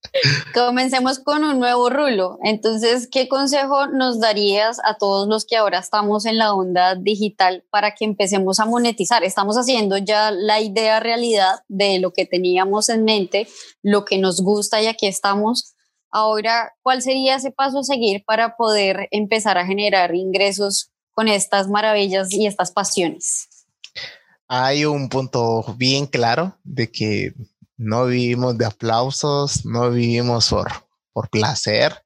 Comencemos 0.53 1.19
con 1.19 1.43
un 1.43 1.59
nuevo 1.59 1.89
rulo. 1.89 2.39
Entonces, 2.43 3.07
¿qué 3.11 3.27
consejo 3.27 3.87
nos 3.87 4.19
darías 4.19 4.79
a 4.83 4.95
todos 4.95 5.27
los 5.27 5.45
que 5.45 5.57
ahora 5.57 5.79
estamos 5.79 6.25
en 6.25 6.37
la 6.37 6.53
onda 6.53 6.95
digital 6.95 7.63
para 7.69 7.93
que 7.93 8.05
empecemos 8.05 8.59
a 8.59 8.65
monetizar? 8.65 9.23
Estamos 9.23 9.57
haciendo 9.57 9.97
ya 9.97 10.31
la 10.31 10.59
idea 10.59 10.99
realidad 10.99 11.59
de 11.67 11.99
lo 11.99 12.13
que 12.13 12.25
teníamos 12.25 12.89
en 12.89 13.03
mente, 13.03 13.47
lo 13.83 14.05
que 14.05 14.17
nos 14.17 14.41
gusta 14.41 14.81
y 14.81 14.87
aquí 14.87 15.07
estamos. 15.07 15.75
Ahora, 16.09 16.73
¿cuál 16.81 17.01
sería 17.01 17.35
ese 17.35 17.51
paso 17.51 17.79
a 17.79 17.83
seguir 17.83 18.23
para 18.25 18.55
poder 18.55 19.07
empezar 19.11 19.57
a 19.57 19.65
generar 19.65 20.15
ingresos 20.15 20.91
con 21.11 21.27
estas 21.27 21.67
maravillas 21.67 22.31
y 22.31 22.47
estas 22.47 22.71
pasiones? 22.71 23.49
Hay 24.47 24.85
un 24.85 25.09
punto 25.09 25.65
bien 25.77 26.05
claro 26.05 26.57
de 26.63 26.89
que 26.89 27.33
no 27.77 28.05
vivimos 28.05 28.57
de 28.57 28.65
aplausos, 28.65 29.65
no 29.65 29.91
vivimos 29.91 30.49
por, 30.49 30.67
por 31.13 31.29
placer. 31.29 32.03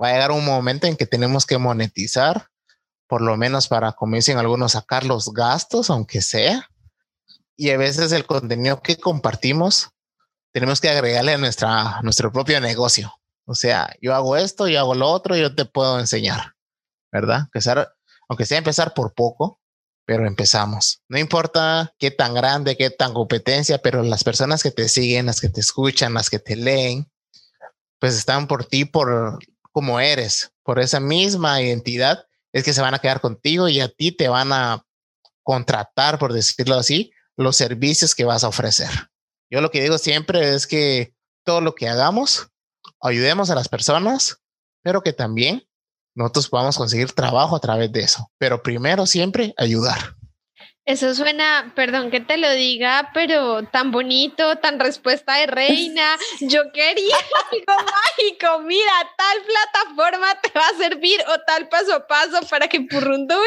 Va 0.00 0.08
a 0.08 0.12
llegar 0.12 0.30
un 0.30 0.44
momento 0.44 0.86
en 0.86 0.96
que 0.96 1.06
tenemos 1.06 1.46
que 1.46 1.58
monetizar, 1.58 2.48
por 3.08 3.22
lo 3.22 3.36
menos 3.36 3.68
para, 3.68 3.92
como 3.92 4.16
dicen 4.16 4.38
algunos, 4.38 4.72
sacar 4.72 5.04
los 5.04 5.32
gastos, 5.32 5.90
aunque 5.90 6.20
sea. 6.20 6.68
Y 7.56 7.70
a 7.70 7.78
veces 7.78 8.12
el 8.12 8.26
contenido 8.26 8.80
que 8.82 8.96
compartimos 8.96 9.90
tenemos 10.52 10.80
que 10.80 10.88
agregarle 10.88 11.34
a 11.34 11.38
nuestra, 11.38 12.00
nuestro 12.02 12.32
propio 12.32 12.60
negocio. 12.60 13.12
O 13.44 13.54
sea, 13.54 13.94
yo 14.00 14.14
hago 14.14 14.36
esto, 14.36 14.68
yo 14.68 14.78
hago 14.78 14.94
lo 14.94 15.08
otro, 15.08 15.36
yo 15.36 15.54
te 15.54 15.64
puedo 15.64 15.98
enseñar, 15.98 16.54
¿verdad? 17.10 17.40
Empezar, 17.44 17.94
aunque 18.28 18.44
sea 18.44 18.58
empezar 18.58 18.92
por 18.92 19.14
poco, 19.14 19.58
pero 20.08 20.26
empezamos. 20.26 21.02
No 21.06 21.18
importa 21.18 21.94
qué 21.98 22.10
tan 22.10 22.32
grande, 22.32 22.78
qué 22.78 22.88
tan 22.88 23.12
competencia, 23.12 23.76
pero 23.76 24.02
las 24.02 24.24
personas 24.24 24.62
que 24.62 24.70
te 24.70 24.88
siguen, 24.88 25.26
las 25.26 25.38
que 25.38 25.50
te 25.50 25.60
escuchan, 25.60 26.14
las 26.14 26.30
que 26.30 26.38
te 26.38 26.56
leen, 26.56 27.12
pues 27.98 28.14
están 28.16 28.46
por 28.46 28.64
ti, 28.64 28.86
por 28.86 29.38
cómo 29.70 30.00
eres, 30.00 30.50
por 30.62 30.80
esa 30.80 30.98
misma 30.98 31.60
identidad, 31.60 32.24
es 32.54 32.64
que 32.64 32.72
se 32.72 32.80
van 32.80 32.94
a 32.94 33.00
quedar 33.00 33.20
contigo 33.20 33.68
y 33.68 33.80
a 33.80 33.88
ti 33.90 34.10
te 34.10 34.28
van 34.28 34.50
a 34.50 34.82
contratar, 35.42 36.18
por 36.18 36.32
decirlo 36.32 36.76
así, 36.76 37.12
los 37.36 37.56
servicios 37.56 38.14
que 38.14 38.24
vas 38.24 38.44
a 38.44 38.48
ofrecer. 38.48 38.88
Yo 39.50 39.60
lo 39.60 39.70
que 39.70 39.82
digo 39.82 39.98
siempre 39.98 40.54
es 40.54 40.66
que 40.66 41.12
todo 41.44 41.60
lo 41.60 41.74
que 41.74 41.86
hagamos, 41.86 42.48
ayudemos 43.02 43.50
a 43.50 43.54
las 43.54 43.68
personas, 43.68 44.40
pero 44.82 45.02
que 45.02 45.12
también 45.12 45.67
nosotros 46.18 46.48
podamos 46.48 46.76
conseguir 46.76 47.12
trabajo 47.12 47.54
a 47.56 47.60
través 47.60 47.92
de 47.92 48.00
eso. 48.00 48.30
Pero 48.38 48.62
primero 48.62 49.06
siempre 49.06 49.54
ayudar. 49.56 50.16
Eso 50.84 51.14
suena, 51.14 51.72
perdón 51.76 52.10
que 52.10 52.20
te 52.20 52.38
lo 52.38 52.50
diga, 52.50 53.10
pero 53.12 53.62
tan 53.64 53.92
bonito, 53.92 54.56
tan 54.56 54.80
respuesta 54.80 55.36
de 55.36 55.46
reina. 55.46 56.16
Yo 56.40 56.72
quería 56.72 57.16
algo 57.52 57.84
mágico. 57.84 58.60
Mira, 58.60 58.92
tal 59.16 59.38
plataforma 59.44 60.26
te 60.40 60.50
va 60.58 60.66
a 60.66 60.78
servir 60.78 61.20
o 61.28 61.38
tal 61.46 61.68
paso 61.68 61.94
a 61.94 62.06
paso 62.06 62.40
para 62.48 62.68
que 62.68 62.80
Purrundún 62.80 63.38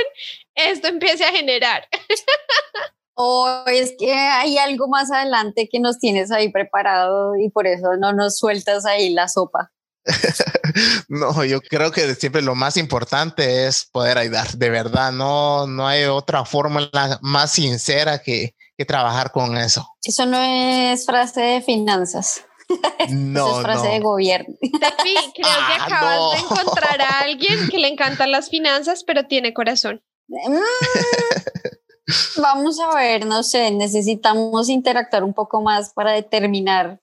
esto 0.56 0.88
empiece 0.88 1.26
a 1.26 1.32
generar. 1.32 1.88
O 3.24 3.66
es 3.68 3.94
que 4.00 4.14
hay 4.14 4.58
algo 4.58 4.88
más 4.88 5.12
adelante 5.12 5.68
que 5.70 5.80
nos 5.80 6.00
tienes 6.00 6.32
ahí 6.32 6.50
preparado 6.50 7.36
y 7.36 7.50
por 7.50 7.68
eso 7.68 7.98
no 8.00 8.14
nos 8.14 8.38
sueltas 8.38 8.86
ahí 8.86 9.10
la 9.10 9.28
sopa. 9.28 9.72
no, 11.10 11.44
yo 11.44 11.62
creo 11.62 11.92
que 11.92 12.16
siempre 12.16 12.42
lo 12.42 12.56
más 12.56 12.78
importante 12.78 13.68
es 13.68 13.86
poder 13.92 14.18
ayudar. 14.18 14.52
De 14.54 14.70
verdad, 14.70 15.12
no, 15.12 15.68
no 15.68 15.88
hay 15.88 16.06
otra 16.06 16.46
fórmula 16.46 17.20
más 17.22 17.52
sincera 17.52 18.20
que, 18.20 18.56
que 18.78 18.86
trabajar 18.86 19.32
con 19.32 19.58
eso. 19.58 19.88
Eso 20.04 20.26
no 20.26 20.42
es 20.42 21.06
frase 21.06 21.42
de 21.42 21.62
finanzas. 21.62 22.42
No, 23.10 23.48
Eso 23.48 23.58
es 23.60 23.64
frase 23.66 23.88
no. 23.88 23.92
de 23.94 24.00
gobierno. 24.00 24.56
Tefi, 24.62 25.14
creo 25.14 25.32
que 25.34 25.44
Ah, 25.44 25.86
acabas 25.86 26.18
no. 26.18 26.32
de 26.32 26.38
encontrar 26.38 27.02
a 27.02 27.20
alguien 27.20 27.68
que 27.68 27.78
le 27.78 27.90
encantan 27.90 28.32
las 28.32 28.50
finanzas, 28.50 29.04
pero 29.06 29.28
tiene 29.28 29.54
corazón. 29.54 30.02
Mm. 30.30 30.56
Vamos 32.38 32.80
a 32.80 32.96
ver, 32.96 33.26
no 33.26 33.44
sé, 33.44 33.72
necesitamos 33.72 34.70
interactuar 34.70 35.24
un 35.24 35.34
poco 35.34 35.62
más 35.62 35.94
para 35.94 36.12
determinar 36.14 37.00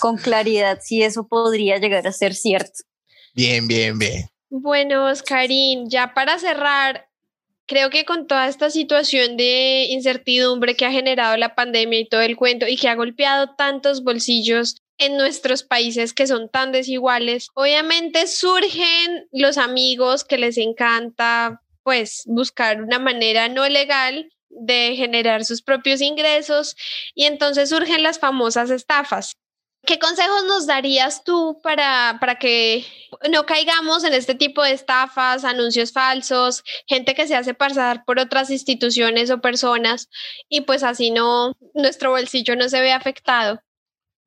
con 0.00 0.16
claridad 0.16 0.78
si 0.82 1.02
eso 1.02 1.26
podría 1.26 1.78
llegar 1.78 2.06
a 2.06 2.12
ser 2.12 2.34
cierto. 2.34 2.82
Bien, 3.34 3.66
bien, 3.68 3.98
bien. 3.98 4.26
Bueno, 4.50 5.06
Oscarín, 5.06 5.88
ya 5.88 6.12
para 6.14 6.38
cerrar, 6.38 7.08
creo 7.66 7.90
que 7.90 8.04
con 8.04 8.26
toda 8.26 8.48
esta 8.48 8.70
situación 8.70 9.36
de 9.36 9.86
incertidumbre 9.90 10.76
que 10.76 10.84
ha 10.84 10.92
generado 10.92 11.36
la 11.36 11.54
pandemia 11.54 12.00
y 12.00 12.08
todo 12.08 12.20
el 12.20 12.36
cuento 12.36 12.66
y 12.66 12.76
que 12.76 12.88
ha 12.88 12.94
golpeado 12.94 13.54
tantos 13.56 14.02
bolsillos 14.02 14.76
en 14.98 15.16
nuestros 15.16 15.62
países 15.62 16.12
que 16.12 16.26
son 16.26 16.48
tan 16.48 16.70
desiguales, 16.70 17.48
obviamente 17.54 18.26
surgen 18.26 19.26
los 19.32 19.58
amigos 19.58 20.24
que 20.24 20.38
les 20.38 20.58
encanta 20.58 21.62
pues 21.82 22.22
buscar 22.26 22.82
una 22.82 22.98
manera 22.98 23.48
no 23.48 23.68
legal 23.68 24.30
de 24.48 24.94
generar 24.96 25.44
sus 25.44 25.62
propios 25.62 26.00
ingresos 26.00 26.76
y 27.14 27.24
entonces 27.24 27.70
surgen 27.70 28.02
las 28.02 28.18
famosas 28.18 28.70
estafas. 28.70 29.36
¿Qué 29.84 29.98
consejos 29.98 30.44
nos 30.46 30.66
darías 30.66 31.24
tú 31.24 31.58
para, 31.60 32.18
para 32.20 32.38
que 32.38 32.86
no 33.30 33.46
caigamos 33.46 34.04
en 34.04 34.14
este 34.14 34.36
tipo 34.36 34.62
de 34.62 34.72
estafas, 34.72 35.44
anuncios 35.44 35.90
falsos, 35.90 36.62
gente 36.86 37.14
que 37.14 37.26
se 37.26 37.34
hace 37.34 37.52
pasar 37.52 38.04
por 38.04 38.20
otras 38.20 38.50
instituciones 38.50 39.30
o 39.30 39.40
personas 39.40 40.08
y 40.48 40.60
pues 40.60 40.84
así 40.84 41.10
no, 41.10 41.56
nuestro 41.74 42.10
bolsillo 42.10 42.54
no 42.54 42.68
se 42.68 42.80
ve 42.80 42.92
afectado? 42.92 43.60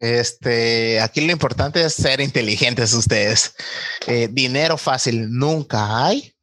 Este, 0.02 1.00
aquí 1.00 1.22
lo 1.22 1.32
importante 1.32 1.82
es 1.82 1.94
ser 1.94 2.20
inteligentes 2.20 2.94
ustedes. 2.94 3.56
Eh, 4.08 4.28
dinero 4.30 4.78
fácil 4.78 5.32
nunca 5.32 6.06
hay. 6.06 6.35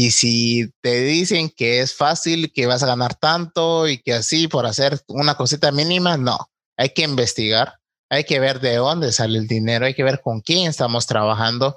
Y 0.00 0.12
si 0.12 0.70
te 0.80 1.00
dicen 1.00 1.50
que 1.50 1.80
es 1.80 1.92
fácil, 1.92 2.52
que 2.52 2.68
vas 2.68 2.84
a 2.84 2.86
ganar 2.86 3.16
tanto 3.16 3.88
y 3.88 3.98
que 3.98 4.12
así 4.12 4.46
por 4.46 4.64
hacer 4.64 5.02
una 5.08 5.34
cosita 5.34 5.72
mínima, 5.72 6.16
no. 6.16 6.38
Hay 6.76 6.90
que 6.90 7.02
investigar, 7.02 7.80
hay 8.08 8.22
que 8.22 8.38
ver 8.38 8.60
de 8.60 8.76
dónde 8.76 9.10
sale 9.10 9.40
el 9.40 9.48
dinero, 9.48 9.86
hay 9.86 9.94
que 9.94 10.04
ver 10.04 10.20
con 10.22 10.40
quién 10.40 10.68
estamos 10.70 11.08
trabajando. 11.08 11.76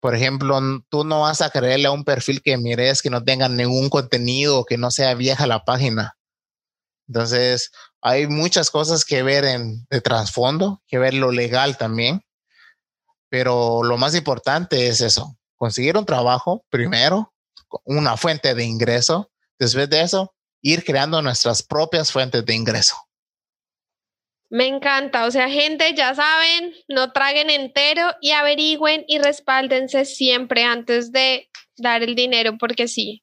Por 0.00 0.14
ejemplo, 0.14 0.60
tú 0.90 1.04
no 1.04 1.22
vas 1.22 1.40
a 1.40 1.48
creerle 1.48 1.86
a 1.86 1.92
un 1.92 2.04
perfil 2.04 2.42
que 2.42 2.58
mires 2.58 3.00
que 3.00 3.08
no 3.08 3.24
tenga 3.24 3.48
ningún 3.48 3.88
contenido, 3.88 4.66
que 4.66 4.76
no 4.76 4.90
sea 4.90 5.14
vieja 5.14 5.46
la 5.46 5.64
página. 5.64 6.18
Entonces, 7.08 7.72
hay 8.02 8.26
muchas 8.26 8.70
cosas 8.70 9.06
que 9.06 9.22
ver 9.22 9.46
en 9.46 9.86
de 9.88 10.02
trasfondo, 10.02 10.82
que 10.86 10.98
ver 10.98 11.14
lo 11.14 11.32
legal 11.32 11.78
también. 11.78 12.22
Pero 13.30 13.82
lo 13.82 13.96
más 13.96 14.14
importante 14.14 14.88
es 14.88 15.00
eso, 15.00 15.38
conseguir 15.56 15.96
un 15.96 16.04
trabajo 16.04 16.66
primero, 16.68 17.31
una 17.84 18.16
fuente 18.16 18.54
de 18.54 18.64
ingreso. 18.64 19.30
Después 19.58 19.88
de 19.90 20.02
eso, 20.02 20.34
ir 20.62 20.84
creando 20.84 21.20
nuestras 21.22 21.62
propias 21.62 22.12
fuentes 22.12 22.44
de 22.44 22.54
ingreso. 22.54 22.96
Me 24.50 24.66
encanta, 24.66 25.24
o 25.24 25.30
sea, 25.30 25.48
gente, 25.48 25.94
ya 25.94 26.14
saben, 26.14 26.74
no 26.86 27.12
traguen 27.12 27.48
entero 27.48 28.12
y 28.20 28.32
averigüen 28.32 29.04
y 29.08 29.18
respáldense 29.18 30.04
siempre 30.04 30.62
antes 30.62 31.10
de 31.10 31.48
dar 31.78 32.02
el 32.02 32.14
dinero, 32.14 32.58
porque 32.58 32.86
sí. 32.86 33.22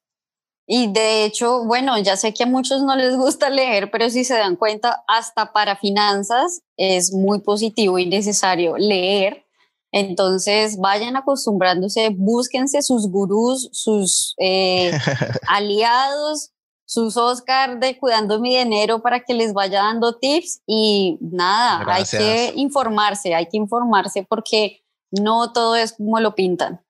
Y 0.66 0.92
de 0.92 1.26
hecho, 1.26 1.66
bueno, 1.66 1.98
ya 1.98 2.16
sé 2.16 2.34
que 2.34 2.44
a 2.44 2.48
muchos 2.48 2.82
no 2.84 2.96
les 2.96 3.16
gusta 3.16 3.50
leer, 3.50 3.90
pero 3.92 4.10
si 4.10 4.24
se 4.24 4.36
dan 4.36 4.56
cuenta, 4.56 5.04
hasta 5.08 5.52
para 5.52 5.76
finanzas 5.76 6.62
es 6.78 7.12
muy 7.12 7.42
positivo 7.42 7.98
y 7.98 8.06
necesario 8.06 8.78
leer. 8.78 9.46
Entonces, 9.92 10.78
vayan 10.78 11.16
acostumbrándose, 11.16 12.10
búsquense 12.16 12.82
sus 12.82 13.10
gurús, 13.10 13.70
sus 13.72 14.36
eh, 14.38 14.92
aliados, 15.48 16.52
sus 16.86 17.18
Oscar 17.18 17.80
de 17.80 17.98
cuidando 18.00 18.40
mi 18.40 18.56
dinero 18.58 19.02
para 19.02 19.20
que 19.24 19.34
les 19.34 19.54
vaya 19.54 19.80
dando 19.84 20.18
tips 20.18 20.62
y 20.68 21.18
nada, 21.22 21.84
Gracias. 21.84 22.22
hay 22.22 22.28
que 22.54 22.60
informarse, 22.60 23.36
hay 23.36 23.46
que 23.48 23.58
informarse 23.58 24.26
porque 24.28 24.82
no 25.12 25.52
todo 25.54 25.76
es 25.76 25.94
como 25.94 26.20
lo 26.20 26.36
pintan. 26.36 26.82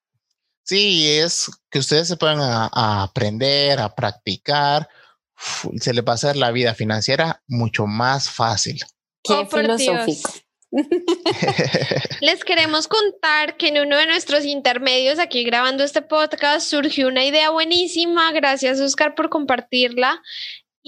Sí, 0.64 1.10
es 1.18 1.50
que 1.72 1.80
ustedes 1.80 2.08
se 2.08 2.18
puedan 2.18 2.40
a, 2.42 2.70
a 2.72 3.04
aprender, 3.04 3.80
a 3.80 3.94
practicar. 3.96 4.88
uf, 5.36 5.68
Se 5.82 5.94
les 5.94 6.04
va 6.06 6.12
a 6.12 6.16
hacer 6.16 6.36
la 6.36 6.52
vida 6.52 6.74
financiera 6.76 7.42
mucho 7.48 7.86
más 7.88 8.30
fácil. 8.30 8.80
Qué 9.24 9.34
Oh, 9.34 9.46
filosófico. 9.48 10.30
Les 12.22 12.44
queremos 12.44 12.88
contar 12.88 13.58
que 13.58 13.70
en 13.70 13.80
uno 13.80 13.98
de 13.98 14.06
nuestros 14.06 14.46
intermedios 14.46 15.18
aquí 15.18 15.44
grabando 15.44 15.84
este 15.84 16.04
podcast 16.04 16.70
surgió 16.70 17.08
una 17.08 17.26
idea 17.26 17.50
buenísima, 17.50 18.32
gracias 18.32 18.80
Oscar 18.80 19.16
por 19.16 19.30
compartirla, 19.30 20.22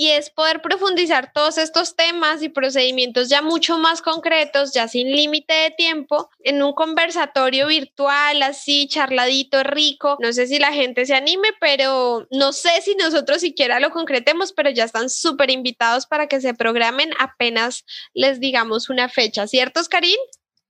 y 0.01 0.09
es 0.09 0.31
poder 0.31 0.63
profundizar 0.63 1.31
todos 1.31 1.59
estos 1.59 1.95
temas 1.95 2.41
y 2.41 2.49
procedimientos 2.49 3.29
ya 3.29 3.43
mucho 3.43 3.77
más 3.77 4.01
concretos, 4.01 4.73
ya 4.73 4.87
sin 4.87 5.11
límite 5.11 5.53
de 5.53 5.69
tiempo, 5.77 6.31
en 6.39 6.63
un 6.63 6.73
conversatorio 6.73 7.67
virtual, 7.67 8.41
así, 8.41 8.87
charladito, 8.87 9.61
rico. 9.61 10.17
No 10.19 10.33
sé 10.33 10.47
si 10.47 10.57
la 10.57 10.73
gente 10.73 11.05
se 11.05 11.13
anime, 11.13 11.49
pero 11.59 12.27
no 12.31 12.51
sé 12.51 12.81
si 12.83 12.95
nosotros 12.95 13.41
siquiera 13.41 13.79
lo 13.79 13.91
concretemos, 13.91 14.53
pero 14.53 14.71
ya 14.71 14.85
están 14.85 15.07
súper 15.07 15.51
invitados 15.51 16.07
para 16.07 16.25
que 16.25 16.41
se 16.41 16.55
programen 16.55 17.11
apenas 17.19 17.85
les 18.15 18.39
digamos 18.39 18.89
una 18.89 19.07
fecha, 19.07 19.45
¿cierto, 19.45 19.81
Oscarín? 19.81 20.17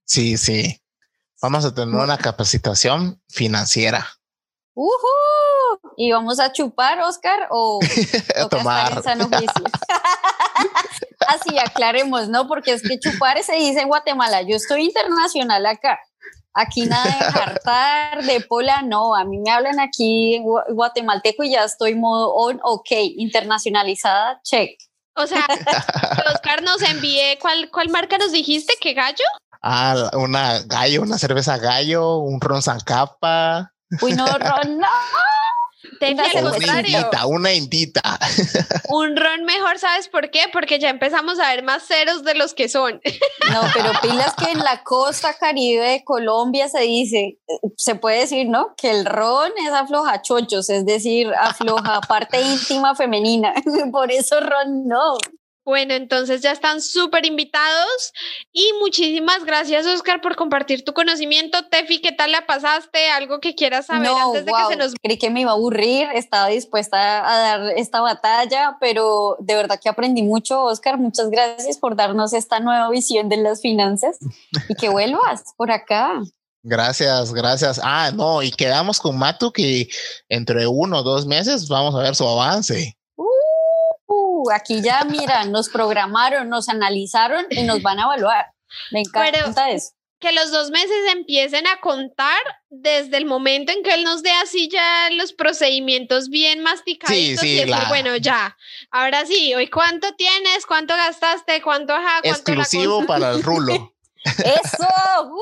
Sí, 0.04 0.36
sí. 0.36 0.78
Vamos 1.40 1.64
a 1.64 1.74
tener 1.74 1.94
una 1.94 2.18
capacitación 2.18 3.18
financiera. 3.30 4.06
¡Uhú! 4.74 5.92
¿Y 5.96 6.12
vamos 6.12 6.40
a 6.40 6.52
chupar, 6.52 7.00
Oscar? 7.00 7.48
¿O 7.50 7.78
A 7.82 7.86
estar 7.86 8.48
tomar. 8.48 8.92
en 8.96 9.02
sano 9.02 9.28
juicio? 9.28 9.64
Así 11.28 11.58
aclaremos, 11.58 12.28
¿no? 12.28 12.48
Porque 12.48 12.72
es 12.72 12.82
que 12.82 12.98
chupar 12.98 13.42
se 13.42 13.54
dice 13.56 13.80
en 13.82 13.88
Guatemala. 13.88 14.42
Yo 14.42 14.56
estoy 14.56 14.84
internacional 14.84 15.64
acá. 15.66 15.98
Aquí 16.54 16.82
nada 16.86 17.04
de 17.04 17.12
jartar, 17.32 18.24
de 18.24 18.40
pola, 18.40 18.82
no. 18.82 19.14
A 19.14 19.24
mí 19.24 19.38
me 19.38 19.50
hablan 19.50 19.80
aquí 19.80 20.34
en 20.36 20.44
gua- 20.44 20.64
guatemalteco 20.72 21.42
y 21.44 21.52
ya 21.52 21.64
estoy 21.64 21.94
modo 21.94 22.32
on, 22.34 22.60
ok, 22.62 22.90
internacionalizada, 23.16 24.40
check. 24.42 24.70
O 25.16 25.26
sea, 25.26 25.46
Oscar 26.34 26.62
nos 26.62 26.82
envíe, 26.82 27.38
¿cuál, 27.40 27.70
¿cuál 27.70 27.88
marca 27.90 28.18
nos 28.18 28.32
dijiste? 28.32 28.74
¿Qué 28.80 28.94
gallo? 28.94 29.24
Ah, 29.62 30.10
una 30.14 30.60
gallo, 30.66 31.02
una 31.02 31.18
cerveza 31.18 31.56
gallo, 31.58 32.18
un 32.18 32.40
ron 32.40 32.62
zancapa, 32.62 33.71
Uy, 34.00 34.12
no, 34.12 34.26
Ron, 34.26 34.78
no. 34.78 34.88
Cerveza 35.98 36.40
una 36.40 36.50
contrario, 36.50 36.98
indita, 36.98 37.26
una 37.26 37.52
indita. 37.52 38.18
un 38.88 39.16
ron 39.16 39.44
mejor, 39.44 39.78
¿sabes 39.78 40.08
por 40.08 40.30
qué? 40.30 40.42
Porque 40.52 40.78
ya 40.78 40.90
empezamos 40.90 41.38
a 41.38 41.48
ver 41.54 41.62
más 41.62 41.84
ceros 41.86 42.24
de 42.24 42.34
los 42.34 42.54
que 42.54 42.68
son. 42.68 43.00
No, 43.52 43.60
pero 43.74 43.92
pilas 44.00 44.34
que 44.34 44.50
en 44.50 44.58
la 44.58 44.82
costa 44.82 45.34
caribe 45.34 45.84
de 45.84 46.04
Colombia 46.04 46.68
se 46.68 46.80
dice, 46.80 47.38
se 47.76 47.94
puede 47.94 48.20
decir, 48.20 48.48
¿no? 48.48 48.74
Que 48.76 48.90
el 48.90 49.04
ron 49.04 49.52
es 49.64 49.72
afloja 49.72 50.22
chochos, 50.22 50.70
es 50.70 50.86
decir, 50.86 51.32
afloja 51.38 52.00
parte 52.08 52.40
íntima 52.40 52.94
femenina. 52.94 53.52
Por 53.92 54.10
eso 54.10 54.40
ron 54.40 54.86
no. 54.86 55.16
Bueno, 55.64 55.94
entonces 55.94 56.40
ya 56.40 56.50
están 56.50 56.82
súper 56.82 57.24
invitados 57.24 58.12
y 58.52 58.68
muchísimas 58.80 59.44
gracias, 59.44 59.86
Oscar, 59.86 60.20
por 60.20 60.34
compartir 60.34 60.84
tu 60.84 60.92
conocimiento. 60.92 61.66
Tefi, 61.68 62.00
¿qué 62.00 62.10
tal 62.10 62.32
la 62.32 62.46
pasaste? 62.46 63.08
¿Algo 63.10 63.38
que 63.38 63.54
quieras 63.54 63.86
saber 63.86 64.08
no, 64.08 64.28
antes 64.28 64.44
de 64.44 64.50
wow, 64.50 64.68
que 64.68 64.74
se 64.74 64.76
nos... 64.76 64.94
creí 65.00 65.18
que 65.18 65.30
me 65.30 65.42
iba 65.42 65.52
a 65.52 65.54
aburrir, 65.54 66.08
estaba 66.14 66.48
dispuesta 66.48 66.98
a 67.28 67.38
dar 67.38 67.78
esta 67.78 68.00
batalla, 68.00 68.76
pero 68.80 69.36
de 69.38 69.54
verdad 69.54 69.78
que 69.80 69.88
aprendí 69.88 70.22
mucho, 70.22 70.64
Oscar. 70.64 70.98
Muchas 70.98 71.30
gracias 71.30 71.78
por 71.78 71.94
darnos 71.94 72.32
esta 72.32 72.58
nueva 72.58 72.90
visión 72.90 73.28
de 73.28 73.36
las 73.36 73.60
finanzas 73.60 74.18
y 74.68 74.74
que 74.74 74.88
vuelvas 74.88 75.44
por 75.56 75.70
acá. 75.70 76.22
Gracias, 76.64 77.32
gracias. 77.32 77.80
Ah, 77.82 78.10
no, 78.12 78.42
y 78.42 78.50
quedamos 78.50 78.98
con 78.98 79.16
Matu 79.16 79.52
que 79.52 79.88
entre 80.28 80.66
uno 80.66 80.98
o 80.98 81.02
dos 81.02 81.26
meses 81.26 81.68
vamos 81.68 81.94
a 81.94 81.98
ver 81.98 82.16
su 82.16 82.26
avance. 82.26 82.96
Uh, 84.44 84.50
aquí 84.52 84.80
ya, 84.82 85.04
mira, 85.04 85.44
nos 85.44 85.68
programaron, 85.68 86.48
nos 86.48 86.68
analizaron 86.68 87.46
y 87.50 87.62
nos 87.62 87.82
van 87.82 87.98
a 88.00 88.04
evaluar. 88.04 88.46
Me 88.90 89.00
encanta 89.00 89.70
eso 89.70 89.90
que 90.18 90.30
los 90.30 90.52
dos 90.52 90.70
meses 90.70 90.96
empiecen 91.12 91.66
a 91.66 91.80
contar 91.80 92.38
desde 92.70 93.16
el 93.16 93.24
momento 93.24 93.72
en 93.72 93.82
que 93.82 93.92
él 93.92 94.04
nos 94.04 94.22
dé 94.22 94.30
así 94.30 94.68
ya 94.68 95.08
los 95.10 95.32
procedimientos 95.32 96.28
bien 96.28 96.62
masticaditos 96.62 97.40
Sí, 97.40 97.48
sí, 97.48 97.52
y 97.54 97.54
decir, 97.56 97.68
la- 97.70 97.88
bueno, 97.88 98.16
ya, 98.18 98.56
ahora 98.92 99.26
sí, 99.26 99.52
hoy 99.56 99.68
cuánto 99.68 100.14
tienes, 100.14 100.64
cuánto 100.64 100.94
gastaste, 100.94 101.60
cuánto 101.60 101.92
ajá, 101.92 102.20
cuánto 102.22 102.28
la 102.54 102.62
Exclusivo 102.62 103.04
para 103.04 103.32
el 103.32 103.42
rulo. 103.42 103.92
Eso. 104.24 104.86
uh, 105.24 105.40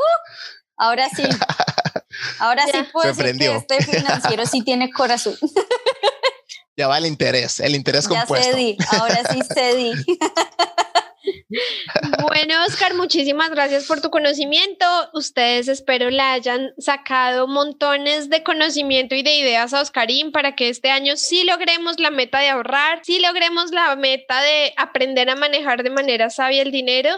ahora 0.78 1.10
sí. 1.14 1.24
Ahora 2.38 2.64
sí 2.66 2.72
Ya. 2.74 2.88
puedo 2.90 3.14
Se 3.14 3.22
decir 3.22 3.38
que 3.38 3.54
este 3.56 3.84
financiero 3.84 4.44
sí 4.46 4.62
tiene 4.62 4.90
corazón. 4.90 5.36
Ya 6.80 6.88
va 6.88 6.96
el 6.96 7.04
interés, 7.04 7.60
el 7.60 7.74
interés 7.74 8.04
Ya 8.04 8.08
compuesto. 8.08 8.52
cedí, 8.52 8.74
ahora 8.98 9.20
sí 9.30 9.40
cedí. 9.54 9.92
Bueno, 12.22 12.64
Oscar, 12.66 12.94
muchísimas 12.94 13.50
gracias 13.50 13.84
por 13.84 14.00
tu 14.00 14.10
conocimiento. 14.10 14.86
Ustedes 15.12 15.68
espero 15.68 16.08
le 16.08 16.22
hayan 16.22 16.72
sacado 16.78 17.46
montones 17.46 18.30
de 18.30 18.42
conocimiento 18.42 19.14
y 19.14 19.22
de 19.22 19.34
ideas 19.34 19.74
a 19.74 19.80
Oscarín 19.80 20.32
para 20.32 20.54
que 20.54 20.68
este 20.68 20.90
año 20.90 21.16
sí 21.16 21.44
logremos 21.44 22.00
la 22.00 22.10
meta 22.10 22.38
de 22.38 22.48
ahorrar, 22.48 23.00
sí 23.02 23.18
logremos 23.18 23.72
la 23.72 23.94
meta 23.96 24.40
de 24.40 24.72
aprender 24.76 25.28
a 25.28 25.36
manejar 25.36 25.82
de 25.82 25.90
manera 25.90 26.30
sabia 26.30 26.62
el 26.62 26.70
dinero. 26.70 27.10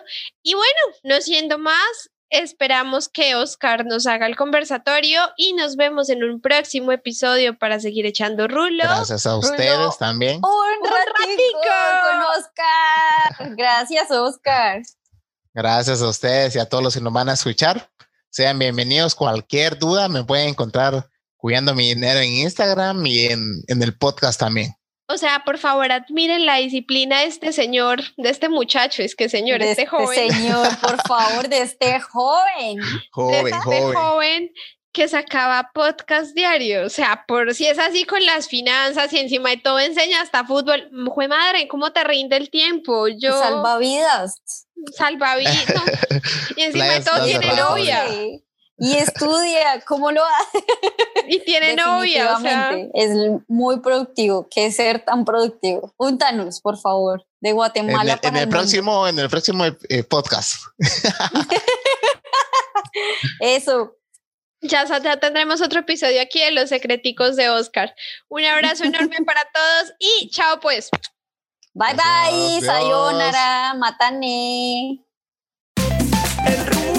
Y 0.43 0.55
bueno, 0.55 0.81
no 1.05 1.21
siendo 1.21 1.59
más, 1.59 2.11
esperamos 2.33 3.09
que 3.09 3.35
Oscar 3.37 3.85
nos 3.85 4.07
haga 4.07 4.27
el 4.27 4.37
conversatorio 4.37 5.21
y 5.37 5.53
nos 5.53 5.77
vemos 5.77 6.09
en 6.09 6.25
un 6.25 6.41
próximo 6.41 6.91
episodio 6.91 7.59
para 7.59 7.79
seguir 7.79 8.07
echando 8.07 8.49
rulo. 8.49 8.83
Gracias 8.83 9.27
a 9.27 9.37
ustedes 9.37 9.99
también. 9.99 10.37
Un, 10.37 10.43
Un 10.43 10.89
ratico 10.89 11.21
ratico. 11.21 12.01
con 12.03 12.21
Oscar. 12.41 13.57
Gracias, 13.57 14.11
Oscar. 14.11 14.83
Gracias 15.55 16.01
a 16.01 16.09
ustedes 16.09 16.57
y 16.57 16.59
a 16.59 16.67
todos 16.67 16.83
los 16.83 16.95
que 16.95 17.01
nos 17.03 17.13
van 17.13 17.29
a 17.29 17.35
escuchar. 17.35 17.91
Sean 18.31 18.59
bienvenidos. 18.59 19.15
Cualquier 19.15 19.79
duda 19.79 20.09
me 20.09 20.25
pueden 20.25 20.49
encontrar 20.49 21.11
cuidando 21.37 21.75
mi 21.75 21.89
dinero 21.95 22.21
en 22.21 22.33
Instagram 22.33 23.05
y 23.05 23.27
en, 23.27 23.63
en 23.67 23.83
el 23.83 23.97
podcast 23.97 24.41
también. 24.41 24.75
O 25.13 25.19
sea, 25.19 25.45
por 25.45 25.59
favor, 25.59 25.93
admiren 25.93 26.47
la 26.47 26.57
disciplina 26.57 27.21
de 27.21 27.27
este 27.27 27.53
señor, 27.53 28.01
de 28.17 28.31
este 28.31 28.49
muchacho, 28.49 29.03
es 29.03 29.15
que 29.15 29.29
señor, 29.29 29.61
de 29.61 29.73
este 29.73 29.87
joven, 29.87 30.33
señor, 30.33 30.69
por 30.81 30.97
favor, 31.07 31.49
de 31.49 31.63
este 31.63 32.01
joven. 32.01 32.77
de 32.79 32.83
Joven, 33.11 33.47
este 33.47 33.59
joven. 33.59 33.95
joven 33.95 34.53
que 34.93 35.09
sacaba 35.09 35.71
podcast 35.75 36.35
diario. 36.35 36.85
O 36.87 36.91
sea, 36.91 37.25
por 37.27 37.55
si 37.55 37.67
es 37.67 37.79
así 37.79 38.05
con 38.05 38.25
las 38.25 38.49
finanzas 38.49 39.13
y 39.13 39.19
encima 39.19 39.51
de 39.51 39.57
todo 39.57 39.81
enseña 39.81 40.21
hasta 40.21 40.45
fútbol. 40.45 40.91
Jue 41.09 41.29
madre, 41.29 41.67
¿cómo 41.67 41.93
te 41.93 42.05
rinde 42.05 42.37
el 42.37 42.51
tiempo? 42.51 43.09
Yo 43.09 43.39
Salvavidas. 43.39 44.41
salvavidas. 44.97 45.67
no. 45.75 45.83
Y 46.57 46.63
encima 46.63 46.85
de 46.87 47.01
todo 47.01 47.25
tiene 47.25 47.47
novia. 47.55 48.05
Oye, 48.09 48.43
Y 48.79 48.97
estudia, 48.97 49.81
¿cómo 49.87 50.11
lo 50.11 50.23
hace? 50.25 50.65
Y 51.29 51.41
tiene 51.45 51.77
novia. 51.77 52.37
O 52.37 52.41
sea, 52.41 52.73
Es 52.95 53.11
muy 53.47 53.81
productivo. 53.81 54.49
¿Qué 54.51 54.73
ser 54.73 55.05
tan 55.05 55.25
productivo? 55.25 55.93
Úntanos, 55.97 56.61
por 56.61 56.79
favor, 56.79 57.25
de 57.41 57.51
En 57.51 57.57
Guatemala 57.57 58.15
el, 58.15 58.21
para 58.21 58.37
en 58.37 58.43
el 58.43 58.49
próximo, 58.49 59.07
en 59.07 59.19
el 59.19 59.29
próximo 59.29 59.65
eh, 59.67 60.03
podcast. 60.03 60.55
Eso. 63.41 63.97
ya, 64.61 64.85
ya 64.99 65.17
tendremos 65.19 65.61
otro 65.61 65.81
episodio 65.81 66.21
aquí 66.21 66.41
de 66.41 66.51
los 66.51 66.69
secreticos 66.69 67.37
de 67.37 67.51
Oscar. 67.51 67.95
Un 68.29 68.45
abrazo 68.45 68.85
enorme 68.85 69.17
para 69.27 69.43
todos 69.53 69.93
y 69.99 70.31
chao 70.31 70.61
pues. 70.61 70.89
Bye 71.75 71.95
Gracias, 71.95 72.33
bye, 72.33 72.51
Dios. 72.51 72.65
sayonara, 72.65 73.75
matane. 73.75 75.05
El 76.45 76.92